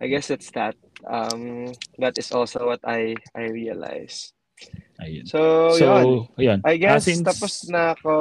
I 0.00 0.06
guess 0.06 0.30
it's 0.30 0.50
that. 0.54 0.78
Um, 1.02 1.74
that 1.98 2.16
is 2.16 2.30
also 2.30 2.66
what 2.66 2.80
I 2.86 3.18
I 3.34 3.50
realize. 3.50 4.32
Ayun. 4.94 5.24
So, 5.26 5.40
So, 5.74 5.84
yun. 5.84 6.06
ayun. 6.38 6.58
I 6.62 6.74
Ah, 6.74 6.78
guess 6.78 7.04
since- 7.04 7.26
tapos 7.26 7.66
na 7.66 7.94
ako. 7.94 8.12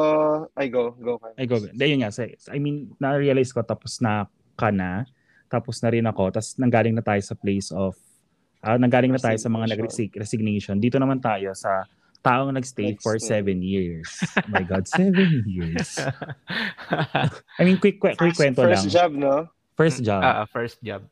I 0.58 0.66
go, 0.68 0.98
go 0.98 1.22
ka. 1.22 1.30
Ay, 1.38 1.46
go. 1.46 1.62
Hindi, 1.62 1.86
yun 1.86 2.02
nga. 2.02 2.10
I 2.50 2.58
mean, 2.58 2.90
na-realize 2.98 3.54
ko 3.54 3.62
tapos 3.62 4.02
na 4.02 4.26
ka 4.58 4.74
na. 4.74 5.06
Tapos 5.48 5.78
na 5.86 5.94
rin 5.94 6.06
ako. 6.06 6.34
Tapos 6.34 6.58
nanggaling 6.58 6.98
na 6.98 7.06
tayo 7.06 7.22
sa 7.22 7.38
place 7.38 7.70
of, 7.70 7.94
ah 8.64 8.80
nanggaling 8.80 9.14
na 9.14 9.22
tayo 9.22 9.38
sa 9.38 9.52
mga 9.52 9.70
Resignation. 9.70 10.10
nag 10.10 10.14
resignation. 10.18 10.76
Dito 10.80 10.98
naman 10.98 11.22
tayo 11.22 11.54
sa 11.54 11.86
taong 12.24 12.56
nagstay 12.56 12.96
for 13.04 13.20
seven 13.20 13.60
years. 13.62 14.08
Oh 14.40 14.50
my 14.50 14.64
God, 14.64 14.88
seven 14.88 15.44
years. 15.46 16.00
I 17.60 17.62
mean, 17.62 17.78
quick, 17.78 18.00
quick, 18.00 18.18
quick 18.18 18.34
First, 18.34 18.40
kwento 18.40 18.64
lang. 18.64 18.80
first 18.80 18.88
job, 18.90 19.12
no? 19.14 19.48
First 19.76 20.00
job. 20.02 20.22
Ah, 20.24 20.46
first 20.48 20.80
job. 20.82 21.04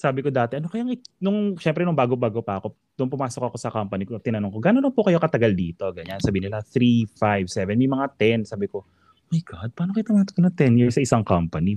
Sabi 0.00 0.24
ko 0.24 0.32
dati, 0.32 0.56
ano 0.56 0.72
kaya, 0.72 0.80
nung, 1.20 1.60
syempre 1.60 1.84
nung 1.84 1.92
bago-bago 1.92 2.40
pa 2.40 2.56
ako, 2.56 2.72
nung 2.96 3.12
pumasok 3.12 3.52
ako 3.52 3.56
sa 3.60 3.68
company 3.68 4.08
ko, 4.08 4.16
tinanong 4.16 4.48
ko, 4.48 4.56
gano'n 4.56 4.88
po 4.96 5.04
kayo 5.04 5.20
katagal 5.20 5.52
dito? 5.52 5.92
Ganyan. 5.92 6.24
Sabi 6.24 6.40
nila, 6.40 6.64
3, 6.64 7.04
5, 7.20 7.44
7, 7.44 7.76
may 7.76 7.84
mga 7.84 8.06
10. 8.16 8.48
Sabi 8.48 8.64
ko, 8.64 8.88
my 9.28 9.40
God, 9.44 9.76
paano 9.76 9.92
kayo 9.92 10.08
tumatakbo 10.08 10.40
na 10.40 10.48
10 10.48 10.80
years 10.80 10.96
sa 10.96 11.04
isang 11.04 11.20
company? 11.20 11.76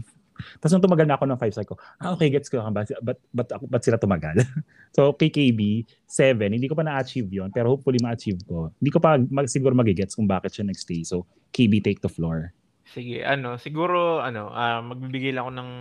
Tapos 0.63 0.71
nung 0.71 0.88
tumagal 0.88 1.03
na 1.03 1.19
ako 1.19 1.26
ng 1.28 1.39
5, 1.39 1.51
sabi 1.51 1.67
ko, 1.67 1.76
ah, 1.99 2.15
okay, 2.15 2.32
gets 2.32 2.47
ko. 2.47 2.63
But, 2.71 2.95
but, 3.03 3.19
but, 3.36 3.47
but 3.67 3.82
sila 3.84 3.99
tumagal? 3.99 4.39
so, 4.95 5.11
KKB, 5.11 5.84
7, 6.07 6.47
hindi 6.47 6.71
ko 6.71 6.80
pa 6.80 6.88
na-achieve 6.88 7.28
yon 7.28 7.51
pero 7.51 7.76
hopefully 7.76 7.99
ma-achieve 7.99 8.39
ko. 8.47 8.71
Hindi 8.80 8.91
ko 8.95 9.03
pa 9.03 9.19
mag, 9.19 9.51
siguro 9.51 9.76
magigets 9.76 10.15
kung 10.15 10.32
bakit 10.32 10.55
siya 10.55 10.63
nag-stay. 10.63 11.03
So, 11.03 11.28
KB, 11.51 11.84
take 11.84 11.99
the 11.99 12.07
floor. 12.07 12.55
Sige, 12.88 13.19
ano, 13.28 13.59
siguro, 13.59 14.24
ano, 14.24 14.47
uh, 14.47 14.80
magbibigay 14.80 15.36
lang 15.36 15.43
ako 15.43 15.53
ng 15.59 15.71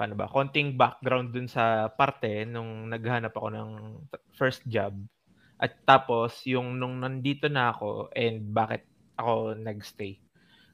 paano 0.00 0.16
ba, 0.16 0.32
konting 0.32 0.80
background 0.80 1.28
dun 1.36 1.44
sa 1.44 1.92
parte 1.92 2.48
nung 2.48 2.88
naghanap 2.88 3.36
ako 3.36 3.48
ng 3.52 3.70
first 4.32 4.64
job. 4.64 4.96
At 5.60 5.76
tapos, 5.84 6.40
yung 6.48 6.80
nung 6.80 7.04
nandito 7.04 7.52
na 7.52 7.68
ako 7.68 8.08
and 8.16 8.48
bakit 8.48 8.88
ako 9.20 9.60
nagstay. 9.60 10.16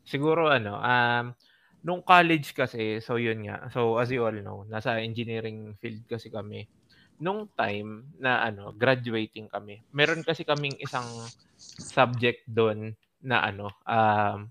Siguro, 0.07 0.47
ano, 0.47 0.79
um, 0.79 1.35
nung 1.83 2.07
college 2.07 2.55
kasi, 2.55 3.03
so 3.03 3.19
yun 3.19 3.43
nga. 3.43 3.67
So, 3.75 3.99
as 3.99 4.15
you 4.15 4.23
all 4.23 4.39
know, 4.39 4.63
nasa 4.71 5.03
engineering 5.03 5.75
field 5.83 6.07
kasi 6.07 6.31
kami. 6.31 6.71
Nung 7.19 7.51
time 7.59 8.15
na, 8.23 8.47
ano, 8.47 8.71
graduating 8.71 9.51
kami, 9.51 9.83
meron 9.91 10.23
kasi 10.23 10.47
kaming 10.47 10.79
isang 10.79 11.11
subject 11.59 12.47
doon 12.47 12.95
na, 13.19 13.43
ano, 13.43 13.75
um, 13.83 14.47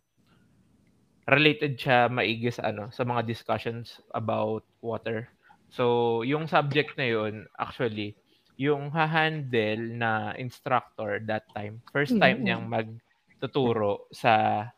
related 1.26 1.78
siya 1.78 2.06
maigi 2.10 2.54
sa 2.54 2.70
ano 2.70 2.94
sa 2.94 3.02
mga 3.02 3.26
discussions 3.26 4.02
about 4.14 4.62
water. 4.82 5.30
So, 5.74 6.22
yung 6.22 6.46
subject 6.46 6.96
na 6.96 7.10
yun, 7.10 7.50
actually, 7.58 8.16
yung 8.56 8.94
ha-handle 8.94 9.98
na 9.98 10.32
instructor 10.38 11.20
that 11.28 11.50
time, 11.52 11.82
first 11.92 12.16
time 12.16 12.46
mm-hmm. 12.46 12.48
niyang 12.48 12.66
magtuturo 12.70 14.08
sa 14.14 14.70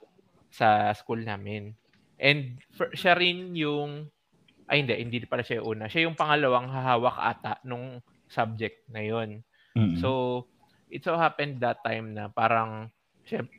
sa 0.50 0.96
school 0.96 1.22
namin. 1.22 1.76
And 2.18 2.58
for, 2.74 2.90
siya 2.96 3.14
rin 3.14 3.54
yung 3.54 4.10
ay 4.68 4.84
hindi, 4.84 4.96
hindi 5.00 5.18
pala 5.28 5.46
siya 5.46 5.62
yung 5.62 5.68
una. 5.78 5.86
Siya 5.88 6.10
yung 6.10 6.18
pangalawang 6.18 6.68
hahawak 6.68 7.18
ata 7.20 7.60
nung 7.64 8.04
subject 8.28 8.84
na 8.92 9.04
yun. 9.04 9.44
Mm-hmm. 9.78 10.00
So, 10.04 10.44
it 10.92 11.04
so 11.04 11.16
happened 11.16 11.60
that 11.64 11.84
time 11.84 12.16
na 12.16 12.28
parang 12.32 12.92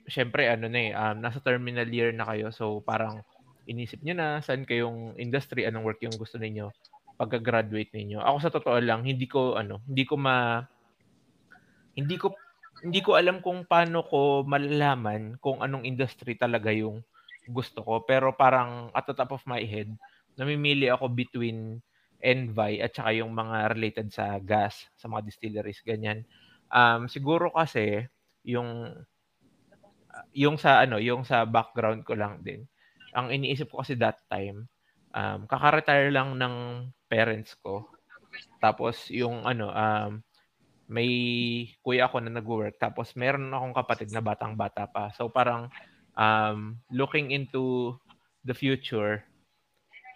syempre 0.09 0.49
ano 0.49 0.67
na 0.67 0.81
eh, 0.81 0.93
um, 0.97 1.17
nasa 1.21 1.39
terminal 1.45 1.89
year 1.89 2.11
na 2.17 2.25
kayo. 2.25 2.49
So 2.51 2.81
parang 2.83 3.23
inisip 3.69 4.01
niyo 4.01 4.17
na 4.17 4.41
saan 4.41 4.65
kayong 4.65 5.21
industry, 5.21 5.69
anong 5.69 5.85
work 5.85 6.01
yung 6.01 6.17
gusto 6.17 6.41
niyo 6.41 6.73
pagka-graduate 7.19 7.93
ninyo. 7.93 8.23
Ako 8.23 8.37
sa 8.39 8.55
totoo 8.55 8.79
lang, 8.79 9.03
hindi 9.03 9.27
ko 9.27 9.59
ano, 9.59 9.83
hindi 9.85 10.07
ko 10.07 10.15
ma 10.15 10.63
hindi 11.99 12.15
ko 12.15 12.31
hindi 12.79 13.03
ko 13.03 13.19
alam 13.19 13.43
kung 13.43 13.67
paano 13.67 14.07
ko 14.07 14.47
malalaman 14.47 15.35
kung 15.43 15.59
anong 15.59 15.83
industry 15.83 16.39
talaga 16.39 16.71
yung 16.71 17.03
gusto 17.51 17.83
ko. 17.83 18.07
Pero 18.07 18.33
parang 18.33 18.95
at 18.95 19.05
the 19.11 19.15
top 19.19 19.35
of 19.35 19.43
my 19.51 19.61
head, 19.67 19.91
namimili 20.39 20.87
ako 20.87 21.11
between 21.11 21.83
Envy 22.23 22.83
at 22.83 22.95
saka 22.95 23.15
yung 23.15 23.35
mga 23.35 23.75
related 23.75 24.09
sa 24.11 24.39
gas, 24.43 24.87
sa 24.95 25.11
mga 25.11 25.27
distilleries, 25.27 25.83
ganyan. 25.83 26.23
Um, 26.71 27.11
siguro 27.11 27.51
kasi 27.51 28.07
yung 28.47 28.95
yung 30.35 30.57
sa 30.57 30.83
ano, 30.83 31.01
yung 31.01 31.23
sa 31.23 31.45
background 31.45 32.03
ko 32.05 32.15
lang 32.15 32.41
din. 32.43 32.67
Ang 33.17 33.33
iniisip 33.33 33.73
ko 33.73 33.81
kasi 33.83 33.97
that 33.99 34.21
time, 34.29 34.69
um, 35.17 35.49
kaka-retire 35.49 36.13
lang 36.13 36.37
ng 36.37 36.87
parents 37.09 37.57
ko. 37.61 37.89
Tapos 38.61 39.09
yung 39.11 39.47
ano, 39.49 39.73
um, 39.73 40.21
may 40.89 41.11
kuya 41.85 42.09
ako 42.09 42.25
na 42.25 42.33
nag-work. 42.33 42.81
Tapos 42.81 43.13
meron 43.13 43.53
akong 43.53 43.77
kapatid 43.77 44.09
na 44.13 44.25
batang-bata 44.25 44.89
pa. 44.89 45.13
So 45.13 45.29
parang 45.29 45.69
um, 46.17 46.81
looking 46.89 47.31
into 47.31 47.97
the 48.45 48.57
future, 48.57 49.25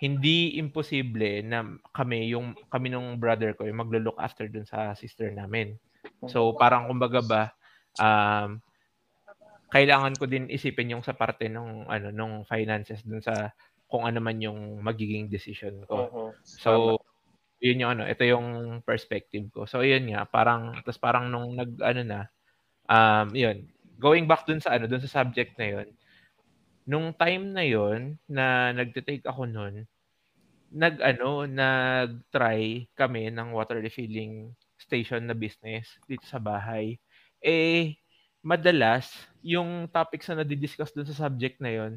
hindi 0.03 0.59
imposible 0.59 1.47
na 1.47 1.63
kami 1.95 2.35
yung 2.35 2.59
kami 2.73 2.91
nung 2.91 3.23
brother 3.23 3.55
ko 3.55 3.69
yung 3.69 3.85
maglo-look 3.85 4.19
after 4.19 4.51
dun 4.51 4.67
sa 4.67 4.97
sister 4.99 5.31
namin. 5.31 5.79
So 6.27 6.57
parang 6.59 6.91
kumbaga 6.91 7.21
ba 7.23 7.43
um, 8.03 8.59
kailangan 9.73 10.13
ko 10.21 10.29
din 10.29 10.53
isipin 10.53 10.93
yung 10.93 11.01
sa 11.01 11.17
parte 11.17 11.49
ng 11.49 11.89
ano 11.89 12.13
nung 12.13 12.45
finances 12.45 13.01
dun 13.09 13.25
sa 13.25 13.49
kung 13.89 14.05
ano 14.05 14.21
man 14.21 14.37
yung 14.37 14.85
magiging 14.85 15.33
decision 15.33 15.81
ko. 15.89 16.13
Uh-huh. 16.13 16.31
So 16.45 16.71
yun 17.63 17.81
yung 17.81 17.97
ano, 17.97 18.05
ito 18.05 18.21
yung 18.29 18.81
perspective 18.85 19.49
ko. 19.49 19.65
So 19.65 19.81
yun 19.81 20.13
nga, 20.13 20.29
parang 20.29 20.77
tapos 20.85 21.01
parang 21.01 21.33
nung 21.33 21.57
nag 21.57 21.73
ano 21.81 22.01
na 22.05 22.21
um 22.93 23.33
yun, 23.33 23.65
going 23.97 24.29
back 24.29 24.45
dun 24.45 24.61
sa 24.61 24.77
ano, 24.77 24.85
dun 24.85 25.01
sa 25.01 25.25
subject 25.25 25.57
na 25.57 25.81
yun. 25.81 25.89
Nung 26.85 27.17
time 27.17 27.57
na 27.57 27.65
yun 27.65 28.21
na 28.29 28.77
nagte-take 28.77 29.25
ako 29.25 29.49
noon, 29.49 29.89
nag 30.75 31.01
ano, 31.01 31.49
nag-try 31.49 32.93
kami 32.93 33.33
ng 33.33 33.57
water 33.57 33.81
refilling 33.81 34.53
station 34.77 35.25
na 35.31 35.37
business 35.39 35.97
dito 36.05 36.27
sa 36.29 36.43
bahay. 36.43 36.99
Eh 37.41 38.02
madalas 38.43 39.11
yung 39.43 39.87
topics 39.91 40.29
na 40.31 40.43
nadi-discuss 40.43 40.93
dun 40.95 41.07
sa 41.09 41.27
subject 41.27 41.59
na 41.63 41.73
yon 41.73 41.93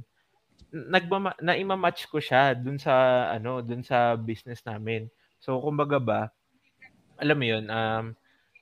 nagmama 0.72 1.36
na-match 1.40 2.08
ko 2.10 2.20
siya 2.20 2.54
dun 2.58 2.78
sa 2.82 3.28
ano 3.32 3.62
dun 3.64 3.82
sa 3.86 4.18
business 4.18 4.62
namin. 4.66 5.08
So 5.42 5.58
kumbaga 5.62 5.98
ba 6.02 6.22
alam 7.20 7.38
mo 7.40 7.46
yun 7.48 7.66
um 7.72 8.14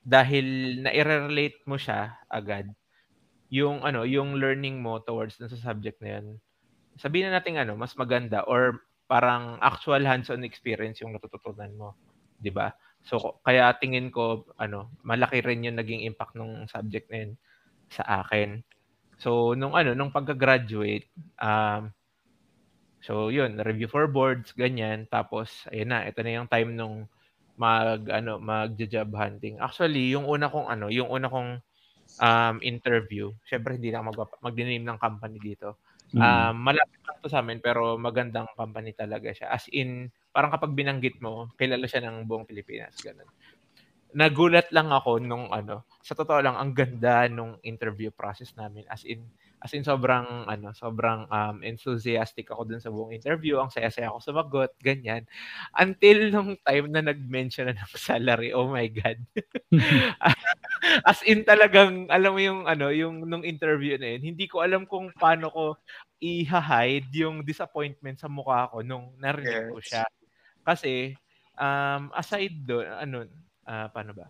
dahil 0.04 0.78
na-relate 0.84 1.64
mo 1.66 1.80
siya 1.80 2.18
agad 2.28 2.70
yung 3.50 3.82
ano 3.82 4.04
yung 4.06 4.38
learning 4.38 4.78
mo 4.82 5.00
towards 5.02 5.38
dun 5.40 5.50
sa 5.50 5.72
subject 5.72 5.98
na 6.04 6.18
yun 6.18 6.26
sabihin 6.98 7.30
na 7.30 7.40
natin 7.40 7.58
ano 7.58 7.74
mas 7.74 7.94
maganda 7.98 8.44
or 8.46 8.84
parang 9.10 9.58
actual 9.60 10.00
hands-on 10.02 10.46
experience 10.46 11.02
yung 11.02 11.14
natututunan 11.14 11.72
mo 11.74 11.98
'di 12.38 12.50
ba 12.54 12.72
so 13.04 13.40
kaya 13.42 13.74
tingin 13.80 14.08
ko 14.12 14.46
ano 14.60 14.92
malaki 15.02 15.42
rin 15.42 15.66
yung 15.66 15.78
naging 15.78 16.06
impact 16.06 16.36
ng 16.38 16.66
subject 16.70 17.10
na 17.10 17.26
yun 17.26 17.32
sa 17.94 18.26
akin. 18.26 18.60
So, 19.22 19.54
nung 19.54 19.78
ano, 19.78 19.94
nung 19.94 20.10
pagka-graduate, 20.10 21.06
um, 21.38 21.88
so 22.98 23.30
yun, 23.30 23.56
review 23.62 23.86
for 23.86 24.10
boards, 24.10 24.50
ganyan. 24.52 25.06
Tapos, 25.06 25.64
ayun 25.70 25.94
na, 25.94 26.04
ito 26.04 26.20
na 26.20 26.34
yung 26.34 26.50
time 26.50 26.74
nung 26.74 27.06
mag, 27.54 28.02
ano, 28.10 28.42
mag-job 28.42 29.14
hunting. 29.14 29.62
Actually, 29.62 30.10
yung 30.10 30.26
una 30.26 30.50
kong, 30.50 30.66
ano, 30.66 30.90
yung 30.90 31.06
una 31.06 31.30
kong 31.30 31.62
um, 32.18 32.56
interview, 32.60 33.30
syempre 33.46 33.78
hindi 33.78 33.94
na 33.94 34.02
ako 34.02 34.26
mag- 34.26 34.42
mag-name 34.50 34.82
ng 34.82 34.98
company 34.98 35.38
dito. 35.38 35.78
Mm. 36.14 36.20
Um, 36.20 36.54
malapit 36.62 37.00
lang 37.06 37.18
to 37.22 37.30
sa 37.30 37.42
amin, 37.42 37.58
pero 37.62 37.94
magandang 37.98 38.50
company 38.58 38.94
talaga 38.94 39.30
siya. 39.30 39.50
As 39.50 39.66
in, 39.70 40.10
parang 40.34 40.50
kapag 40.50 40.74
binanggit 40.74 41.22
mo, 41.22 41.50
kilala 41.54 41.86
siya 41.86 42.06
ng 42.06 42.26
buong 42.26 42.46
Pilipinas. 42.46 42.98
Ganun 42.98 43.26
nagulat 44.14 44.70
lang 44.70 44.94
ako 44.94 45.18
nung 45.18 45.50
ano, 45.50 45.84
sa 46.00 46.14
totoo 46.14 46.38
lang 46.38 46.54
ang 46.54 46.70
ganda 46.72 47.26
nung 47.26 47.58
interview 47.66 48.14
process 48.14 48.54
namin 48.54 48.86
as 48.86 49.02
in 49.02 49.26
as 49.64 49.72
in 49.72 49.80
sobrang 49.80 50.44
ano, 50.44 50.76
sobrang 50.76 51.24
um, 51.32 51.56
enthusiastic 51.64 52.52
ako 52.52 52.68
dun 52.68 52.84
sa 52.84 52.92
buong 52.92 53.16
interview, 53.16 53.56
ang 53.58 53.72
saya-saya 53.72 54.12
ako 54.12 54.18
sumagot, 54.20 54.72
ganyan. 54.78 55.24
Until 55.72 56.28
nung 56.28 56.54
time 56.60 56.92
na 56.92 57.00
nag-mention 57.00 57.72
na 57.72 57.74
ng 57.74 57.90
salary, 57.96 58.52
oh 58.52 58.68
my 58.68 58.86
god. 58.92 59.18
as 61.10 61.24
in 61.24 61.42
talagang 61.48 62.06
alam 62.12 62.36
mo 62.36 62.40
yung 62.44 62.68
ano, 62.68 62.92
yung 62.92 63.24
nung 63.24 63.42
interview 63.42 63.96
na 63.96 64.14
yun, 64.16 64.36
hindi 64.36 64.44
ko 64.44 64.60
alam 64.60 64.84
kung 64.84 65.10
paano 65.16 65.48
ko 65.48 65.64
i-hide 66.20 67.08
yung 67.16 67.40
disappointment 67.44 68.20
sa 68.20 68.28
mukha 68.28 68.68
ko 68.68 68.84
nung 68.84 69.16
narinig 69.16 69.72
ko 69.72 69.80
siya. 69.80 70.04
Kasi 70.64 71.16
um 71.54 72.10
aside 72.12 72.66
do 72.66 72.82
ano 72.82 73.24
uh, 73.66 73.88
paano 73.90 74.12
ba? 74.16 74.26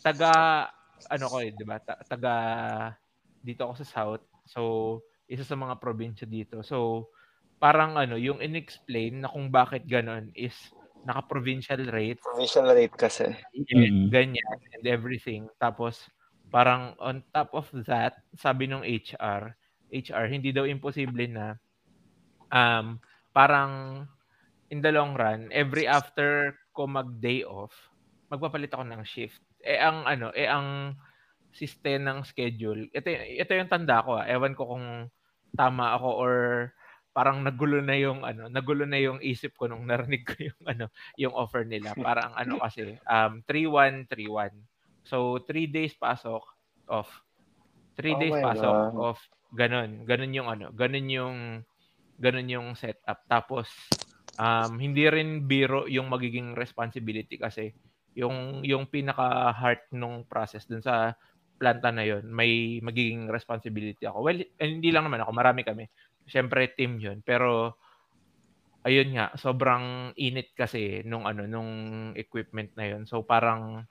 Taga 0.00 0.32
ano 1.12 1.24
ko 1.28 1.36
eh, 1.44 1.52
'di 1.52 1.64
ba? 1.66 1.76
Taga 1.82 2.34
dito 3.44 3.62
ako 3.66 3.74
sa 3.82 3.86
South. 3.86 4.24
So, 4.46 4.62
isa 5.30 5.46
sa 5.46 5.58
mga 5.58 5.78
probinsya 5.78 6.26
dito. 6.26 6.62
So, 6.66 7.10
parang 7.62 7.94
ano, 7.94 8.18
yung 8.18 8.42
inexplain 8.42 9.22
na 9.22 9.30
kung 9.30 9.50
bakit 9.50 9.86
ganon 9.86 10.34
is 10.34 10.54
naka-provincial 11.06 11.86
rate. 11.94 12.18
Provincial 12.18 12.66
rate 12.66 12.96
kasi. 12.98 13.30
Yeah, 13.54 13.86
mm-hmm. 13.86 14.10
Ganyan 14.10 14.58
and 14.74 14.84
everything. 14.90 15.46
Tapos, 15.62 16.02
parang 16.50 16.98
on 16.98 17.22
top 17.30 17.54
of 17.54 17.70
that, 17.86 18.18
sabi 18.34 18.66
ng 18.66 18.82
HR, 18.82 19.54
HR, 19.90 20.26
hindi 20.26 20.50
daw 20.50 20.66
imposible 20.66 21.30
na 21.30 21.54
um, 22.50 22.98
parang 23.30 24.02
in 24.70 24.82
the 24.82 24.90
long 24.90 25.14
run, 25.14 25.46
every 25.54 25.86
after 25.86 26.58
ko 26.74 26.90
mag-day 26.90 27.46
off, 27.46 27.72
magpapalit 28.30 28.72
ako 28.74 28.84
ng 28.86 29.02
shift. 29.06 29.42
Eh 29.62 29.78
ang 29.78 30.06
ano, 30.06 30.30
eh 30.34 30.48
ang 30.50 30.94
system 31.54 32.04
ng 32.04 32.18
schedule. 32.26 32.90
Ito 32.92 33.08
ito 33.10 33.52
yung 33.56 33.70
tanda 33.72 34.04
ko 34.04 34.20
ah. 34.20 34.26
Ewan 34.28 34.52
ko 34.58 34.68
kung 34.76 34.86
tama 35.56 35.96
ako 35.96 36.08
or 36.20 36.34
parang 37.16 37.40
nagulo 37.40 37.80
na 37.80 37.96
yung 37.96 38.20
ano, 38.28 38.52
nagulo 38.52 38.84
na 38.84 39.00
yung 39.00 39.24
isip 39.24 39.56
ko 39.56 39.64
nung 39.70 39.88
narinig 39.88 40.26
ko 40.28 40.36
yung 40.52 40.62
ano, 40.68 40.86
yung 41.16 41.32
offer 41.32 41.64
nila. 41.64 41.96
Parang 41.96 42.36
ano 42.36 42.60
kasi, 42.60 43.00
um 43.08 43.40
3-1 43.48 44.04
3-1. 44.10 44.52
So 45.06 45.40
3 45.48 45.70
days 45.72 45.96
pasok 45.96 46.44
off. 46.92 47.08
3 47.96 48.12
Oh 48.12 48.20
days 48.20 48.36
pasok 48.36 48.76
God. 48.92 48.94
off. 49.00 49.20
Ganon. 49.56 50.04
Ganon 50.04 50.36
yung 50.36 50.48
ano, 50.52 50.68
ganon 50.76 51.08
yung 51.08 51.36
ganon 52.20 52.48
yung 52.52 52.68
setup. 52.76 53.24
Tapos 53.28 53.72
um 54.36 54.76
hindi 54.76 55.08
rin 55.08 55.48
biro 55.48 55.88
yung 55.88 56.12
magiging 56.12 56.52
responsibility 56.52 57.40
kasi 57.40 57.72
yung 58.16 58.64
yung 58.64 58.88
pinaka 58.88 59.52
heart 59.52 59.84
nung 59.92 60.24
process 60.24 60.64
dun 60.64 60.80
sa 60.80 61.12
planta 61.60 61.88
na 61.92 62.04
yon 62.04 62.24
may 62.28 62.80
magiging 62.84 63.28
responsibility 63.32 64.04
ako. 64.08 64.18
Well, 64.24 64.40
eh, 64.44 64.68
hindi 64.68 64.92
lang 64.92 65.08
naman 65.08 65.24
ako, 65.24 65.30
marami 65.36 65.62
kami. 65.64 65.84
Siyempre 66.28 66.72
team 66.76 66.98
'yun, 67.00 67.20
pero 67.24 67.76
ayun 68.84 69.08
nga, 69.16 69.32
sobrang 69.40 70.12
init 70.20 70.52
kasi 70.56 71.00
nung 71.08 71.24
ano 71.24 71.44
nung 71.48 71.70
equipment 72.18 72.72
na 72.76 72.84
'yon. 72.92 73.02
So 73.08 73.24
parang 73.24 73.86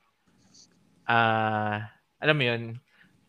ah 1.06 1.86
alam 2.22 2.36
mo 2.38 2.44
'yun, 2.50 2.64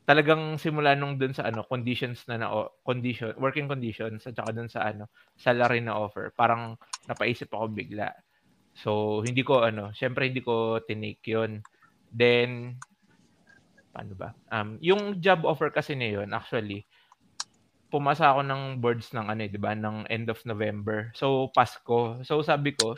talagang 0.08 0.56
simula 0.60 0.94
nung 0.98 1.16
dun 1.20 1.32
sa 1.36 1.48
ano 1.50 1.64
conditions 1.66 2.24
na 2.30 2.40
na 2.40 2.48
condition 2.86 3.34
working 3.40 3.68
conditions 3.70 4.24
at 4.26 4.34
saka 4.36 4.50
dun 4.56 4.70
sa 4.70 4.88
ano 4.90 5.08
salary 5.38 5.80
na 5.84 5.96
offer 5.98 6.32
parang 6.36 6.76
napaisip 7.08 7.50
ako 7.52 7.70
bigla 7.72 8.10
so 8.76 9.20
hindi 9.24 9.42
ko 9.42 9.64
ano 9.64 9.90
syempre 9.96 10.28
hindi 10.28 10.44
ko 10.44 10.78
tinake 10.84 11.24
yun. 11.26 11.64
Then 12.12 12.76
paano 13.90 14.12
ba? 14.14 14.30
Um 14.52 14.76
yung 14.84 15.18
job 15.24 15.42
offer 15.48 15.72
kasi 15.72 15.96
na 15.96 16.08
yun 16.12 16.30
actually 16.36 16.84
pumasa 17.90 18.34
ako 18.34 18.42
ng 18.42 18.62
boards 18.82 19.14
ng 19.14 19.26
ano 19.30 19.40
eh, 19.46 19.50
'di 19.50 19.60
ba? 19.62 19.72
Ng 19.74 20.06
end 20.10 20.26
of 20.28 20.42
November. 20.44 21.10
So 21.14 21.50
Pasko. 21.54 22.20
So 22.26 22.42
sabi 22.44 22.74
ko 22.74 22.94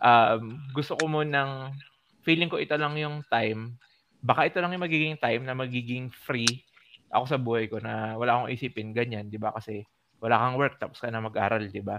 um 0.00 0.58
gusto 0.72 0.94
ko 0.96 1.04
mo 1.10 1.20
ng 1.26 1.74
feeling 2.22 2.48
ko 2.50 2.58
ito 2.62 2.74
lang 2.78 2.94
yung 2.96 3.22
time. 3.28 3.76
Baka 4.22 4.50
ito 4.50 4.58
lang 4.62 4.74
yung 4.74 4.86
magiging 4.86 5.16
time 5.18 5.42
na 5.46 5.54
magiging 5.58 6.10
free 6.10 6.62
ako 7.08 7.24
sa 7.24 7.38
buhay 7.40 7.66
ko 7.72 7.80
na 7.80 8.14
wala 8.20 8.36
akong 8.40 8.52
isipin 8.52 8.92
ganyan, 8.92 9.28
'di 9.32 9.40
ba? 9.40 9.52
Kasi 9.54 9.84
wala 10.20 10.36
kang 10.38 10.56
work 10.60 10.76
tapos 10.80 11.00
ka 11.00 11.08
na 11.10 11.24
mag-aral, 11.24 11.64
'di 11.68 11.82
ba? 11.82 11.98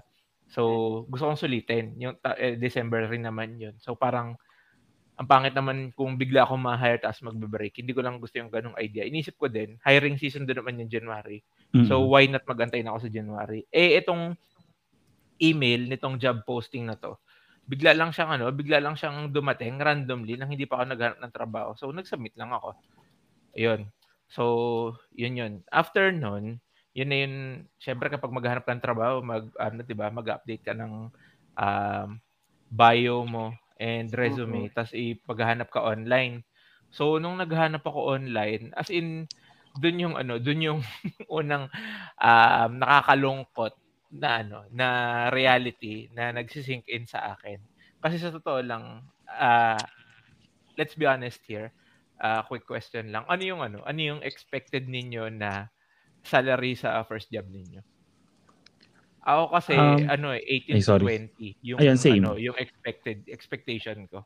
So, 0.50 1.06
gusto 1.06 1.30
kong 1.30 1.40
sulitin. 1.40 1.94
Yung 2.02 2.18
ta- 2.18 2.38
eh, 2.38 2.58
December 2.58 3.06
rin 3.06 3.24
naman 3.26 3.58
'yun. 3.62 3.78
So, 3.78 3.94
parang 3.94 4.34
ang 5.20 5.28
pangit 5.28 5.52
naman 5.52 5.92
kung 5.94 6.16
bigla 6.16 6.48
akong 6.48 6.64
ma-hire 6.64 7.04
tapos 7.04 7.20
magbe-break. 7.28 7.76
Hindi 7.76 7.92
ko 7.92 8.00
lang 8.00 8.24
gusto 8.24 8.40
yung 8.40 8.48
ganung 8.48 8.78
idea. 8.80 9.04
Inisip 9.04 9.36
ko 9.36 9.52
din, 9.52 9.76
hiring 9.84 10.16
season 10.16 10.48
din 10.48 10.56
naman 10.56 10.80
yung 10.80 10.88
January. 10.88 11.44
So, 11.92 12.08
why 12.08 12.24
not 12.32 12.48
magantay 12.48 12.80
na 12.80 12.96
ako 12.96 13.04
sa 13.04 13.12
January? 13.12 13.68
Eh, 13.68 14.00
itong 14.00 14.32
email 15.44 15.92
nitong 15.92 16.16
job 16.24 16.40
posting 16.48 16.88
na 16.88 16.96
to, 16.96 17.20
bigla 17.68 17.92
lang 17.92 18.16
siyang 18.16 18.40
ano, 18.40 18.48
bigla 18.56 18.80
lang 18.80 18.96
siyang 18.96 19.28
dumating 19.30 19.76
randomly 19.78 20.40
nang 20.40 20.50
hindi 20.50 20.64
pa 20.64 20.80
ako 20.80 20.84
naghanap 20.88 21.20
ng 21.20 21.36
trabaho. 21.36 21.76
So 21.76 21.92
nag-submit 21.92 22.40
lang 22.40 22.56
ako. 22.56 22.80
Ayun. 23.60 23.92
So, 24.32 24.44
yun 25.12 25.36
yun. 25.36 25.54
After 25.68 26.16
nun, 26.16 26.64
yun 27.00 27.10
na 27.12 27.18
yun, 27.26 27.36
syempre 27.80 28.12
kapag 28.12 28.34
maghanap 28.36 28.64
ka 28.68 28.76
ng 28.76 28.84
trabaho, 28.86 29.24
mag, 29.24 29.48
ano, 29.60 29.80
di 29.88 29.96
ba, 29.96 30.12
mag-update 30.12 30.64
ka 30.68 30.74
ng 30.76 30.94
um, 31.60 32.10
bio 32.70 33.18
mo 33.26 33.54
and 33.80 34.12
resume, 34.16 34.68
Mhm. 34.68 34.74
tas 34.76 34.92
ipaghanap 34.94 35.70
ka 35.72 35.82
online. 35.84 36.44
So, 36.92 37.18
nung 37.22 37.40
naghanap 37.40 37.84
ako 37.86 38.16
online, 38.18 38.74
as 38.78 38.90
in, 38.92 39.28
dun 39.78 40.02
yung 40.02 40.16
ano, 40.20 40.38
dun 40.42 40.62
yung 40.64 40.82
unang 41.40 41.70
um, 42.20 42.72
nakakalungkot 42.82 43.74
na 44.14 44.42
ano, 44.44 44.60
na 44.74 44.88
reality 45.34 46.10
na 46.16 46.34
nagsisink 46.36 46.86
in 46.90 47.06
sa 47.08 47.36
akin. 47.38 47.62
Kasi 48.02 48.18
sa 48.22 48.34
totoo 48.34 48.60
lang, 48.66 49.06
ah, 49.30 49.80
let's 50.78 50.96
be 50.96 51.06
honest 51.06 51.42
here. 51.46 51.74
ah, 52.20 52.44
quick 52.48 52.68
question 52.68 53.16
lang. 53.16 53.24
Ano 53.32 53.44
yung 53.48 53.62
ano? 53.64 53.80
Ano 53.88 54.00
yung 54.04 54.22
expected 54.28 54.88
ninyo 54.92 55.32
na 55.32 55.72
salary 56.24 56.76
sa 56.76 57.02
first 57.04 57.30
job 57.30 57.48
ninyo? 57.48 57.82
Ako 59.20 59.52
kasi 59.52 59.74
Um, 59.76 60.08
ano 60.08 60.34
eh 60.34 60.42
18 60.66 60.74
ay, 60.74 60.82
to 60.82 60.88
sorry. 60.88 61.06
20 61.38 61.60
yung 61.62 61.80
Ayun, 61.80 61.98
same. 62.00 62.24
ano, 62.24 62.40
yung 62.40 62.56
expected 62.58 63.28
expectation 63.28 64.08
ko. 64.08 64.24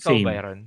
Ikaw 0.00 0.12
Same. 0.16 0.24
Byron? 0.24 0.60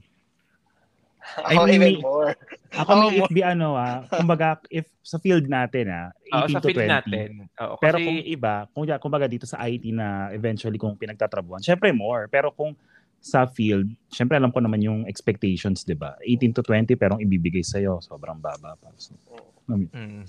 I 1.46 1.54
Ako 1.54 1.64
mean, 1.70 1.76
even 1.78 1.86
may- 1.98 2.02
more. 2.02 2.34
Ako 2.74 2.92
may 2.98 3.10
if 3.22 3.30
be 3.30 3.42
ano 3.46 3.78
ah, 3.78 4.06
kumbaga 4.10 4.58
if 4.74 4.90
sa 5.06 5.22
field 5.22 5.46
natin 5.46 5.90
ah, 5.92 6.10
18 6.30 6.34
Oo, 6.34 6.48
sa 6.50 6.60
to 6.62 6.68
field 6.72 6.82
20. 6.88 6.90
natin. 6.90 7.30
Pero 7.78 7.98
kasi, 7.98 8.06
kung 8.06 8.18
iba, 8.26 8.54
kung 8.74 8.86
kumbaga 8.98 9.28
dito 9.30 9.46
sa 9.46 9.62
IT 9.66 9.86
na 9.92 10.30
eventually 10.32 10.80
kung 10.82 10.98
pinagtatrabuhan, 10.98 11.62
syempre 11.62 11.94
more. 11.94 12.26
Pero 12.26 12.50
kung 12.50 12.74
sa 13.22 13.46
field, 13.46 13.86
syempre 14.10 14.34
alam 14.34 14.50
ko 14.50 14.58
naman 14.66 14.82
yung 14.82 15.06
expectations, 15.06 15.86
'di 15.86 15.94
ba? 15.94 16.18
18 16.26 16.58
to 16.58 16.62
20 16.66 16.98
pero 16.98 17.18
ang 17.18 17.22
ibibigay 17.22 17.62
sa 17.62 17.78
sobrang 18.02 18.42
baba 18.42 18.74
pa. 18.74 18.90
So, 18.98 19.14
mm, 19.70 20.24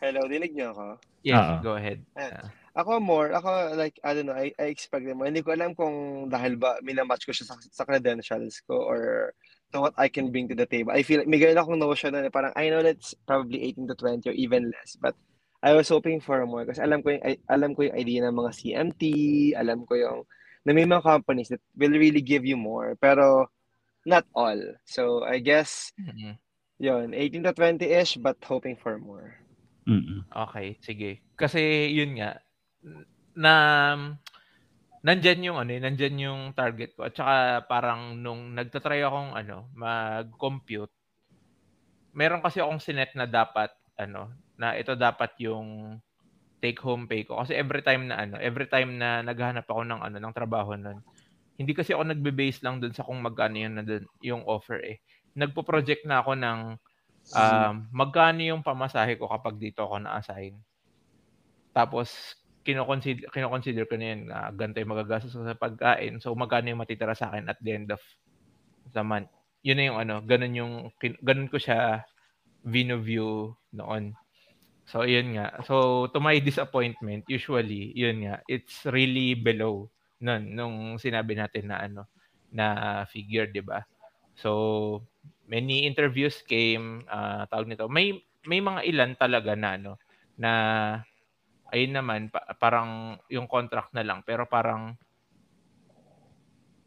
Hello, 0.00 0.20
dinig 0.28 0.52
niyo 0.52 0.74
ako? 0.74 0.86
yes, 1.24 1.40
Oo. 1.40 1.56
go 1.64 1.72
ahead. 1.78 2.04
Ayan. 2.18 2.34
Ako 2.74 2.98
more, 2.98 3.30
ako 3.30 3.78
like, 3.78 3.94
I 4.02 4.12
don't 4.18 4.26
know, 4.26 4.34
I, 4.34 4.50
I 4.58 4.66
expect 4.74 5.06
more. 5.06 5.30
Hindi 5.30 5.46
ko 5.46 5.54
alam 5.54 5.78
kung 5.78 6.26
dahil 6.26 6.58
ba 6.58 6.74
minamatch 6.82 7.22
ko 7.22 7.30
siya 7.30 7.46
sa, 7.46 7.54
sa 7.70 7.86
credentials 7.86 8.58
ko 8.66 8.82
or 8.82 9.30
to 9.70 9.78
what 9.78 9.94
I 9.94 10.10
can 10.10 10.34
bring 10.34 10.50
to 10.50 10.58
the 10.58 10.66
table. 10.66 10.90
I 10.90 11.06
feel 11.06 11.22
like 11.22 11.30
may 11.30 11.38
ganun 11.38 11.62
akong 11.62 11.78
notion 11.78 12.14
na 12.18 12.26
parang 12.34 12.50
I 12.58 12.70
know 12.74 12.82
that's 12.82 13.14
probably 13.26 13.62
18 13.62 13.86
to 13.90 13.96
20 13.96 14.26
or 14.30 14.34
even 14.34 14.70
less, 14.74 14.98
but 14.98 15.14
I 15.62 15.72
was 15.72 15.88
hoping 15.88 16.18
for 16.18 16.42
more 16.50 16.66
kasi 16.66 16.82
alam 16.82 17.00
ko 17.00 17.14
yung, 17.14 17.22
I- 17.24 17.42
alam 17.46 17.78
ko 17.78 17.86
yung 17.86 17.96
idea 17.96 18.26
ng 18.26 18.34
mga 18.36 18.52
CMT, 18.58 19.02
alam 19.54 19.86
ko 19.86 19.94
yung 19.94 20.18
na 20.66 20.74
may 20.74 20.84
mga 20.84 21.06
companies 21.06 21.48
that 21.54 21.62
will 21.78 21.94
really 21.94 22.22
give 22.24 22.42
you 22.42 22.58
more, 22.58 22.98
pero 22.98 23.46
not 24.04 24.26
all. 24.34 24.58
So 24.84 25.22
I 25.22 25.38
guess 25.38 25.94
Mm. 25.94 26.36
Yun, 26.78 27.14
18 27.14 27.44
to 27.44 27.52
20-ish 27.52 28.18
but 28.18 28.38
hoping 28.44 28.76
for 28.76 28.98
more. 28.98 29.34
mm 29.86 30.26
Okay, 30.34 30.74
sige. 30.82 31.22
Kasi 31.38 31.90
yun 31.94 32.18
nga 32.18 32.42
na 33.38 33.54
nandyan 35.04 35.46
yung 35.52 35.58
ano, 35.60 35.70
eh, 35.74 35.80
nandyan 35.82 36.16
yung 36.16 36.40
target 36.56 36.96
ko. 36.96 37.04
At 37.06 37.14
saka 37.14 37.66
parang 37.68 38.18
nung 38.18 38.56
nagtatry 38.56 39.04
akong 39.04 39.36
ano, 39.36 39.68
mag-compute, 39.76 40.90
meron 42.16 42.40
kasi 42.40 42.62
akong 42.62 42.80
sinet 42.80 43.12
na 43.12 43.28
dapat 43.28 43.70
ano, 44.00 44.32
na 44.56 44.74
ito 44.78 44.94
dapat 44.96 45.34
yung 45.42 45.98
take 46.62 46.80
home 46.80 47.04
pay 47.04 47.28
ko 47.28 47.36
kasi 47.44 47.52
every 47.52 47.84
time 47.84 48.08
na 48.08 48.24
ano, 48.24 48.40
every 48.40 48.64
time 48.64 48.96
na 48.96 49.20
naghahanap 49.20 49.68
ako 49.68 49.84
ng 49.84 50.00
ano 50.00 50.16
ng 50.16 50.34
trabaho 50.34 50.72
nun, 50.78 51.04
hindi 51.54 51.72
kasi 51.72 51.94
ako 51.94 52.10
nagbe-base 52.10 52.66
lang 52.66 52.82
dun 52.82 52.90
sa 52.90 53.06
kung 53.06 53.22
magkano 53.22 53.54
yun 53.54 53.74
na 53.78 53.84
dun, 53.86 54.04
yung 54.22 54.42
offer 54.46 54.82
eh. 54.82 54.98
Nagpo-project 55.38 56.02
na 56.06 56.22
ako 56.22 56.32
ng 56.34 56.60
um, 57.32 57.74
magkano 57.94 58.40
yung 58.42 58.62
pamasahe 58.66 59.14
ko 59.14 59.30
kapag 59.30 59.56
dito 59.62 59.86
ako 59.86 60.02
na-assign. 60.02 60.58
Tapos, 61.70 62.34
kinoconsider, 62.66 63.30
kinoconsider 63.30 63.86
ko 63.86 63.94
na 63.94 64.06
yun 64.14 64.20
na 64.26 64.50
ganito 64.50 64.82
yung 64.82 64.92
magagastos 64.94 65.34
ko 65.34 65.46
sa 65.46 65.58
pagkain. 65.58 66.18
So, 66.18 66.34
magkano 66.34 66.74
yung 66.74 66.82
matitira 66.82 67.14
sa 67.14 67.30
akin 67.30 67.46
at 67.46 67.58
the 67.62 67.70
end 67.70 67.88
of 67.94 68.02
the 68.90 69.02
month. 69.06 69.30
Yun 69.62 69.78
na 69.78 69.84
yung 69.86 69.98
ano, 70.02 70.14
ganun 70.26 70.54
yung, 70.58 70.72
ganun 71.22 71.50
ko 71.50 71.56
siya 71.56 72.02
view 72.66 73.54
noon. 73.70 74.16
So, 74.84 75.06
yun 75.06 75.38
nga. 75.38 75.62
So, 75.64 76.06
to 76.12 76.18
my 76.20 76.36
disappointment, 76.42 77.24
usually, 77.30 77.94
yun 77.96 78.26
nga, 78.26 78.42
it's 78.50 78.84
really 78.90 79.32
below 79.38 79.88
nun, 80.24 80.42
nung 80.56 80.76
sinabi 80.96 81.36
natin 81.36 81.68
na 81.68 81.84
ano, 81.84 82.08
na 82.48 82.66
figure, 83.04 83.52
di 83.52 83.60
ba? 83.60 83.84
So, 84.32 85.04
many 85.44 85.84
interviews 85.84 86.40
came, 86.48 87.04
ah, 87.12 87.44
tawag 87.46 87.68
nito, 87.68 87.84
may, 87.92 88.16
may 88.48 88.64
mga 88.64 88.80
ilan 88.88 89.12
talaga 89.20 89.52
na 89.52 89.76
ano, 89.76 89.92
na 90.40 90.50
ayun 91.70 91.92
naman, 91.92 92.32
pa- 92.32 92.56
parang 92.56 93.20
yung 93.28 93.44
contract 93.44 93.92
na 93.92 94.02
lang, 94.02 94.24
pero 94.24 94.48
parang 94.48 94.96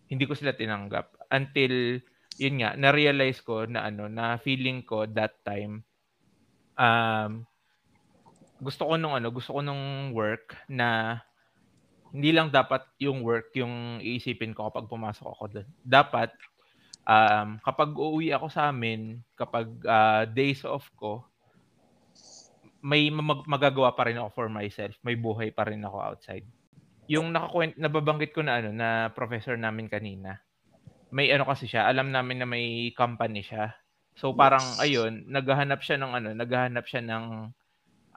hindi 0.08 0.24
ko 0.24 0.34
sila 0.34 0.56
tinanggap 0.56 1.12
until 1.32 2.00
yun 2.40 2.56
nga 2.64 2.80
na-realize 2.80 3.44
ko 3.44 3.68
na 3.68 3.88
ano 3.92 4.08
na 4.08 4.40
feeling 4.40 4.86
ko 4.88 5.04
that 5.04 5.36
time 5.44 5.84
um 6.80 7.44
gusto 8.64 8.88
ko 8.88 8.94
nung 8.96 9.14
ano 9.14 9.28
gusto 9.30 9.52
ko 9.52 9.60
nung 9.60 10.16
work 10.16 10.56
na 10.72 11.20
hindi 12.18 12.34
lang 12.34 12.50
dapat 12.50 12.82
yung 12.98 13.22
work 13.22 13.54
yung 13.54 14.02
iisipin 14.02 14.58
ko 14.58 14.74
kapag 14.74 14.90
pumasok 14.90 15.28
ako 15.30 15.44
doon 15.54 15.68
dapat 15.86 16.34
um 17.06 17.62
kapag 17.62 17.90
uuwi 17.94 18.34
ako 18.34 18.48
sa 18.50 18.74
amin 18.74 19.22
kapag 19.38 19.70
ah, 19.86 20.26
days 20.26 20.66
off 20.66 20.90
ko 20.98 21.24
may 22.82 23.10
mag- 23.10 23.48
magagawa 23.48 23.94
pa 23.98 24.08
rin 24.08 24.18
ako 24.20 24.30
for 24.34 24.48
myself. 24.50 24.96
May 25.04 25.18
buhay 25.18 25.50
pa 25.54 25.68
rin 25.68 25.82
ako 25.84 25.98
outside. 26.02 26.46
Yung 27.10 27.32
nakakwent 27.32 27.76
nababanggit 27.80 28.32
ko 28.36 28.44
na 28.44 28.60
ano 28.60 28.70
na 28.76 29.12
professor 29.16 29.56
namin 29.60 29.88
kanina 29.92 30.40
may 31.14 31.32
ano 31.32 31.48
kasi 31.48 31.66
siya 31.72 31.88
alam 31.88 32.12
namin 32.12 32.44
na 32.44 32.48
may 32.50 32.92
company 32.96 33.42
siya. 33.46 33.72
So 34.18 34.36
parang 34.36 34.76
Yes. 34.76 34.82
ayun 34.82 35.26
naghahanap 35.30 35.80
siya 35.84 35.98
ng 36.02 36.12
ano 36.20 36.30
naghahanap 36.36 36.86
siya 36.90 37.02
ng 37.06 37.26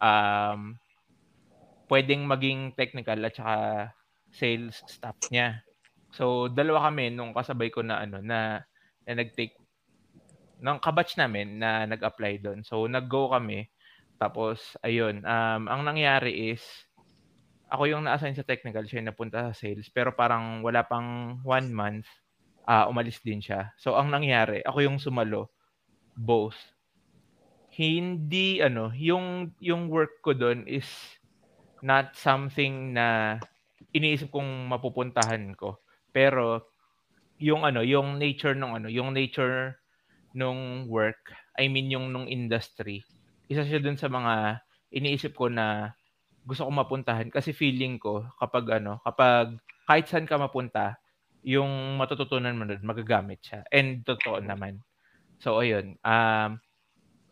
um 0.03 0.61
pwedeng 1.91 2.23
maging 2.25 2.79
technical 2.79 3.19
at 3.27 3.35
saka 3.35 3.57
sales 4.31 4.79
staff 4.87 5.19
niya. 5.35 5.67
So, 6.15 6.47
dalawa 6.47 6.91
kami 6.91 7.11
nung 7.11 7.35
kasabay 7.35 7.71
ko 7.75 7.83
na 7.83 8.03
ano 8.07 8.23
na, 8.23 8.63
na 9.07 9.13
nag-take 9.19 9.59
ng 10.63 10.79
kabatch 10.79 11.19
namin 11.19 11.59
na 11.59 11.85
nag-apply 11.91 12.39
doon. 12.39 12.61
So, 12.63 12.87
nag-go 12.87 13.35
kami. 13.35 13.67
Tapos, 14.21 14.77
ayun, 14.87 15.25
um, 15.25 15.63
ang 15.67 15.83
nangyari 15.83 16.55
is, 16.55 16.63
ako 17.73 17.89
yung 17.89 18.05
na-assign 18.07 18.37
sa 18.37 18.47
technical, 18.47 18.85
siya 18.85 19.01
yung 19.03 19.11
napunta 19.11 19.51
sa 19.51 19.55
sales. 19.57 19.89
Pero 19.91 20.13
parang 20.15 20.61
wala 20.61 20.85
pang 20.85 21.41
one 21.43 21.73
month, 21.73 22.07
uh, 22.69 22.87
umalis 22.87 23.19
din 23.25 23.41
siya. 23.41 23.73
So, 23.81 23.97
ang 23.97 24.13
nangyari, 24.13 24.61
ako 24.63 24.79
yung 24.85 24.99
sumalo, 25.01 25.49
both. 26.15 26.59
Hindi, 27.73 28.61
ano, 28.61 28.93
yung, 28.93 29.57
yung 29.63 29.89
work 29.89 30.21
ko 30.21 30.37
doon 30.37 30.69
is 30.69 30.87
not 31.83 32.17
something 32.17 32.95
na 32.97 33.39
iniisip 33.97 34.31
kong 34.33 34.69
mapupuntahan 34.71 35.55
ko. 35.59 35.81
Pero, 36.15 36.69
yung 37.41 37.65
ano, 37.65 37.81
yung 37.85 38.21
nature 38.21 38.55
ng 38.55 38.73
ano, 38.85 38.89
yung 38.93 39.17
nature 39.17 39.81
nung 40.37 40.87
work, 40.87 41.33
I 41.59 41.67
mean 41.73 41.91
yung 41.91 42.13
nung 42.15 42.29
industry, 42.31 43.03
isa 43.51 43.67
siya 43.67 43.83
dun 43.83 43.99
sa 43.99 44.07
mga 44.13 44.63
iniisip 44.95 45.35
ko 45.35 45.51
na 45.51 45.95
gusto 46.47 46.67
ko 46.67 46.73
mapuntahan 46.73 47.29
kasi 47.31 47.53
feeling 47.55 47.99
ko 48.01 48.27
kapag 48.41 48.83
ano, 48.83 49.01
kapag 49.05 49.59
kahit 49.89 50.07
saan 50.09 50.27
ka 50.29 50.39
mapunta, 50.39 50.99
yung 51.43 51.97
matututunan 51.99 52.55
mo 52.57 52.69
doon, 52.69 52.83
magagamit 52.85 53.41
siya. 53.43 53.65
And 53.73 54.05
totoo 54.07 54.41
naman. 54.45 54.85
So 55.43 55.61
ayun, 55.63 55.97
um 56.05 56.61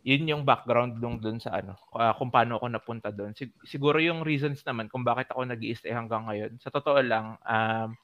yun 0.07 0.31
yung 0.31 0.43
background 0.47 1.03
nung 1.03 1.19
doon 1.19 1.43
sa 1.43 1.59
ano, 1.59 1.75
uh, 1.95 2.15
kung 2.15 2.31
paano 2.31 2.57
ako 2.57 2.67
napunta 2.71 3.11
doon. 3.11 3.35
Sig- 3.35 3.57
siguro 3.67 3.99
yung 3.99 4.23
reasons 4.23 4.63
naman 4.63 4.87
kung 4.87 5.03
bakit 5.03 5.31
ako 5.35 5.45
nag 5.45 5.63
stay 5.75 5.91
hanggang 5.91 6.25
ngayon. 6.27 6.57
Sa 6.63 6.71
totoo 6.71 7.03
lang, 7.03 7.37
um, 7.43 7.99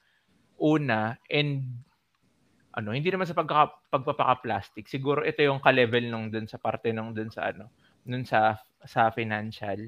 una, 0.59 1.15
and 1.31 1.63
ano, 2.75 2.91
hindi 2.91 3.07
naman 3.07 3.23
sa 3.23 3.35
pagka, 3.35 3.71
pagpapaka-plastic. 3.87 4.85
Siguro 4.91 5.23
ito 5.23 5.39
yung 5.39 5.63
ka-level 5.63 6.11
nung 6.11 6.27
dun 6.27 6.45
sa 6.45 6.59
parte 6.59 6.91
nung 6.91 7.15
dun 7.15 7.31
sa 7.31 7.49
ano, 7.55 7.71
nung 8.03 8.27
sa 8.27 8.59
sa 8.83 9.09
financial. 9.15 9.87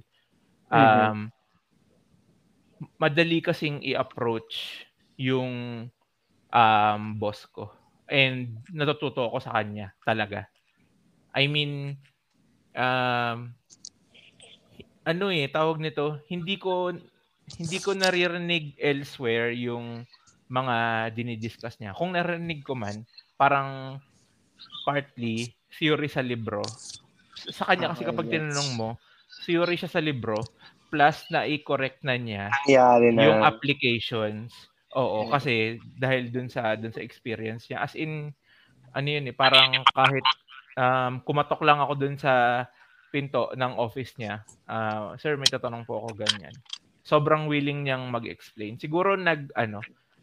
Um, 0.68 0.80
mm-hmm. 0.80 1.24
madali 2.99 3.39
kasing 3.39 3.84
i-approach 3.84 4.84
yung 5.20 5.88
um, 6.51 7.01
boss 7.20 7.43
ko. 7.51 7.72
And 8.08 8.64
natututo 8.72 9.28
ako 9.28 9.43
sa 9.43 9.60
kanya 9.60 9.91
talaga. 10.08 10.47
I 11.38 11.45
mean, 11.45 11.93
um, 12.73 13.53
ano 15.05 15.25
eh, 15.29 15.45
tawag 15.53 15.77
nito, 15.77 16.17
hindi 16.33 16.57
ko 16.57 16.89
hindi 17.61 17.77
ko 17.77 17.93
naririnig 17.93 18.73
elsewhere 18.81 19.53
yung 19.53 20.03
mga 20.49 21.09
dinidiscuss 21.13 21.77
niya. 21.77 21.93
Kung 21.93 22.17
narinig 22.17 22.65
ko 22.65 22.73
man, 22.73 23.05
parang 23.38 24.01
partly 24.83 25.53
theory 25.69 26.09
sa 26.09 26.25
libro. 26.25 26.65
Sa 27.38 27.69
kanya 27.69 27.93
kasi 27.93 28.03
kapag 28.03 28.33
tinanong 28.33 28.71
mo, 28.73 28.89
theory 29.45 29.77
siya 29.77 29.91
sa 29.93 30.01
libro, 30.01 30.41
plus 30.89 31.23
na 31.29 31.45
i-correct 31.45 32.01
na 32.01 32.17
niya 32.17 32.49
na. 33.13 33.23
yung 33.29 33.39
applications. 33.45 34.51
Oo, 34.95 35.29
kasi 35.29 35.77
dahil 35.99 36.31
dun 36.31 36.49
sa 36.49 36.73
dun 36.79 36.95
sa 36.95 37.03
experience 37.03 37.67
niya. 37.67 37.83
As 37.83 37.93
in, 37.93 38.31
ano 38.95 39.07
yun 39.07 39.29
eh, 39.29 39.35
parang 39.35 39.83
kahit 39.91 40.25
um, 40.78 41.19
kumatok 41.25 41.65
lang 41.65 41.82
ako 41.82 41.93
dun 41.97 42.15
sa 42.15 42.63
pinto 43.09 43.49
ng 43.57 43.73
office 43.82 44.13
niya, 44.21 44.45
uh, 44.69 45.17
sir, 45.17 45.34
may 45.36 45.49
tatanong 45.49 45.84
po 45.84 46.05
ako 46.05 46.21
ganyan. 46.21 46.53
Sobrang 47.01 47.49
willing 47.49 47.88
niyang 47.88 48.11
mag-explain. 48.13 48.78
Siguro 48.78 49.17
nag, 49.17 49.49
ano, 49.57 49.82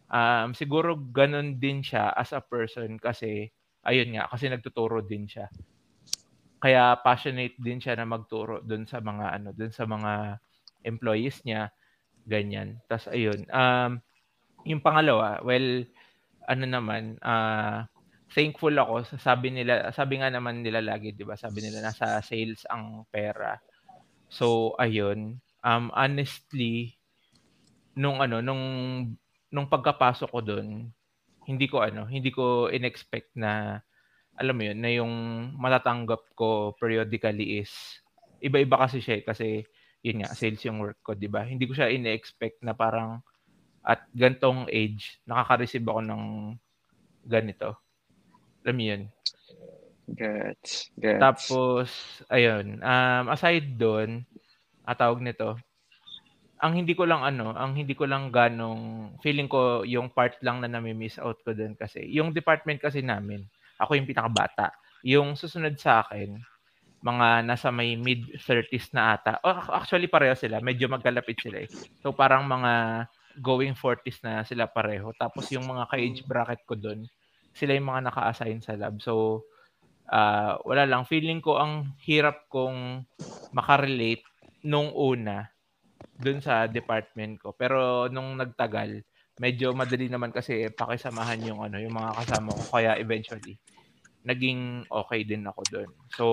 um, 0.09 0.55
siguro 0.55 0.95
ganun 1.11 1.57
din 1.59 1.83
siya 1.83 2.13
as 2.13 2.31
a 2.31 2.41
person 2.41 2.95
kasi 3.01 3.49
ayun 3.85 4.13
nga 4.17 4.29
kasi 4.29 4.49
nagtuturo 4.49 5.01
din 5.03 5.25
siya. 5.25 5.49
Kaya 6.61 6.97
passionate 7.01 7.57
din 7.61 7.77
siya 7.77 7.99
na 7.99 8.09
magturo 8.09 8.61
doon 8.65 8.89
sa 8.89 9.01
mga 9.01 9.25
ano, 9.37 9.49
doon 9.53 9.73
sa 9.73 9.85
mga 9.85 10.41
employees 10.85 11.41
niya 11.45 11.69
ganyan. 12.25 12.81
Tapos 12.89 13.09
ayun, 13.13 13.45
um 13.49 14.01
yung 14.65 14.81
pangalawa, 14.81 15.41
well 15.45 15.85
ano 16.45 16.63
naman, 16.65 17.17
uh, 17.21 17.85
thankful 18.31 18.73
ako. 18.73 19.05
Sabi 19.19 19.53
nila, 19.53 19.89
sabi 19.93 20.21
nga 20.21 20.29
naman 20.31 20.61
nila 20.65 20.81
lagi, 20.81 21.13
'di 21.13 21.25
ba? 21.27 21.37
Sabi 21.37 21.65
nila 21.65 21.81
nasa 21.85 22.19
sales 22.25 22.65
ang 22.69 23.05
pera. 23.09 23.57
So 24.29 24.73
ayun, 24.81 25.39
um 25.65 25.89
honestly 25.93 26.97
nung 27.95 28.19
ano, 28.19 28.43
nung 28.43 28.63
nung 29.49 29.67
pagkapasok 29.71 30.29
ko 30.29 30.39
doon, 30.43 30.91
hindi 31.47 31.65
ko 31.71 31.79
ano, 31.85 32.05
hindi 32.09 32.29
ko 32.33 32.67
inexpect 32.69 33.37
na 33.39 33.79
alam 34.35 34.55
mo 34.57 34.63
yun, 34.67 34.79
na 34.83 34.91
yung 34.91 35.13
matatanggap 35.55 36.35
ko 36.35 36.75
periodically 36.75 37.63
is 37.63 37.71
iba-iba 38.43 38.75
kasi 38.75 38.99
siya 38.99 39.21
eh, 39.21 39.23
kasi 39.23 39.47
yun 40.05 40.21
nga, 40.21 40.35
sales 40.35 40.61
yung 40.67 40.83
work 40.83 40.99
ko, 41.01 41.15
di 41.17 41.25
ba? 41.31 41.47
Hindi 41.47 41.65
ko 41.65 41.73
siya 41.73 41.89
ine-expect 41.89 42.61
na 42.61 42.75
parang 42.77 43.23
at 43.85 44.05
gantong 44.13 44.67
age, 44.69 45.21
nakaka-receive 45.29 45.85
ako 45.87 46.01
ng 46.03 46.23
ganito. 47.25 47.84
Alam 48.65 48.77
yun? 48.81 49.01
Gets. 50.09 50.89
Gets. 50.97 51.21
Tapos, 51.21 51.89
ayun, 52.33 52.81
um, 52.81 53.25
aside 53.29 53.77
doon, 53.77 54.25
atawag 54.81 55.21
nito, 55.21 55.57
ang 56.61 56.73
hindi 56.73 56.97
ko 56.97 57.05
lang 57.05 57.21
ano, 57.21 57.53
ang 57.53 57.77
hindi 57.77 57.93
ko 57.93 58.09
lang 58.09 58.33
ganong 58.33 59.13
feeling 59.21 59.45
ko 59.45 59.85
yung 59.85 60.09
part 60.09 60.39
lang 60.41 60.65
na 60.65 60.71
nami-miss 60.71 61.21
out 61.21 61.37
ko 61.45 61.53
doon 61.53 61.77
kasi 61.77 62.01
yung 62.09 62.33
department 62.33 62.81
kasi 62.81 63.05
namin, 63.05 63.45
ako 63.77 63.93
yung 63.99 64.09
pinakabata. 64.09 64.73
Yung 65.05 65.37
susunod 65.37 65.77
sa 65.77 66.01
akin, 66.01 66.41
mga 67.05 67.45
nasa 67.45 67.69
may 67.69 67.93
mid 67.93 68.25
30s 68.41 68.95
na 68.97 69.13
ata. 69.13 69.37
Oh, 69.45 69.77
actually 69.77 70.09
pareho 70.09 70.33
sila, 70.33 70.57
medyo 70.57 70.89
magkalapit 70.89 71.37
sila 71.37 71.61
eh. 71.61 71.69
So 72.01 72.15
parang 72.17 72.49
mga 72.49 73.05
going 73.43 73.77
40s 73.77 74.25
na 74.25 74.41
sila 74.41 74.65
pareho. 74.65 75.13
Tapos 75.13 75.45
yung 75.53 75.69
mga 75.69 75.85
ka-age 75.91 76.25
bracket 76.25 76.65
ko 76.65 76.73
doon, 76.73 77.05
sila 77.55 77.71
yung 77.73 77.87
mga 77.87 78.11
naka-assign 78.11 78.59
sa 78.59 78.75
lab. 78.75 78.99
So 78.99 79.47
uh, 80.11 80.59
wala 80.67 80.83
lang 80.83 81.07
feeling 81.07 81.39
ko 81.39 81.57
ang 81.57 81.95
hirap 82.03 82.51
kong 82.51 83.07
makarelate 83.55 84.27
nung 84.67 84.91
una 84.91 85.47
dun 86.19 86.43
sa 86.43 86.67
department 86.67 87.39
ko. 87.39 87.55
Pero 87.55 88.11
nung 88.11 88.35
nagtagal, 88.35 89.01
medyo 89.39 89.71
madali 89.71 90.11
naman 90.11 90.35
kasi 90.35 90.67
pakisamahan 90.71 91.47
yung 91.47 91.63
ano, 91.63 91.79
yung 91.79 91.95
mga 91.95 92.11
kasama 92.23 92.51
ko 92.51 92.63
kaya 92.75 92.99
eventually 92.99 93.55
naging 94.25 94.81
okay 94.89 95.21
din 95.21 95.45
ako 95.45 95.61
doon. 95.69 95.89
So, 96.17 96.25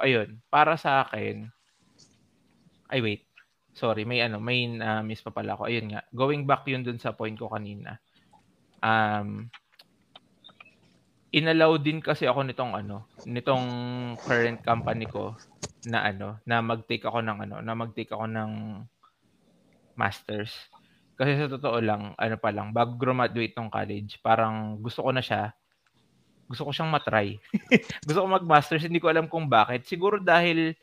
ayun, 0.00 0.40
para 0.48 0.80
sa 0.80 1.04
akin 1.04 1.44
ay 2.88 3.04
wait. 3.04 3.22
Sorry, 3.74 4.08
may 4.08 4.24
ano, 4.24 4.40
may 4.40 4.64
uh, 4.80 5.04
miss 5.04 5.20
pa 5.20 5.34
pala 5.34 5.58
ako. 5.58 5.68
Ayun 5.68 5.92
nga, 5.92 6.00
going 6.14 6.48
back 6.48 6.64
yun 6.64 6.86
dun 6.86 6.96
sa 6.96 7.12
point 7.12 7.36
ko 7.36 7.52
kanina. 7.52 8.00
Um 8.80 9.50
inalaw 11.34 11.82
din 11.82 11.98
kasi 11.98 12.30
ako 12.30 12.46
nitong 12.46 12.72
ano, 12.78 13.10
nitong 13.26 13.66
current 14.22 14.62
company 14.62 15.10
ko 15.10 15.34
na 15.90 16.06
ano, 16.06 16.38
na 16.46 16.62
mag-take 16.62 17.02
ako 17.02 17.18
ng 17.20 17.38
ano, 17.50 17.56
na 17.58 17.74
mag-take 17.74 18.14
ako 18.14 18.30
ng 18.30 18.50
masters. 19.98 20.54
Kasi 21.14 21.38
sa 21.38 21.50
totoo 21.50 21.78
lang, 21.78 22.14
ano 22.18 22.36
pa 22.38 22.50
lang, 22.50 22.70
bago 22.70 22.94
graduate 22.94 23.54
ng 23.54 23.70
college, 23.70 24.18
parang 24.22 24.78
gusto 24.78 25.02
ko 25.02 25.10
na 25.14 25.22
siya, 25.22 25.54
gusto 26.46 26.66
ko 26.66 26.70
siyang 26.74 26.90
matry. 26.90 27.38
gusto 28.06 28.18
ko 28.22 28.26
mag-masters, 28.30 28.86
hindi 28.86 29.02
ko 29.02 29.10
alam 29.10 29.26
kung 29.30 29.46
bakit. 29.46 29.86
Siguro 29.86 30.18
dahil 30.18 30.74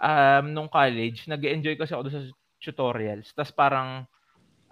um, 0.00 0.44
nung 0.52 0.68
college, 0.68 1.28
nag 1.28 1.40
enjoy 1.44 1.76
kasi 1.76 1.92
ako 1.92 2.08
sa 2.12 2.20
tutorials. 2.60 3.32
Tapos 3.32 3.52
parang, 3.52 4.04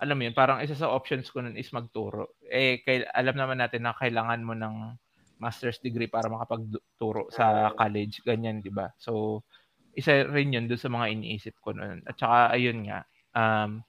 alam 0.04 0.20
mo 0.20 0.28
yun, 0.28 0.36
parang 0.36 0.60
isa 0.60 0.76
sa 0.76 0.92
options 0.92 1.32
ko 1.32 1.40
nun 1.40 1.56
is 1.56 1.72
magturo. 1.72 2.36
Eh, 2.44 2.84
kay, 2.84 3.08
alam 3.08 3.34
naman 3.34 3.56
natin 3.56 3.88
na 3.88 3.96
kailangan 3.96 4.44
mo 4.44 4.52
ng 4.52 4.92
master's 5.40 5.80
degree 5.80 6.06
para 6.06 6.28
makapagturo 6.28 7.32
sa 7.32 7.72
college. 7.72 8.20
Ganyan, 8.20 8.60
di 8.60 8.68
ba? 8.68 8.92
So, 9.00 9.42
isa 9.96 10.28
rin 10.28 10.52
yun 10.52 10.68
doon 10.68 10.78
sa 10.78 10.92
mga 10.92 11.06
iniisip 11.16 11.56
ko 11.64 11.72
noon. 11.72 12.04
At 12.04 12.20
saka, 12.20 12.52
ayun 12.52 12.84
nga, 12.84 13.08
um, 13.32 13.80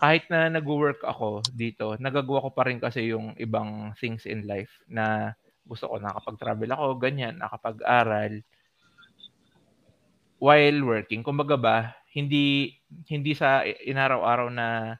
kahit 0.00 0.24
na 0.32 0.48
nag-work 0.48 1.04
ako 1.04 1.44
dito, 1.52 2.00
nagagawa 2.00 2.48
ko 2.48 2.50
pa 2.56 2.64
rin 2.64 2.80
kasi 2.80 3.12
yung 3.12 3.36
ibang 3.36 3.92
things 4.00 4.24
in 4.24 4.48
life 4.48 4.72
na 4.88 5.36
gusto 5.68 5.86
ko 5.86 6.00
nakapag-travel 6.00 6.72
ako, 6.72 6.86
ganyan, 6.96 7.36
nakapag-aral 7.36 8.40
while 10.40 10.80
working. 10.82 11.20
Kumbaga 11.20 11.54
ba, 11.60 11.76
hindi 12.10 12.74
hindi 13.06 13.36
sa 13.36 13.62
inaraw-araw 13.62 14.48
na 14.50 14.96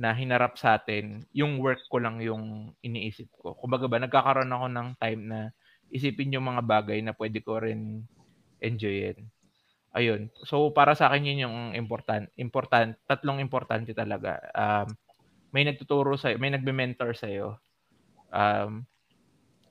na 0.00 0.16
hinarap 0.16 0.56
sa 0.56 0.80
atin, 0.80 1.28
yung 1.36 1.60
work 1.60 1.84
ko 1.92 2.00
lang 2.00 2.24
yung 2.24 2.72
iniisip 2.80 3.28
ko. 3.36 3.52
Kumbaga 3.52 3.84
ba, 3.84 4.00
nagkakaroon 4.00 4.48
ako 4.48 4.66
ng 4.72 4.88
time 4.96 5.22
na 5.28 5.40
isipin 5.92 6.32
yung 6.32 6.48
mga 6.48 6.64
bagay 6.64 7.04
na 7.04 7.12
pwede 7.12 7.44
ko 7.44 7.60
rin 7.60 8.08
enjoyin. 8.64 9.28
Ayun. 9.92 10.32
So 10.48 10.72
para 10.72 10.96
sa 10.96 11.12
akin 11.12 11.28
yun 11.28 11.44
yung 11.44 11.58
important 11.76 12.32
important 12.40 12.96
tatlong 13.04 13.44
importante 13.44 13.92
talaga. 13.92 14.40
Um, 14.56 14.88
may 15.52 15.66
nagtuturo 15.66 16.16
sa 16.16 16.32
may 16.38 16.48
nagbe-mentor 16.54 17.12
sa 17.12 17.26
iyo. 17.28 17.58
Um, 18.32 18.86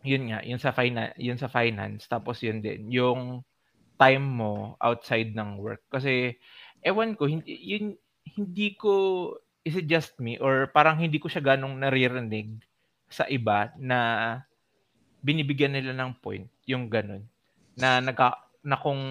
yun 0.03 0.29
nga, 0.29 0.43
yun 0.43 0.59
sa 0.59 0.75
finance, 0.75 1.15
yun 1.17 1.39
sa 1.39 1.49
finance 1.49 2.05
tapos 2.05 2.43
yun 2.45 2.61
din 2.61 2.91
yung 2.91 3.41
time 3.95 4.27
mo 4.27 4.75
outside 4.83 5.33
ng 5.33 5.57
work 5.57 5.87
kasi 5.89 6.35
ewan 6.83 7.15
ko 7.15 7.27
hindi 7.27 7.55
yun 7.55 7.95
hindi 8.35 8.75
ko 8.75 8.93
is 9.63 9.75
it 9.75 9.87
just 9.87 10.15
me 10.17 10.39
or 10.39 10.71
parang 10.71 10.99
hindi 10.99 11.19
ko 11.19 11.27
siya 11.27 11.43
ganong 11.43 11.75
naririnig 11.79 12.59
sa 13.09 13.25
iba 13.27 13.73
na 13.75 13.99
binibigyan 15.19 15.75
nila 15.75 15.91
ng 15.97 16.15
point 16.21 16.47
yung 16.63 16.87
ganun 16.87 17.25
na 17.75 17.99
nagka 17.99 18.39
na 18.63 18.77
kung 18.79 19.01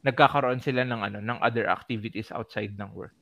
nagkakaroon 0.00 0.60
sila 0.60 0.84
ng 0.84 1.00
ano 1.00 1.18
ng 1.20 1.38
other 1.44 1.68
activities 1.68 2.32
outside 2.32 2.72
ng 2.76 2.90
work. 2.96 3.16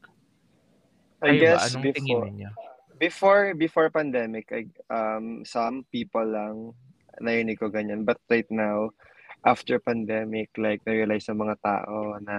I 1.19 1.35
Kayo 1.35 1.43
guess 1.43 1.59
ba? 1.59 1.67
Anong 1.67 1.85
before, 1.91 1.99
tingin 1.99 2.35
niyo? 2.39 2.51
before 2.99 3.43
before 3.59 3.87
pandemic, 3.91 4.47
I, 4.55 4.71
um, 4.87 5.43
some 5.43 5.83
people 5.91 6.27
lang 6.27 6.75
narinig 7.19 7.59
ko 7.59 7.67
ganyan. 7.67 8.07
But 8.07 8.23
right 8.31 8.47
now, 8.51 8.95
after 9.43 9.83
pandemic, 9.83 10.55
like 10.55 10.83
na-realize 10.87 11.27
ng 11.27 11.43
mga 11.43 11.57
tao 11.59 12.19
na 12.23 12.37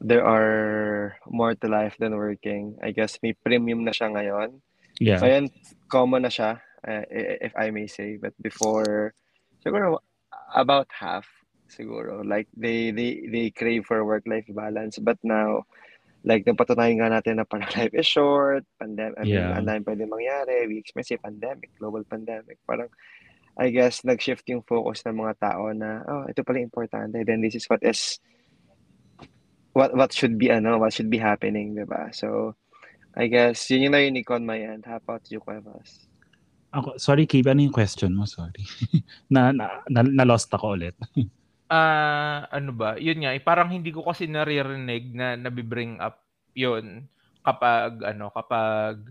there 0.00 0.24
are 0.24 1.16
more 1.28 1.54
to 1.54 1.68
life 1.68 1.96
than 2.00 2.16
working. 2.16 2.76
I 2.82 2.90
guess 2.90 3.20
may 3.22 3.36
premium 3.36 3.84
na 3.84 3.92
siya 3.92 4.08
ngayon. 4.16 4.64
Yeah. 4.96 5.20
Ngayon, 5.20 5.52
common 5.92 6.24
na 6.24 6.32
siya, 6.32 6.60
uh, 6.84 7.04
if 7.44 7.52
I 7.56 7.70
may 7.70 7.86
say. 7.86 8.16
But 8.16 8.32
before, 8.40 9.12
siguro 9.64 10.00
about 10.56 10.88
half, 10.92 11.28
siguro. 11.68 12.24
Like, 12.24 12.48
they, 12.56 12.90
they, 12.90 13.28
they 13.28 13.50
crave 13.52 13.84
for 13.84 14.04
work-life 14.04 14.48
balance. 14.48 14.98
But 14.98 15.20
now, 15.22 15.68
like, 16.24 16.44
napatunayan 16.44 17.00
nga 17.00 17.20
natin 17.20 17.36
na 17.40 17.44
parang 17.44 17.68
life 17.76 17.92
is 17.92 18.08
short, 18.08 18.64
pandemic, 18.80 19.16
I 19.20 19.24
mean, 19.24 19.36
Yeah. 19.36 19.60
dami 19.60 19.84
pwede 19.84 20.04
mangyari, 20.08 20.68
we 20.68 20.80
experience 20.80 21.12
a 21.12 21.20
pandemic, 21.20 21.72
global 21.80 22.04
pandemic. 22.04 22.56
Parang, 22.68 22.88
I 23.56 23.68
guess, 23.68 24.04
nag-shift 24.04 24.48
yung 24.48 24.64
focus 24.64 25.04
ng 25.04 25.16
mga 25.20 25.34
tao 25.40 25.72
na, 25.72 26.04
oh, 26.08 26.24
ito 26.28 26.44
pala 26.44 26.60
importante. 26.60 27.20
Then 27.24 27.40
this 27.40 27.56
is 27.56 27.64
what 27.68 27.80
is, 27.84 28.20
what 29.72 29.94
what 29.94 30.10
should 30.12 30.38
be, 30.38 30.50
ano, 30.50 30.78
what 30.78 30.92
should 30.92 31.10
be 31.10 31.18
happening, 31.18 31.74
di 31.74 31.86
ba? 31.86 32.10
So, 32.10 32.54
I 33.14 33.26
guess, 33.26 33.66
yun 33.70 33.90
yung 33.90 33.94
narinig 33.94 34.26
ko 34.26 34.38
on 34.38 34.46
my 34.46 34.58
end. 34.58 34.86
How 34.86 35.02
about 35.02 35.26
you, 35.30 35.42
Cuevas? 35.42 36.06
Ako, 36.70 37.02
sorry, 37.02 37.26
Kib, 37.26 37.50
ano 37.50 37.66
yung 37.66 37.74
question 37.74 38.14
mo? 38.14 38.22
Sorry. 38.30 38.62
na, 39.34 39.50
na, 39.50 39.82
na, 39.90 40.06
na-lost 40.06 40.50
ako 40.54 40.78
ulit. 40.78 40.96
Ah, 41.70 42.50
ano 42.50 42.74
ba? 42.74 42.98
Yun 42.98 43.22
nga, 43.22 43.30
eh, 43.30 43.38
parang 43.38 43.70
hindi 43.70 43.94
ko 43.94 44.02
kasi 44.02 44.26
naririnig 44.26 45.14
na 45.14 45.38
nabibring 45.38 46.02
up 46.02 46.18
yun 46.50 47.06
kapag 47.46 48.02
ano, 48.02 48.26
kapag 48.34 49.06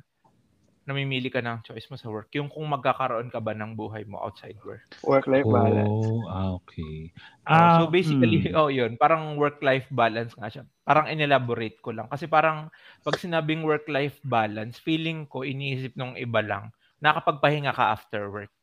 namimili 0.89 1.29
ka 1.29 1.39
ng 1.45 1.61
choice 1.61 1.85
mo 1.93 1.95
sa 1.95 2.09
work. 2.09 2.33
Yung 2.33 2.49
kung 2.49 2.65
magkakaroon 2.65 3.29
ka 3.29 3.37
ba 3.37 3.53
ng 3.53 3.77
buhay 3.77 4.03
mo 4.09 4.17
outside 4.17 4.57
work. 4.65 4.81
Work-life 5.05 5.45
balance. 5.45 6.05
Oh, 6.09 6.25
ah, 6.25 6.57
okay. 6.57 7.13
Oh, 7.45 7.53
Ah, 7.53 7.77
so 7.77 7.93
basically, 7.93 8.49
hmm. 8.49 8.57
oh 8.57 8.73
yun, 8.73 8.97
parang 8.97 9.37
work-life 9.37 9.85
balance 9.93 10.33
nga 10.33 10.49
siya. 10.49 10.63
Parang 10.81 11.05
inelaborate 11.05 11.77
ko 11.85 11.93
lang. 11.93 12.09
Kasi 12.09 12.25
parang 12.25 12.73
pag 13.05 13.21
sinabing 13.21 13.61
work-life 13.61 14.17
balance, 14.25 14.81
feeling 14.81 15.29
ko, 15.29 15.45
iniisip 15.45 15.93
nung 15.93 16.17
iba 16.17 16.41
lang, 16.41 16.73
nakapagpahinga 16.99 17.71
ka 17.71 17.93
after 17.93 18.27
work. 18.33 18.53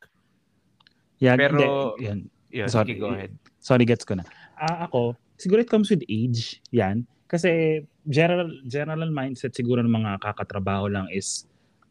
Yan, 1.23 1.39
pero- 1.39 1.95
hindi, 1.95 2.05
yan. 2.05 2.19
Yun, 2.47 2.67
Sorry. 2.71 2.95
sige, 2.95 3.01
go 3.03 3.11
ahead. 3.11 3.31
Sorry, 3.59 3.83
gets 3.83 4.07
ko 4.07 4.15
na. 4.15 4.23
Ah, 4.55 4.87
ako, 4.87 5.19
siguro 5.35 5.59
it 5.63 5.69
comes 5.69 5.91
with 5.91 6.03
age, 6.07 6.63
yan. 6.71 7.03
Kasi 7.27 7.83
general 8.07 8.47
general 8.63 9.11
mindset 9.11 9.51
siguro 9.51 9.83
ng 9.83 9.91
mga 9.91 10.23
kakatrabaho 10.23 10.87
lang 10.87 11.11
is 11.11 11.43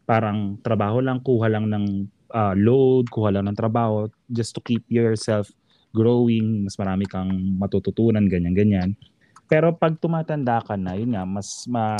parang 0.06 0.56
trabaho 0.62 1.02
lang, 1.02 1.18
kuha 1.20 1.50
lang 1.50 1.66
ng 1.68 1.84
ah, 2.32 2.54
load, 2.54 3.10
kuha 3.10 3.34
lang 3.34 3.50
ng 3.50 3.58
trabaho 3.58 4.06
just 4.30 4.54
to 4.54 4.62
keep 4.62 4.86
yourself 4.86 5.50
growing, 5.90 6.64
mas 6.64 6.78
marami 6.78 7.04
kang 7.10 7.30
matututunan, 7.58 8.24
ganyan-ganyan. 8.28 8.94
Pero 9.46 9.74
pag 9.74 9.96
tumatanda 9.96 10.62
ka 10.62 10.74
na, 10.78 10.94
yun 10.98 11.14
nga, 11.14 11.24
mas 11.24 11.64
ma... 11.70 11.96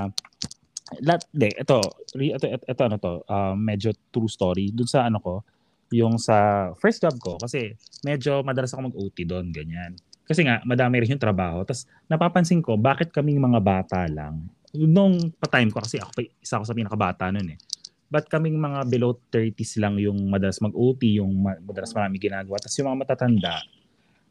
Lat, 1.03 1.27
de, 1.35 1.51
ito, 1.51 1.83
ito, 2.15 2.47
ito, 2.47 2.63
ito, 2.63 2.83
ano 2.87 2.97
to, 3.03 3.13
ah, 3.27 3.59
medyo 3.59 3.91
true 4.15 4.31
story. 4.31 4.71
Dun 4.71 4.87
sa 4.87 5.11
ano 5.11 5.19
ko, 5.19 5.43
yung 5.91 6.19
sa 6.19 6.71
first 6.79 7.03
job 7.03 7.15
ko, 7.19 7.39
kasi 7.39 7.75
medyo 8.07 8.43
madalas 8.47 8.71
ako 8.75 8.95
mag-OT 8.95 9.27
doon, 9.27 9.51
ganyan. 9.51 9.99
Kasi 10.27 10.43
nga, 10.47 10.63
madami 10.67 11.03
rin 11.03 11.15
yung 11.15 11.23
trabaho. 11.23 11.63
Tapos 11.63 11.87
napapansin 12.11 12.63
ko, 12.63 12.75
bakit 12.79 13.11
kaming 13.11 13.39
mga 13.39 13.59
bata 13.63 14.07
lang, 14.11 14.47
nung 14.75 15.31
pa-time 15.39 15.71
ko, 15.71 15.79
kasi 15.79 16.03
ako, 16.03 16.11
pa- 16.15 16.35
isa 16.43 16.59
ako 16.59 16.65
sa 16.67 16.77
pinakabata 16.77 17.31
noon 17.31 17.55
eh, 17.55 17.59
ba't 18.07 18.27
kaming 18.31 18.59
mga 18.59 18.87
below 18.87 19.19
30s 19.35 19.83
lang 19.83 19.99
yung 19.99 20.31
madalas 20.31 20.63
mag-OT, 20.63 21.19
yung 21.19 21.33
ma- 21.35 21.59
madalas 21.59 21.91
marami 21.91 22.23
ginagawa. 22.23 22.57
Tapos 22.63 22.77
yung 22.79 22.89
mga 22.95 23.01
matatanda, 23.03 23.57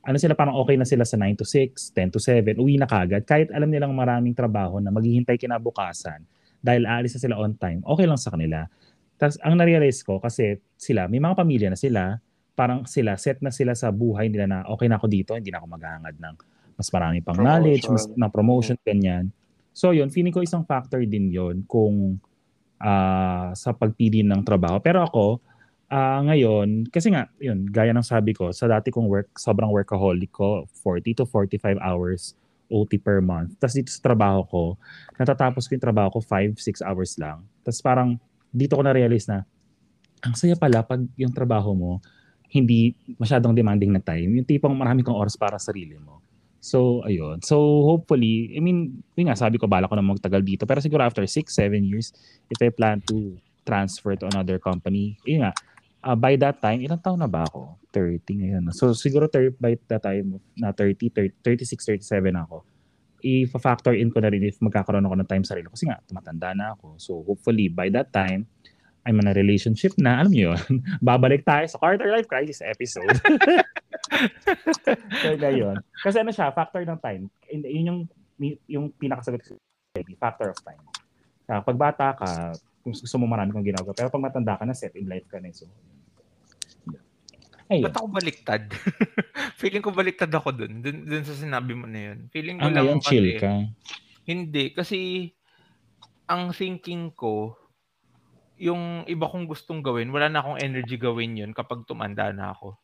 ano 0.05 0.15
sila, 0.21 0.38
parang 0.38 0.55
okay 0.61 0.78
na 0.78 0.86
sila 0.88 1.03
sa 1.03 1.17
9 1.17 1.41
to 1.41 1.45
6, 1.47 1.91
10 1.91 2.15
to 2.15 2.19
7, 2.21 2.61
uwi 2.61 2.78
na 2.78 2.86
kagad. 2.86 3.26
Kahit 3.26 3.49
alam 3.51 3.67
nilang 3.67 3.91
maraming 3.91 4.38
trabaho 4.38 4.78
na 4.80 4.93
maghihintay 4.93 5.36
kinabukasan, 5.36 6.23
dahil 6.61 6.86
aalis 6.89 7.17
na 7.17 7.21
sila 7.21 7.36
on 7.38 7.53
time, 7.57 7.82
okay 7.86 8.05
lang 8.09 8.17
sa 8.17 8.34
kanila. 8.34 8.65
Tapos 9.21 9.38
ang 9.41 9.53
narealize 9.53 10.01
ko, 10.01 10.17
kasi 10.17 10.57
sila, 10.78 11.05
may 11.05 11.21
mga 11.21 11.36
pamilya 11.38 11.69
na 11.69 11.78
sila, 11.78 12.17
parang 12.55 12.88
sila, 12.88 13.19
set 13.19 13.43
na 13.43 13.51
sila 13.51 13.76
sa 13.76 13.91
buhay 13.91 14.32
nila 14.32 14.47
na 14.47 14.57
okay 14.65 14.88
na 14.89 14.97
ako 14.97 15.05
dito, 15.11 15.32
hindi 15.36 15.51
na 15.53 15.59
ako 15.61 15.67
maghahangad 15.73 16.15
ng 16.17 16.36
mas 16.76 16.89
marami 16.91 17.19
pang 17.23 17.36
Promotion. 17.38 17.51
knowledge, 17.51 17.86
mas 17.88 18.05
na 18.15 18.28
promotion, 18.28 18.76
ganyan. 18.84 19.32
So 19.76 19.91
yun, 19.91 20.07
feeling 20.11 20.32
ko 20.32 20.43
isang 20.43 20.63
factor 20.63 21.03
din 21.03 21.32
yon 21.32 21.63
kung 21.67 22.19
ah, 22.82 23.51
sa 23.55 23.71
pagpili 23.76 24.21
ng 24.26 24.41
trabaho. 24.43 24.80
Pero 24.80 25.03
ako, 25.03 25.39
ah, 25.91 26.21
ngayon, 26.26 26.89
kasi 26.89 27.11
nga, 27.13 27.30
yun, 27.39 27.67
gaya 27.69 27.93
ng 27.93 28.05
sabi 28.05 28.36
ko, 28.36 28.51
sa 28.51 28.67
dati 28.67 28.91
kong 28.91 29.07
work, 29.07 29.30
sobrang 29.38 29.71
workaholic 29.71 30.32
ko, 30.34 30.65
40 30.84 31.21
to 31.21 31.26
45 31.28 31.80
hours 31.80 32.36
OT 32.69 32.97
per 32.97 33.21
month. 33.21 33.53
Tapos 33.61 33.78
dito 33.78 33.93
sa 33.93 34.01
trabaho 34.01 34.41
ko, 34.49 34.63
natatapos 35.21 35.69
ko 35.69 35.78
yung 35.78 35.86
trabaho 35.86 36.09
ko 36.17 36.19
5-6 36.21 36.82
hours 36.82 37.13
lang. 37.21 37.45
Tapos 37.61 37.80
parang 37.86 38.17
dito 38.49 38.73
ko 38.73 38.82
na-realize 38.82 39.30
na, 39.30 39.45
ang 40.26 40.34
saya 40.34 40.57
pala 40.57 40.82
pag 40.82 41.05
yung 41.13 41.30
trabaho 41.30 41.78
mo, 41.78 42.01
hindi 42.49 42.97
masyadong 43.21 43.53
demanding 43.53 43.93
na 43.93 44.01
time. 44.01 44.41
Yung 44.41 44.47
tipong 44.47 44.73
marami 44.73 45.05
kang 45.05 45.17
oras 45.17 45.38
para 45.38 45.61
sa 45.61 45.69
sarili 45.69 45.99
mo. 46.01 46.24
So, 46.66 47.05
ayun. 47.05 47.45
So, 47.45 47.86
hopefully, 47.86 48.57
I 48.57 48.59
mean, 48.59 49.05
yun 49.13 49.30
nga, 49.30 49.38
sabi 49.38 49.61
ko, 49.61 49.70
bala 49.70 49.86
ko 49.86 49.93
na 49.93 50.01
magtagal 50.01 50.41
dito. 50.41 50.66
Pero 50.66 50.82
siguro 50.82 51.05
after 51.05 51.22
6, 51.22 51.53
7 51.53 51.86
years, 51.86 52.09
if 52.49 52.57
I 52.57 52.74
plan 52.74 53.05
to 53.05 53.38
transfer 53.61 54.18
to 54.18 54.26
another 54.34 54.57
company, 54.57 55.22
yun 55.30 55.45
nga, 55.45 55.53
ah, 56.01 56.18
by 56.18 56.34
that 56.41 56.57
time, 56.66 56.82
ilang 56.82 57.05
taon 57.05 57.22
na 57.22 57.30
ba 57.30 57.45
ako? 57.45 57.78
30 57.93 58.41
ngayon. 58.41 58.74
So, 58.74 58.97
siguro 58.97 59.30
thir- 59.30 59.53
by 59.61 59.78
that 59.93 60.01
time, 60.01 60.41
na 60.57 60.74
30, 60.74 61.13
30 61.13 61.38
36, 61.45 62.01
37 62.01 62.34
ako. 62.34 62.66
I-factor 63.22 63.93
in 63.93 64.09
ko 64.09 64.18
na 64.26 64.34
rin 64.34 64.41
if 64.41 64.57
magkakaroon 64.57 65.05
ako 65.05 65.16
ng 65.22 65.30
time 65.30 65.45
sa 65.45 65.53
sarili. 65.53 65.70
Kasi 65.70 65.86
nga, 65.86 66.01
tumatanda 66.01 66.49
na 66.57 66.74
ako. 66.74 66.97
So, 66.97 67.22
hopefully, 67.22 67.70
by 67.70 67.93
that 67.93 68.09
time, 68.09 68.49
I'm 69.06 69.22
in 69.22 69.30
a 69.30 69.38
relationship 69.38 69.93
na, 70.01 70.18
alam 70.26 70.34
niyo 70.34 70.58
yun, 70.58 70.82
babalik 71.06 71.45
tayo 71.45 71.62
sa 71.70 71.78
quarter 71.78 72.10
life 72.10 72.26
crisis 72.26 72.66
episode. 72.66 73.06
so, 75.22 75.30
yun. 75.38 75.78
Kasi 76.01 76.18
ano 76.26 76.34
siya, 76.34 76.49
factor 76.49 76.82
ng 76.82 76.97
time. 76.97 77.30
Yun 77.53 77.62
yun 77.70 77.86
yung, 77.86 77.99
yung 78.66 78.86
pinakasagot 78.97 79.45
ko, 79.45 79.62
factor 80.18 80.49
of 80.49 80.60
time. 80.66 80.82
Uh, 81.45 81.62
pag 81.62 81.78
bata 81.78 82.18
ka, 82.18 82.58
kung 82.82 82.97
gusto 82.97 83.18
mo 83.22 83.30
marami 83.30 83.53
kang 83.53 83.66
ginagawa. 83.66 83.93
Pero 83.93 84.10
pag 84.10 84.26
matanda 84.26 84.58
ka 84.58 84.66
na, 84.66 84.74
set 84.74 84.97
in 84.97 85.06
life 85.06 85.30
ka 85.30 85.38
na. 85.38 85.53
So, 85.53 85.70
yun. 86.89 87.01
ayun. 87.70 87.86
Ba't 87.86 87.97
ako 88.01 88.08
baliktad? 88.10 88.64
Feeling 89.62 89.86
ko 89.86 89.93
baliktad 89.93 90.34
ako 90.34 90.49
dun, 90.49 90.82
dun, 90.82 91.06
dun 91.06 91.24
sa 91.26 91.38
sinabi 91.38 91.78
mo 91.78 91.86
na 91.86 92.14
yun. 92.14 92.26
Feeling 92.34 92.58
ko 92.58 92.66
Ah, 92.66 92.74
lang 92.74 92.89
ngayon, 92.89 92.99
chill 93.06 93.38
kasi- 93.38 93.41
ka. 93.41 93.53
Hindi, 94.26 94.74
kasi 94.74 94.97
ang 96.26 96.49
thinking 96.49 97.14
ko, 97.14 97.53
yung 98.56 99.03
iba 99.08 99.28
kong 99.28 99.47
gustong 99.47 99.84
gawin, 99.84 100.12
wala 100.12 100.32
na 100.32 100.39
akong 100.39 100.60
energy 100.60 100.95
gawin 100.95 101.36
yun 101.36 101.51
kapag 101.51 101.84
tumanda 101.84 102.32
na 102.32 102.56
ako. 102.56 102.80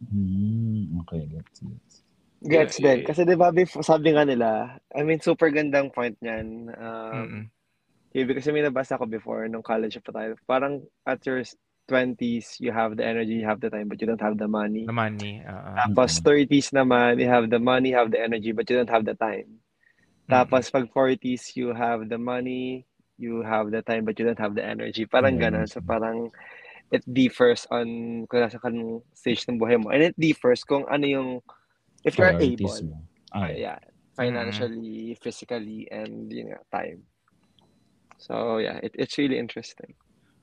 Hmm, 0.00 1.00
okay, 1.04 1.28
gets, 1.28 1.60
gets. 1.60 1.94
Gets 2.40 2.76
Yeah, 2.80 2.84
din. 2.84 2.98
Kasi 3.04 3.20
di 3.28 3.36
ba, 3.36 3.52
sabi 3.84 4.16
nga 4.16 4.24
nila, 4.24 4.80
I 4.96 5.04
mean, 5.04 5.20
super 5.20 5.52
gandang 5.52 5.92
point 5.92 6.16
niyan. 6.24 6.72
Um, 6.72 7.12
Mm-mm. 7.12 7.44
Ibig 8.10 8.42
kasi 8.42 8.50
may 8.50 8.66
nabasa 8.66 8.98
ko 8.98 9.06
before 9.06 9.46
nung 9.46 9.62
college 9.62 9.94
pa 10.02 10.10
tayo. 10.10 10.34
Parang 10.42 10.82
at 11.06 11.22
your 11.22 11.46
20s, 11.86 12.58
you 12.58 12.74
have 12.74 12.98
the 12.98 13.06
energy, 13.06 13.38
you 13.38 13.46
have 13.46 13.62
the 13.62 13.70
time, 13.70 13.86
but 13.86 14.02
you 14.02 14.06
don't 14.10 14.22
have 14.22 14.34
the 14.34 14.50
money. 14.50 14.82
Na 14.82 14.94
money. 14.94 15.38
oo. 15.46 15.72
Tapos 15.78 16.18
30s 16.18 16.74
naman, 16.74 17.22
you 17.22 17.30
have 17.30 17.46
the 17.46 17.62
money, 17.62 17.94
you 17.94 17.98
have 17.98 18.10
the 18.10 18.18
energy, 18.18 18.50
but 18.50 18.66
you 18.66 18.74
don't 18.74 18.90
have 18.90 19.06
the 19.06 19.14
time. 19.14 19.62
Tapos 20.26 20.70
pag 20.74 20.90
40s, 20.90 21.54
you 21.54 21.70
have 21.70 22.06
the 22.10 22.18
money, 22.18 22.82
you 23.20 23.44
have 23.44 23.68
the 23.68 23.84
time, 23.84 24.08
but 24.08 24.16
you 24.16 24.24
don't 24.24 24.40
have 24.40 24.56
the 24.56 24.64
energy. 24.64 25.04
Parang 25.04 25.36
Yeah. 25.36 25.52
ganun. 25.52 25.68
So 25.68 25.84
parang 25.84 26.32
it 26.90 27.04
differs 27.06 27.68
on 27.70 27.86
kung 28.26 28.42
nasa 28.42 28.58
kanong 28.58 29.04
stage 29.14 29.46
ng 29.46 29.60
buhay 29.60 29.78
mo. 29.78 29.92
And 29.92 30.10
it 30.10 30.16
differs 30.18 30.64
kung 30.64 30.88
ano 30.88 31.04
yung, 31.06 31.28
if 32.02 32.16
you're 32.16 32.34
Priorities 32.34 32.82
able. 32.82 32.96
mo. 32.96 32.98
uh, 33.34 33.52
yeah, 33.54 33.78
financially, 34.14 35.14
mm-hmm. 35.14 35.22
physically, 35.22 35.86
and 35.90 36.30
you 36.32 36.50
know, 36.50 36.62
time. 36.74 37.06
So 38.18 38.58
yeah, 38.58 38.82
it, 38.82 38.92
it's 38.98 39.16
really 39.16 39.38
interesting. 39.38 39.94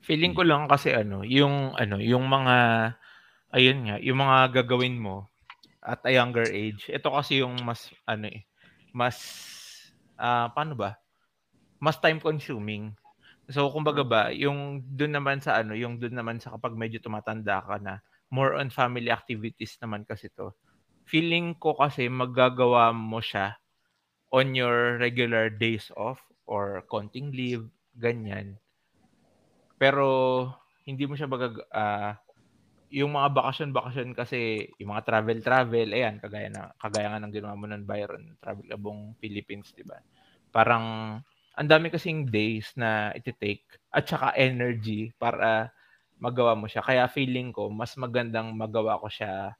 Feeling 0.02 0.32
ko 0.32 0.42
lang 0.46 0.66
kasi 0.70 0.94
ano, 0.94 1.22
yung 1.22 1.76
ano, 1.76 2.00
yung 2.00 2.26
mga 2.26 2.56
ayun 3.52 3.78
nga, 3.86 3.96
yung 4.00 4.18
mga 4.18 4.62
gagawin 4.62 4.96
mo 4.98 5.28
at 5.84 6.00
a 6.04 6.12
younger 6.12 6.48
age. 6.48 6.88
Ito 6.88 7.12
kasi 7.12 7.44
yung 7.44 7.60
mas 7.62 7.92
ano 8.08 8.28
eh, 8.28 8.44
mas 8.90 9.16
uh, 10.18 10.48
paano 10.52 10.74
ba? 10.74 10.96
Mas 11.78 11.98
time 12.02 12.18
consuming. 12.18 12.94
So 13.48 13.70
kumbaga 13.72 14.04
ba, 14.04 14.22
yung 14.34 14.84
doon 14.92 15.16
naman 15.16 15.38
sa 15.40 15.62
ano, 15.62 15.72
yung 15.72 15.96
doon 15.96 16.18
naman 16.18 16.36
sa 16.42 16.52
kapag 16.54 16.76
medyo 16.76 17.00
tumatanda 17.00 17.64
ka 17.64 17.80
na, 17.80 18.02
more 18.28 18.60
on 18.60 18.68
family 18.68 19.08
activities 19.08 19.80
naman 19.80 20.04
kasi 20.04 20.28
to. 20.36 20.52
Feeling 21.08 21.56
ko 21.56 21.72
kasi 21.72 22.12
magagawa 22.12 22.92
mo 22.92 23.24
siya 23.24 23.56
on 24.28 24.52
your 24.52 25.00
regular 25.00 25.48
days 25.48 25.88
off 25.96 26.20
or 26.44 26.84
konting 26.92 27.32
leave, 27.32 27.64
ganyan. 27.96 28.60
Pero 29.80 30.04
hindi 30.84 31.08
mo 31.08 31.16
siya 31.16 31.30
bagag 31.30 31.56
uh, 31.72 32.12
yung 32.88 33.16
mga 33.16 33.28
bakasyon-bakasyon 33.36 34.16
kasi 34.16 34.68
yung 34.80 34.96
mga 34.96 35.04
travel-travel, 35.04 35.88
ayan, 35.92 36.16
kagaya 36.20 36.48
na 36.48 36.72
kagaya 36.80 37.12
nga 37.12 37.20
ng 37.20 37.32
ginawa 37.32 37.54
mo 37.56 37.68
ng 37.68 37.84
Byron, 37.84 38.36
travel 38.40 38.68
abong 38.72 39.12
Philippines, 39.20 39.72
'di 39.76 39.84
ba? 39.84 40.00
Parang 40.48 41.16
ang 41.58 41.66
dami 41.66 41.90
kasing 41.90 42.30
days 42.30 42.70
na 42.78 43.10
iti-take 43.18 43.66
at 43.90 44.06
saka 44.06 44.30
energy 44.38 45.10
para 45.18 45.74
magawa 46.22 46.54
mo 46.54 46.70
siya. 46.70 46.86
Kaya 46.86 47.10
feeling 47.10 47.50
ko 47.50 47.66
mas 47.66 47.98
magandang 47.98 48.54
magawa 48.54 48.94
ko 49.02 49.10
siya 49.10 49.58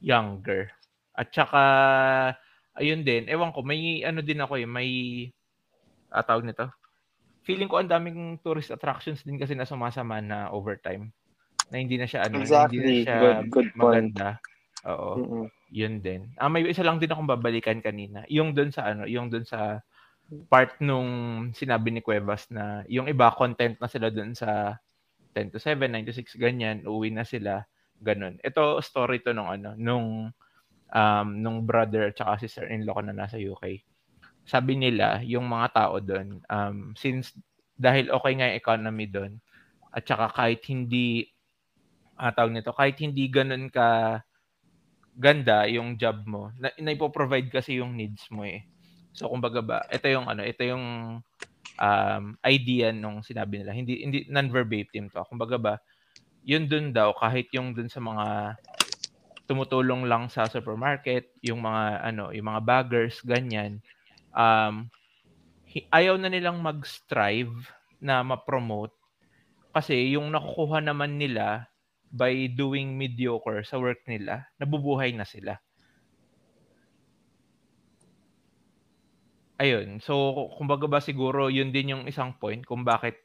younger. 0.00 0.72
At 1.12 1.28
saka 1.28 1.62
ayun 2.80 3.04
din, 3.04 3.28
ewan 3.28 3.52
ko, 3.52 3.60
may 3.60 4.00
ano 4.00 4.24
din 4.24 4.40
ako 4.40 4.56
eh, 4.56 4.64
may 4.64 4.90
ah, 6.08 6.24
tawag 6.24 6.48
nito, 6.48 6.72
feeling 7.44 7.68
ko 7.68 7.84
ang 7.84 7.92
daming 7.92 8.40
tourist 8.40 8.72
attractions 8.72 9.20
din 9.22 9.36
kasi 9.36 9.52
na 9.52 9.68
sumasama 9.68 10.24
na 10.24 10.48
overtime. 10.56 11.12
Na 11.68 11.76
hindi 11.80 12.00
na 12.00 12.08
siya 12.08 12.32
ano, 12.32 12.40
exactly. 12.40 12.80
hindi 12.80 12.80
na 12.80 12.92
siya 13.04 13.16
good, 13.20 13.40
good 13.52 13.70
maganda. 13.76 14.28
Oo. 14.88 15.10
Mm-hmm. 15.20 15.46
Yun 15.74 15.94
din. 16.00 16.20
Ah, 16.40 16.48
may 16.48 16.64
isa 16.64 16.84
lang 16.84 16.96
din 16.96 17.12
akong 17.12 17.28
babalikan 17.28 17.84
kanina. 17.84 18.24
Yung 18.32 18.56
doon 18.56 18.72
sa 18.72 18.88
ano, 18.88 19.04
yung 19.04 19.28
doon 19.28 19.44
sa 19.44 19.84
part 20.48 20.80
nung 20.80 21.10
sinabi 21.52 21.92
ni 21.92 22.00
Cuevas 22.00 22.48
na 22.48 22.82
yung 22.88 23.06
iba 23.06 23.30
content 23.34 23.76
na 23.78 23.88
sila 23.90 24.08
doon 24.08 24.32
sa 24.32 24.80
10 25.36 25.54
to 25.54 25.58
7, 25.60 25.90
9 25.90 26.08
to 26.08 26.14
6 26.14 26.38
ganyan, 26.40 26.82
uuwi 26.86 27.10
na 27.12 27.26
sila 27.26 27.66
ganun. 28.00 28.40
Ito 28.40 28.80
story 28.80 29.22
to 29.22 29.34
nung 29.36 29.50
ano, 29.50 29.74
nung 29.76 30.30
um 30.94 31.28
nung 31.42 31.66
brother 31.66 32.14
at 32.14 32.38
sister-in-law 32.38 32.94
ko 32.94 33.02
na 33.02 33.16
nasa 33.16 33.36
UK 33.40 33.82
sabi 34.44 34.76
nila, 34.76 35.24
yung 35.24 35.48
mga 35.48 35.68
tao 35.72 35.96
doon, 36.04 36.40
um, 36.52 36.92
since 36.94 37.32
dahil 37.74 38.12
okay 38.12 38.32
nga 38.36 38.48
yung 38.52 38.60
economy 38.60 39.06
doon, 39.08 39.32
at 39.88 40.04
saka 40.04 40.30
kahit 40.36 40.60
hindi, 40.68 41.24
uh, 42.20 42.30
tawag 42.30 42.52
nito, 42.52 42.70
kahit 42.76 43.00
hindi 43.00 43.24
ganun 43.32 43.72
ka 43.72 44.20
ganda 45.16 45.64
yung 45.64 45.96
job 45.96 46.28
mo, 46.28 46.52
na, 46.60 46.70
na 46.76 46.92
provide 47.08 47.48
kasi 47.48 47.80
yung 47.80 47.96
needs 47.96 48.28
mo 48.28 48.44
eh. 48.44 48.68
So 49.14 49.30
kumbaga 49.30 49.62
ba, 49.62 49.78
ito 49.88 50.10
yung 50.10 50.26
ano, 50.26 50.42
ito 50.42 50.66
yung 50.66 50.84
um, 51.78 52.24
idea 52.42 52.90
nung 52.90 53.22
sinabi 53.22 53.62
nila. 53.62 53.70
Hindi 53.70 54.02
hindi 54.02 54.18
non-verbatim 54.26 55.08
to. 55.14 55.22
Kumbaga 55.30 55.56
ba, 55.56 55.74
yun 56.42 56.66
dun 56.66 56.90
daw 56.90 57.14
kahit 57.14 57.48
yung 57.54 57.72
dun 57.72 57.86
sa 57.86 58.02
mga 58.02 58.58
tumutulong 59.46 60.08
lang 60.08 60.26
sa 60.26 60.50
supermarket, 60.50 61.30
yung 61.46 61.62
mga 61.62 62.02
ano, 62.02 62.34
yung 62.34 62.48
mga 62.50 62.60
baggers 62.64 63.22
ganyan, 63.22 63.78
um, 64.34 64.90
ayaw 65.94 66.18
na 66.18 66.28
nilang 66.30 66.58
mag-strive 66.58 67.54
na 68.02 68.20
ma-promote 68.20 68.92
kasi 69.74 70.14
yung 70.14 70.30
nakukuha 70.30 70.78
naman 70.78 71.18
nila 71.18 71.66
by 72.14 72.46
doing 72.46 72.94
mediocre 72.94 73.66
sa 73.66 73.74
work 73.74 74.06
nila, 74.06 74.46
nabubuhay 74.54 75.10
na 75.10 75.26
sila. 75.26 75.58
Ayun. 79.62 80.02
So, 80.02 80.34
kumbaga 80.58 80.90
ba 80.90 80.98
siguro 80.98 81.46
yun 81.46 81.70
din 81.70 81.94
yung 81.94 82.04
isang 82.10 82.34
point 82.42 82.66
kung 82.66 82.82
bakit 82.82 83.22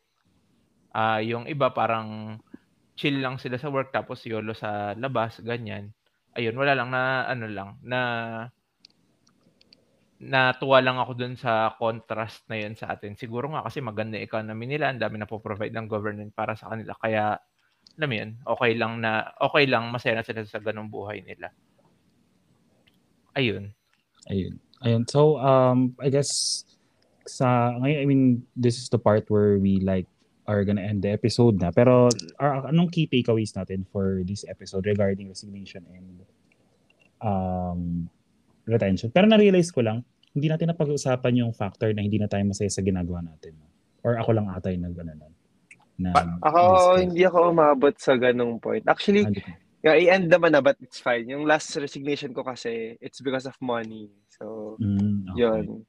uh, 0.94 1.18
yung 1.26 1.50
iba 1.50 1.74
parang 1.74 2.38
chill 2.94 3.18
lang 3.18 3.42
sila 3.42 3.58
sa 3.58 3.74
work 3.74 3.90
tapos 3.90 4.22
yolo 4.30 4.54
sa 4.54 4.94
labas, 4.94 5.42
ganyan. 5.42 5.90
Ayun, 6.38 6.54
wala 6.54 6.78
lang 6.78 6.94
na 6.94 7.26
ano 7.26 7.46
lang, 7.50 7.70
na 7.82 8.00
natuwa 10.20 10.84
lang 10.84 11.00
ako 11.00 11.12
dun 11.16 11.36
sa 11.40 11.74
contrast 11.80 12.44
na 12.52 12.60
yun 12.60 12.76
sa 12.76 12.92
atin. 12.94 13.16
Siguro 13.16 13.50
nga 13.56 13.64
kasi 13.66 13.80
maganda 13.80 14.20
economy 14.20 14.68
nila, 14.68 14.92
ang 14.92 15.00
dami 15.00 15.18
na 15.18 15.26
po 15.26 15.40
provide 15.40 15.74
ng 15.74 15.88
government 15.88 16.36
para 16.36 16.54
sa 16.60 16.70
kanila. 16.70 16.94
Kaya, 17.00 17.40
alam 17.98 18.12
yun, 18.12 18.30
okay 18.44 18.76
lang 18.76 19.00
na, 19.02 19.32
okay 19.40 19.66
lang, 19.66 19.88
masaya 19.90 20.20
na 20.20 20.28
sila 20.28 20.44
sa 20.44 20.60
ganung 20.60 20.92
buhay 20.92 21.24
nila. 21.24 21.50
Ayun. 23.34 23.72
Ayun. 24.28 24.60
Ayun. 24.86 25.10
So, 25.10 25.38
um, 25.40 25.96
I 26.00 26.10
guess, 26.10 26.64
sa, 27.28 27.76
I 27.78 28.06
mean, 28.06 28.44
this 28.56 28.78
is 28.78 28.90
the 28.90 29.00
part 29.00 29.30
where 29.30 29.58
we 29.58 29.80
like, 29.80 30.08
are 30.50 30.66
gonna 30.66 30.82
end 30.82 31.06
the 31.06 31.14
episode 31.14 31.62
na. 31.62 31.70
Pero, 31.70 32.10
are, 32.42 32.66
anong 32.66 32.90
key 32.90 33.06
takeaways 33.06 33.54
natin 33.54 33.86
for 33.94 34.26
this 34.26 34.42
episode 34.50 34.86
regarding 34.90 35.30
resignation 35.30 35.86
and 35.94 36.26
um, 37.22 38.10
retention. 38.66 39.14
Pero 39.14 39.30
na-realize 39.30 39.70
ko 39.70 39.86
lang, 39.86 40.02
hindi 40.34 40.50
natin 40.50 40.74
napag-uusapan 40.74 41.34
yung 41.38 41.54
factor 41.54 41.94
na 41.94 42.02
hindi 42.02 42.18
na 42.18 42.26
tayo 42.26 42.42
masaya 42.50 42.70
sa 42.70 42.82
ginagawa 42.82 43.22
natin. 43.22 43.54
Or 44.02 44.18
ako 44.18 44.42
lang 44.42 44.50
ata 44.50 44.74
yung 44.74 44.90
nag 44.90 44.98
ano, 44.98 45.30
na 46.00 46.16
ako, 46.40 46.60
discuss. 46.64 47.02
hindi 47.04 47.22
ako 47.28 47.38
umabot 47.52 47.96
sa 48.00 48.14
ganung 48.16 48.56
point. 48.58 48.86
Actually, 48.88 49.28
yeah, 49.84 49.96
i-end 49.96 50.32
naman 50.32 50.52
na, 50.54 50.62
but 50.62 50.78
it's 50.82 51.00
fine. 51.00 51.28
Yung 51.30 51.46
last 51.46 51.76
resignation 51.76 52.34
ko 52.34 52.44
kasi, 52.44 52.98
it's 53.02 53.22
because 53.22 53.46
of 53.46 53.56
money. 53.62 54.12
So, 54.28 54.78
mm, 54.80 55.34
okay. 55.34 55.40
yun. 55.40 55.86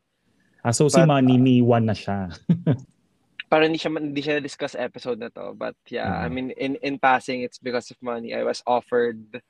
Ah, 0.64 0.76
so 0.76 0.86
but, 0.86 0.94
si 0.94 1.00
Money, 1.06 1.36
uh, 1.36 1.42
may 1.42 1.58
one 1.64 1.86
na 1.88 1.96
siya. 1.96 2.28
para 3.50 3.66
hindi 3.66 3.82
siya 3.82 3.90
hindi 3.98 4.22
siya 4.22 4.38
discuss 4.38 4.78
episode 4.78 5.18
na 5.18 5.26
to 5.26 5.58
but 5.58 5.74
yeah 5.90 6.06
uh-huh. 6.06 6.22
I 6.22 6.28
mean 6.30 6.54
in 6.54 6.78
in 6.86 7.02
passing 7.02 7.42
it's 7.42 7.58
because 7.58 7.90
of 7.90 7.98
money 7.98 8.30
I 8.30 8.46
was 8.46 8.62
offered 8.62 9.42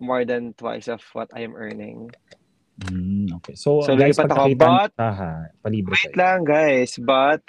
more 0.00 0.24
than 0.24 0.54
twice 0.54 0.88
of 0.88 1.02
what 1.12 1.30
I 1.34 1.42
am 1.42 1.54
earning. 1.54 2.10
Mm, 2.78 3.34
okay. 3.42 3.54
So, 3.54 3.82
so 3.82 3.98
guys, 3.98 4.18
ako, 4.18 4.54
but, 4.54 4.94
ha, 4.98 5.50
palibre 5.62 5.94
wait 5.98 6.14
lang 6.14 6.46
guys, 6.46 6.94
but, 7.02 7.42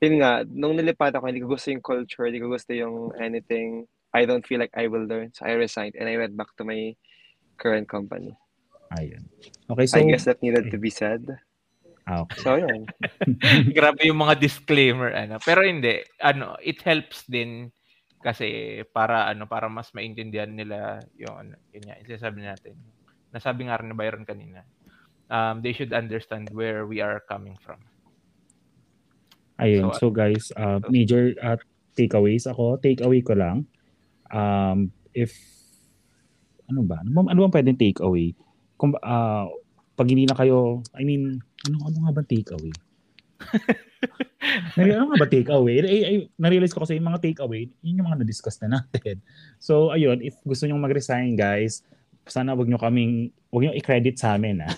yun 0.00 0.24
nga, 0.24 0.44
nung 0.48 0.76
nilipat 0.76 1.12
ako, 1.12 1.28
hindi 1.28 1.44
ko 1.44 1.52
gusto 1.52 1.68
yung 1.68 1.84
culture, 1.84 2.24
hindi 2.24 2.40
ko 2.40 2.48
gusto 2.48 2.72
yung 2.72 3.12
anything. 3.20 3.84
I 4.14 4.26
don't 4.26 4.46
feel 4.46 4.58
like 4.58 4.74
I 4.74 4.86
will 4.86 5.06
learn. 5.06 5.32
So, 5.34 5.46
I 5.46 5.54
resigned 5.54 5.94
and 5.98 6.08
I 6.08 6.18
went 6.18 6.36
back 6.36 6.54
to 6.58 6.64
my 6.64 6.96
current 7.58 7.88
company. 7.88 8.34
Ayun. 8.98 9.26
Okay, 9.70 9.86
so... 9.86 9.98
I 9.98 10.10
guess 10.10 10.26
that 10.26 10.42
needed 10.42 10.70
to 10.70 10.78
be 10.78 10.90
said. 10.90 11.26
Ah, 12.10 12.26
okay. 12.26 12.42
So, 12.42 12.58
yun. 12.58 12.90
Grabe 13.76 14.02
yung 14.02 14.18
mga 14.18 14.42
disclaimer, 14.42 15.14
ano. 15.14 15.38
Pero 15.38 15.62
hindi, 15.62 16.02
ano, 16.18 16.58
it 16.58 16.82
helps 16.82 17.22
din 17.30 17.70
kasi 18.20 18.80
para 18.92 19.32
ano 19.32 19.48
para 19.48 19.66
mas 19.72 19.88
maintindihan 19.96 20.52
nila 20.52 21.00
yung 21.16 21.34
ano 21.34 21.54
yun 21.72 21.84
nga 21.88 21.96
isasabi 22.04 22.44
natin 22.44 22.76
nasabi 23.32 23.66
nga 23.66 23.80
rin 23.80 23.88
ni 23.88 23.96
Byron 23.96 24.28
kanina 24.28 24.60
um, 25.32 25.64
they 25.64 25.72
should 25.72 25.96
understand 25.96 26.52
where 26.52 26.84
we 26.84 27.00
are 27.00 27.24
coming 27.24 27.56
from 27.64 27.80
ayun 29.56 29.88
so, 29.96 30.08
so 30.08 30.12
guys 30.12 30.52
uh, 30.60 30.84
major 30.92 31.32
uh, 31.40 31.56
takeaways 31.96 32.44
ako 32.44 32.76
takeaway 32.76 33.24
ko 33.24 33.32
lang 33.32 33.64
um, 34.30 34.90
if 35.12 35.34
ano 36.70 36.86
ba 36.86 37.02
ano, 37.02 37.26
ano 37.26 37.38
bang 37.46 37.54
pwedeng 37.54 37.78
takeaway 37.78 38.32
kung 38.78 38.94
uh, 38.96 39.46
pag 39.98 40.08
hindi 40.08 40.24
na 40.24 40.38
kayo 40.38 40.80
I 40.94 41.02
mean 41.04 41.42
ano 41.66 41.76
ano 41.86 41.96
nga 42.08 42.14
ba 42.16 42.22
takeaway 42.24 42.72
Nari, 44.76 44.90
ano 44.96 45.12
nga 45.12 45.20
ba 45.20 45.28
takeaway? 45.28 45.84
Ay, 45.84 46.00
ay, 46.04 46.16
na-realize 46.40 46.72
ko 46.72 46.82
kasi 46.82 46.96
yung 46.96 47.08
mga 47.08 47.20
takeaway, 47.20 47.68
yun 47.84 48.00
yung 48.00 48.08
mga 48.08 48.24
na-discuss 48.24 48.60
na 48.64 48.80
natin. 48.80 49.20
So, 49.60 49.92
ayun, 49.92 50.24
if 50.24 50.36
gusto 50.42 50.64
nyo 50.64 50.80
mag-resign, 50.80 51.36
guys, 51.36 51.84
sana 52.24 52.56
wag 52.56 52.68
nyo 52.68 52.80
kaming, 52.80 53.32
wag 53.52 53.62
nyo 53.68 53.72
i-credit 53.76 54.16
sa 54.16 54.36
amin, 54.36 54.64
ah. 54.64 54.72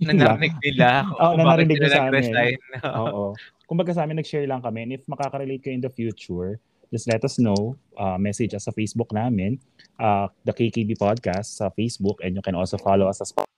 Nanarinig 0.00 0.56
nila. 0.64 1.04
Oo, 1.12 1.34
oh, 1.34 1.36
nanarinig 1.36 1.76
nila 1.76 1.92
sa 1.92 2.08
amin. 2.08 2.56
Oo. 3.04 3.36
Kumbaga 3.68 3.92
sa 3.92 4.06
amin, 4.06 4.16
nag-share 4.20 4.48
lang 4.48 4.64
kami. 4.64 4.88
And 4.88 4.92
if 4.96 5.04
makaka-relate 5.10 5.60
kayo 5.60 5.76
in 5.76 5.84
the 5.84 5.92
future, 5.92 6.60
just 6.94 7.10
let 7.10 7.26
us 7.26 7.42
know. 7.42 7.74
Uh, 7.98 8.14
message 8.14 8.54
us 8.54 8.70
sa 8.70 8.72
Facebook 8.72 9.10
namin, 9.10 9.58
uh, 9.98 10.30
the 10.46 10.54
KKB 10.54 10.94
Podcast 10.94 11.58
sa 11.58 11.74
Facebook, 11.74 12.22
and 12.22 12.38
you 12.38 12.42
can 12.46 12.54
also 12.54 12.78
follow 12.78 13.10
us 13.10 13.18
Spotify 13.18 13.50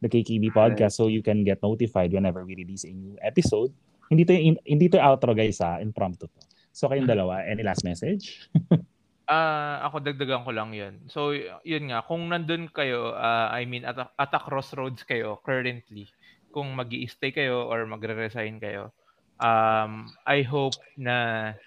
the 0.00 0.08
KKB 0.08 0.52
podcast 0.52 1.00
so 1.00 1.08
you 1.08 1.24
can 1.24 1.44
get 1.44 1.60
notified 1.64 2.12
whenever 2.12 2.44
we 2.44 2.56
release 2.56 2.84
a 2.84 2.92
new 2.92 3.16
episode. 3.24 3.72
Hindi 4.12 4.24
to 4.28 4.34
hindi 4.64 4.86
to 4.92 4.98
outro 5.00 5.32
guys 5.32 5.58
ha, 5.58 5.80
impromptu 5.80 6.28
to. 6.28 6.40
So 6.70 6.88
kayong 6.92 7.08
dalawa, 7.08 7.42
any 7.48 7.64
last 7.64 7.84
message? 7.84 8.48
Ah, 9.26 9.82
ako 9.82 10.06
dagdagan 10.06 10.46
ko 10.46 10.54
lang 10.54 10.70
'yun. 10.70 11.02
So, 11.10 11.34
yun 11.66 11.90
nga, 11.90 12.06
kung 12.06 12.30
nandun 12.30 12.70
kayo, 12.70 13.10
ah, 13.10 13.50
I 13.50 13.66
mean 13.66 13.82
at 13.82 13.98
a, 13.98 14.06
at 14.14 14.30
a 14.30 14.38
crossroads 14.38 15.02
kayo 15.02 15.42
currently, 15.42 16.06
kung 16.54 16.70
mag 16.78 16.86
stay 17.10 17.34
kayo 17.34 17.66
or 17.66 17.82
magre-resign 17.90 18.62
kayo, 18.62 18.94
um, 19.42 20.14
I 20.30 20.46
hope 20.46 20.78
na 20.94 21.58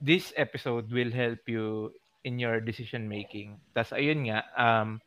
this 0.00 0.32
episode 0.38 0.90
will 0.90 1.12
help 1.12 1.42
you 1.46 1.92
in 2.24 2.40
your 2.40 2.58
decision 2.58 3.04
making. 3.04 3.60
Tas 3.76 3.92
ayun 3.92 4.26
nga, 4.30 4.42
um, 4.56 4.98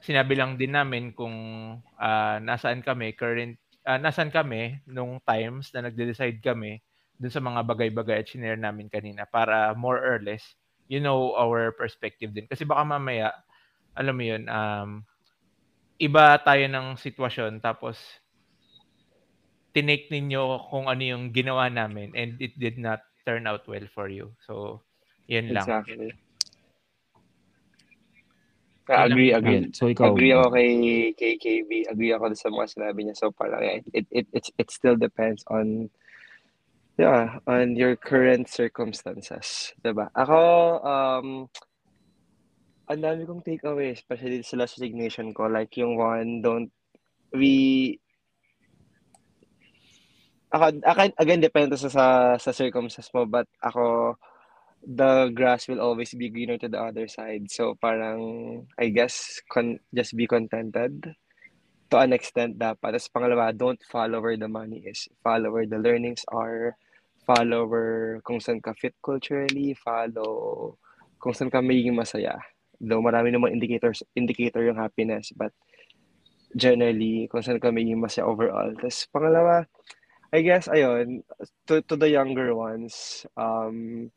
sinabi 0.00 0.34
lang 0.34 0.56
din 0.56 0.72
namin 0.72 1.12
kung 1.12 1.36
ah, 2.00 2.40
nasaan 2.40 2.80
kami 2.80 3.12
current 3.12 3.60
ah, 3.84 4.00
nasaan 4.00 4.32
kami 4.32 4.80
nung 4.88 5.20
times 5.24 5.72
na 5.76 5.88
nagde-decide 5.88 6.40
kami 6.40 6.80
dun 7.20 7.32
sa 7.32 7.44
mga 7.44 7.60
bagay-bagay 7.68 8.24
at 8.24 8.28
shinare 8.28 8.56
namin 8.56 8.88
kanina 8.88 9.28
para 9.28 9.76
more 9.76 10.00
or 10.00 10.16
less 10.24 10.56
you 10.88 10.98
know 10.98 11.36
our 11.36 11.70
perspective 11.76 12.32
din. 12.32 12.48
Kasi 12.48 12.64
baka 12.64 12.82
mamaya, 12.82 13.30
alam 13.94 14.16
mo 14.16 14.24
yun, 14.24 14.48
um, 14.48 15.04
iba 16.00 16.40
tayo 16.40 16.64
ng 16.64 16.96
sitwasyon 16.96 17.60
tapos 17.60 18.00
tinake 19.70 20.10
ninyo 20.10 20.66
kung 20.72 20.90
ano 20.90 21.02
yung 21.04 21.30
ginawa 21.30 21.70
namin 21.70 22.10
and 22.16 22.40
it 22.42 22.56
did 22.58 22.80
not 22.80 23.04
turn 23.26 23.46
out 23.46 23.66
well 23.68 23.86
for 23.94 24.08
you. 24.08 24.32
So, 24.46 24.82
yun 25.26 25.52
lang. 25.54 25.66
Exactly. 25.66 26.10
Ah, 28.90 29.06
agree, 29.06 29.30
agree. 29.30 29.54
Ayun, 29.62 29.70
so 29.70 29.86
ikaw, 29.86 30.18
Agree 30.18 30.34
ako 30.34 30.50
kay 30.50 30.70
kay 31.14 31.34
KB. 31.38 31.70
Agree 31.86 32.10
ako 32.10 32.34
sa 32.34 32.50
mga 32.50 32.66
sinabi 32.74 33.00
niya. 33.06 33.14
So 33.14 33.30
parang 33.30 33.62
it 33.62 33.86
it 34.10 34.26
it, 34.34 34.46
it 34.58 34.68
still 34.74 34.98
depends 34.98 35.46
on 35.46 35.86
yeah, 36.98 37.38
on 37.46 37.78
your 37.78 37.94
current 37.94 38.50
circumstances, 38.50 39.70
'di 39.78 39.94
ba? 39.94 40.10
Ako 40.18 40.38
um 40.82 41.26
ang 42.90 43.00
dami 43.06 43.22
kong 43.22 43.46
takeaway, 43.46 43.94
especially 43.94 44.42
sa 44.42 44.58
last 44.58 44.74
resignation 44.82 45.30
ko, 45.30 45.46
like 45.46 45.70
yung 45.78 45.94
one, 45.94 46.42
don't 46.42 46.74
we 47.30 47.94
ako, 50.50 50.82
ako- 50.82 51.16
again, 51.18 51.40
depende 51.40 51.74
sa, 51.78 51.88
sa, 51.90 52.06
sa 52.36 52.50
circumstances 52.50 53.10
mo, 53.14 53.26
but 53.26 53.46
ako, 53.62 54.14
the 54.84 55.28
grass 55.34 55.68
will 55.68 55.80
always 55.80 56.12
be 56.14 56.32
greener 56.32 56.58
to 56.58 56.68
the 56.68 56.80
other 56.80 57.06
side. 57.08 57.50
So 57.50 57.76
parang, 57.76 58.64
I 58.78 58.88
guess, 58.90 59.40
con- 59.48 59.80
just 59.94 60.16
be 60.16 60.26
contented 60.26 61.14
to 61.90 61.96
an 61.98 62.14
extent 62.14 62.56
dapat. 62.56 62.96
Tapos 62.96 63.12
pangalawa, 63.12 63.52
don't 63.52 63.80
follow 63.90 64.22
where 64.22 64.38
the 64.38 64.48
money 64.48 64.86
is. 64.86 65.10
Follow 65.20 65.52
where 65.52 65.66
the 65.66 65.78
learnings 65.78 66.24
are. 66.30 66.78
Follow 67.26 67.66
where 67.68 68.22
kung 68.24 68.40
saan 68.40 68.62
ka 68.62 68.72
fit 68.72 68.96
culturally. 69.04 69.74
Follow 69.76 70.78
kung 71.20 71.34
saan 71.36 71.52
ka 71.52 71.60
magiging 71.60 71.98
masaya. 71.98 72.38
Though 72.80 73.04
marami 73.04 73.28
namang 73.28 73.52
indicators, 73.52 74.00
indicator 74.16 74.64
yung 74.64 74.80
happiness, 74.80 75.36
but 75.36 75.52
generally, 76.56 77.28
kung 77.28 77.44
saan 77.44 77.60
ka 77.60 77.68
magiging 77.68 78.00
masaya 78.00 78.24
overall. 78.24 78.72
Tapos 78.80 79.04
pangalawa, 79.12 79.68
I 80.32 80.42
guess, 80.42 80.68
ayun, 80.70 81.26
to, 81.66 81.82
to 81.82 81.96
the 81.96 82.08
younger 82.08 82.54
ones, 82.54 83.26
um, 83.36 84.10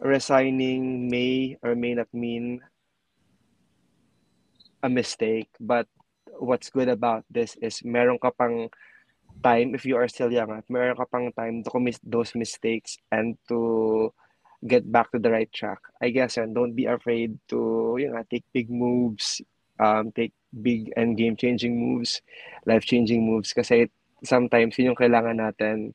resigning 0.00 1.08
may 1.08 1.58
or 1.62 1.74
may 1.74 1.94
not 1.94 2.08
mean 2.12 2.60
a 4.82 4.88
mistake, 4.88 5.48
but 5.60 5.86
what's 6.40 6.70
good 6.70 6.88
about 6.88 7.24
this 7.30 7.54
is 7.60 7.84
meron 7.84 8.18
ka 8.18 8.32
pang 8.32 8.70
time 9.44 9.74
if 9.74 9.84
you 9.84 9.96
are 9.96 10.08
still 10.08 10.32
young, 10.32 10.50
at 10.50 10.64
meron 10.72 10.96
ka 10.96 11.04
pang 11.04 11.30
time 11.36 11.62
to 11.62 11.70
commit 11.70 12.00
those 12.02 12.34
mistakes 12.34 12.96
and 13.12 13.36
to 13.48 14.08
get 14.66 14.90
back 14.90 15.12
to 15.12 15.18
the 15.18 15.30
right 15.30 15.52
track. 15.52 15.78
I 16.00 16.10
guess 16.10 16.36
yun, 16.36 16.54
don't 16.54 16.74
be 16.74 16.86
afraid 16.86 17.38
to 17.48 17.96
you 18.00 18.08
know, 18.08 18.24
take 18.30 18.44
big 18.54 18.70
moves, 18.70 19.42
um, 19.78 20.12
take 20.12 20.32
big 20.50 20.92
and 20.96 21.16
game-changing 21.16 21.76
moves, 21.76 22.22
life-changing 22.66 23.20
moves 23.20 23.52
kasi 23.52 23.90
sometimes 24.24 24.78
yun 24.78 24.94
yung 24.94 25.00
kailangan 25.00 25.38
natin 25.38 25.94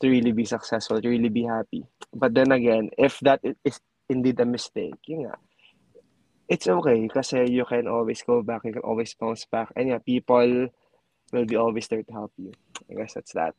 to 0.00 0.08
really 0.08 0.32
be 0.32 0.44
successful, 0.48 1.00
to 1.00 1.08
really 1.08 1.28
be 1.28 1.44
happy. 1.44 1.84
But 2.12 2.34
then 2.34 2.52
again, 2.52 2.90
if 2.96 3.20
that 3.20 3.40
is 3.44 3.80
indeed 4.08 4.40
a 4.40 4.48
mistake, 4.48 4.96
yun 5.06 5.28
nga, 5.28 5.36
it's 6.48 6.66
okay 6.66 7.06
kasi 7.06 7.46
you 7.46 7.62
can 7.68 7.86
always 7.86 8.24
go 8.26 8.42
back, 8.42 8.64
you 8.64 8.72
can 8.72 8.84
always 8.84 9.14
bounce 9.14 9.44
back. 9.46 9.70
And 9.76 9.92
yeah, 9.92 10.02
people 10.02 10.72
will 11.30 11.46
be 11.46 11.56
always 11.56 11.86
there 11.86 12.02
to 12.02 12.12
help 12.12 12.32
you. 12.40 12.50
I 12.90 12.94
guess 12.98 13.14
that's 13.14 13.32
that. 13.38 13.54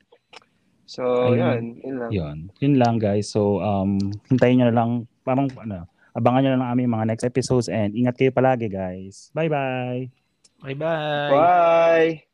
So, 0.92 1.32
Ayun. 1.32 1.40
yun, 1.40 1.64
yun 1.80 1.96
lang. 1.96 2.12
Yun. 2.12 2.38
Yun 2.60 2.74
lang 2.76 2.96
guys. 3.00 3.32
So, 3.32 3.64
um, 3.64 4.12
hintayin 4.28 4.60
nyo 4.60 4.68
na 4.68 4.76
lang, 4.76 4.90
parang, 5.24 5.48
ano, 5.56 5.88
abangan 6.12 6.44
nyo 6.44 6.52
na 6.52 6.60
lang 6.60 6.70
aming 6.76 6.92
mga 6.92 7.06
next 7.08 7.24
episodes 7.24 7.72
and 7.72 7.96
ingat 7.96 8.20
kayo 8.20 8.36
palagi 8.36 8.68
guys. 8.68 9.32
Bye-bye! 9.32 10.12
Bye-bye! 10.60 11.32
Bye! 11.32 12.31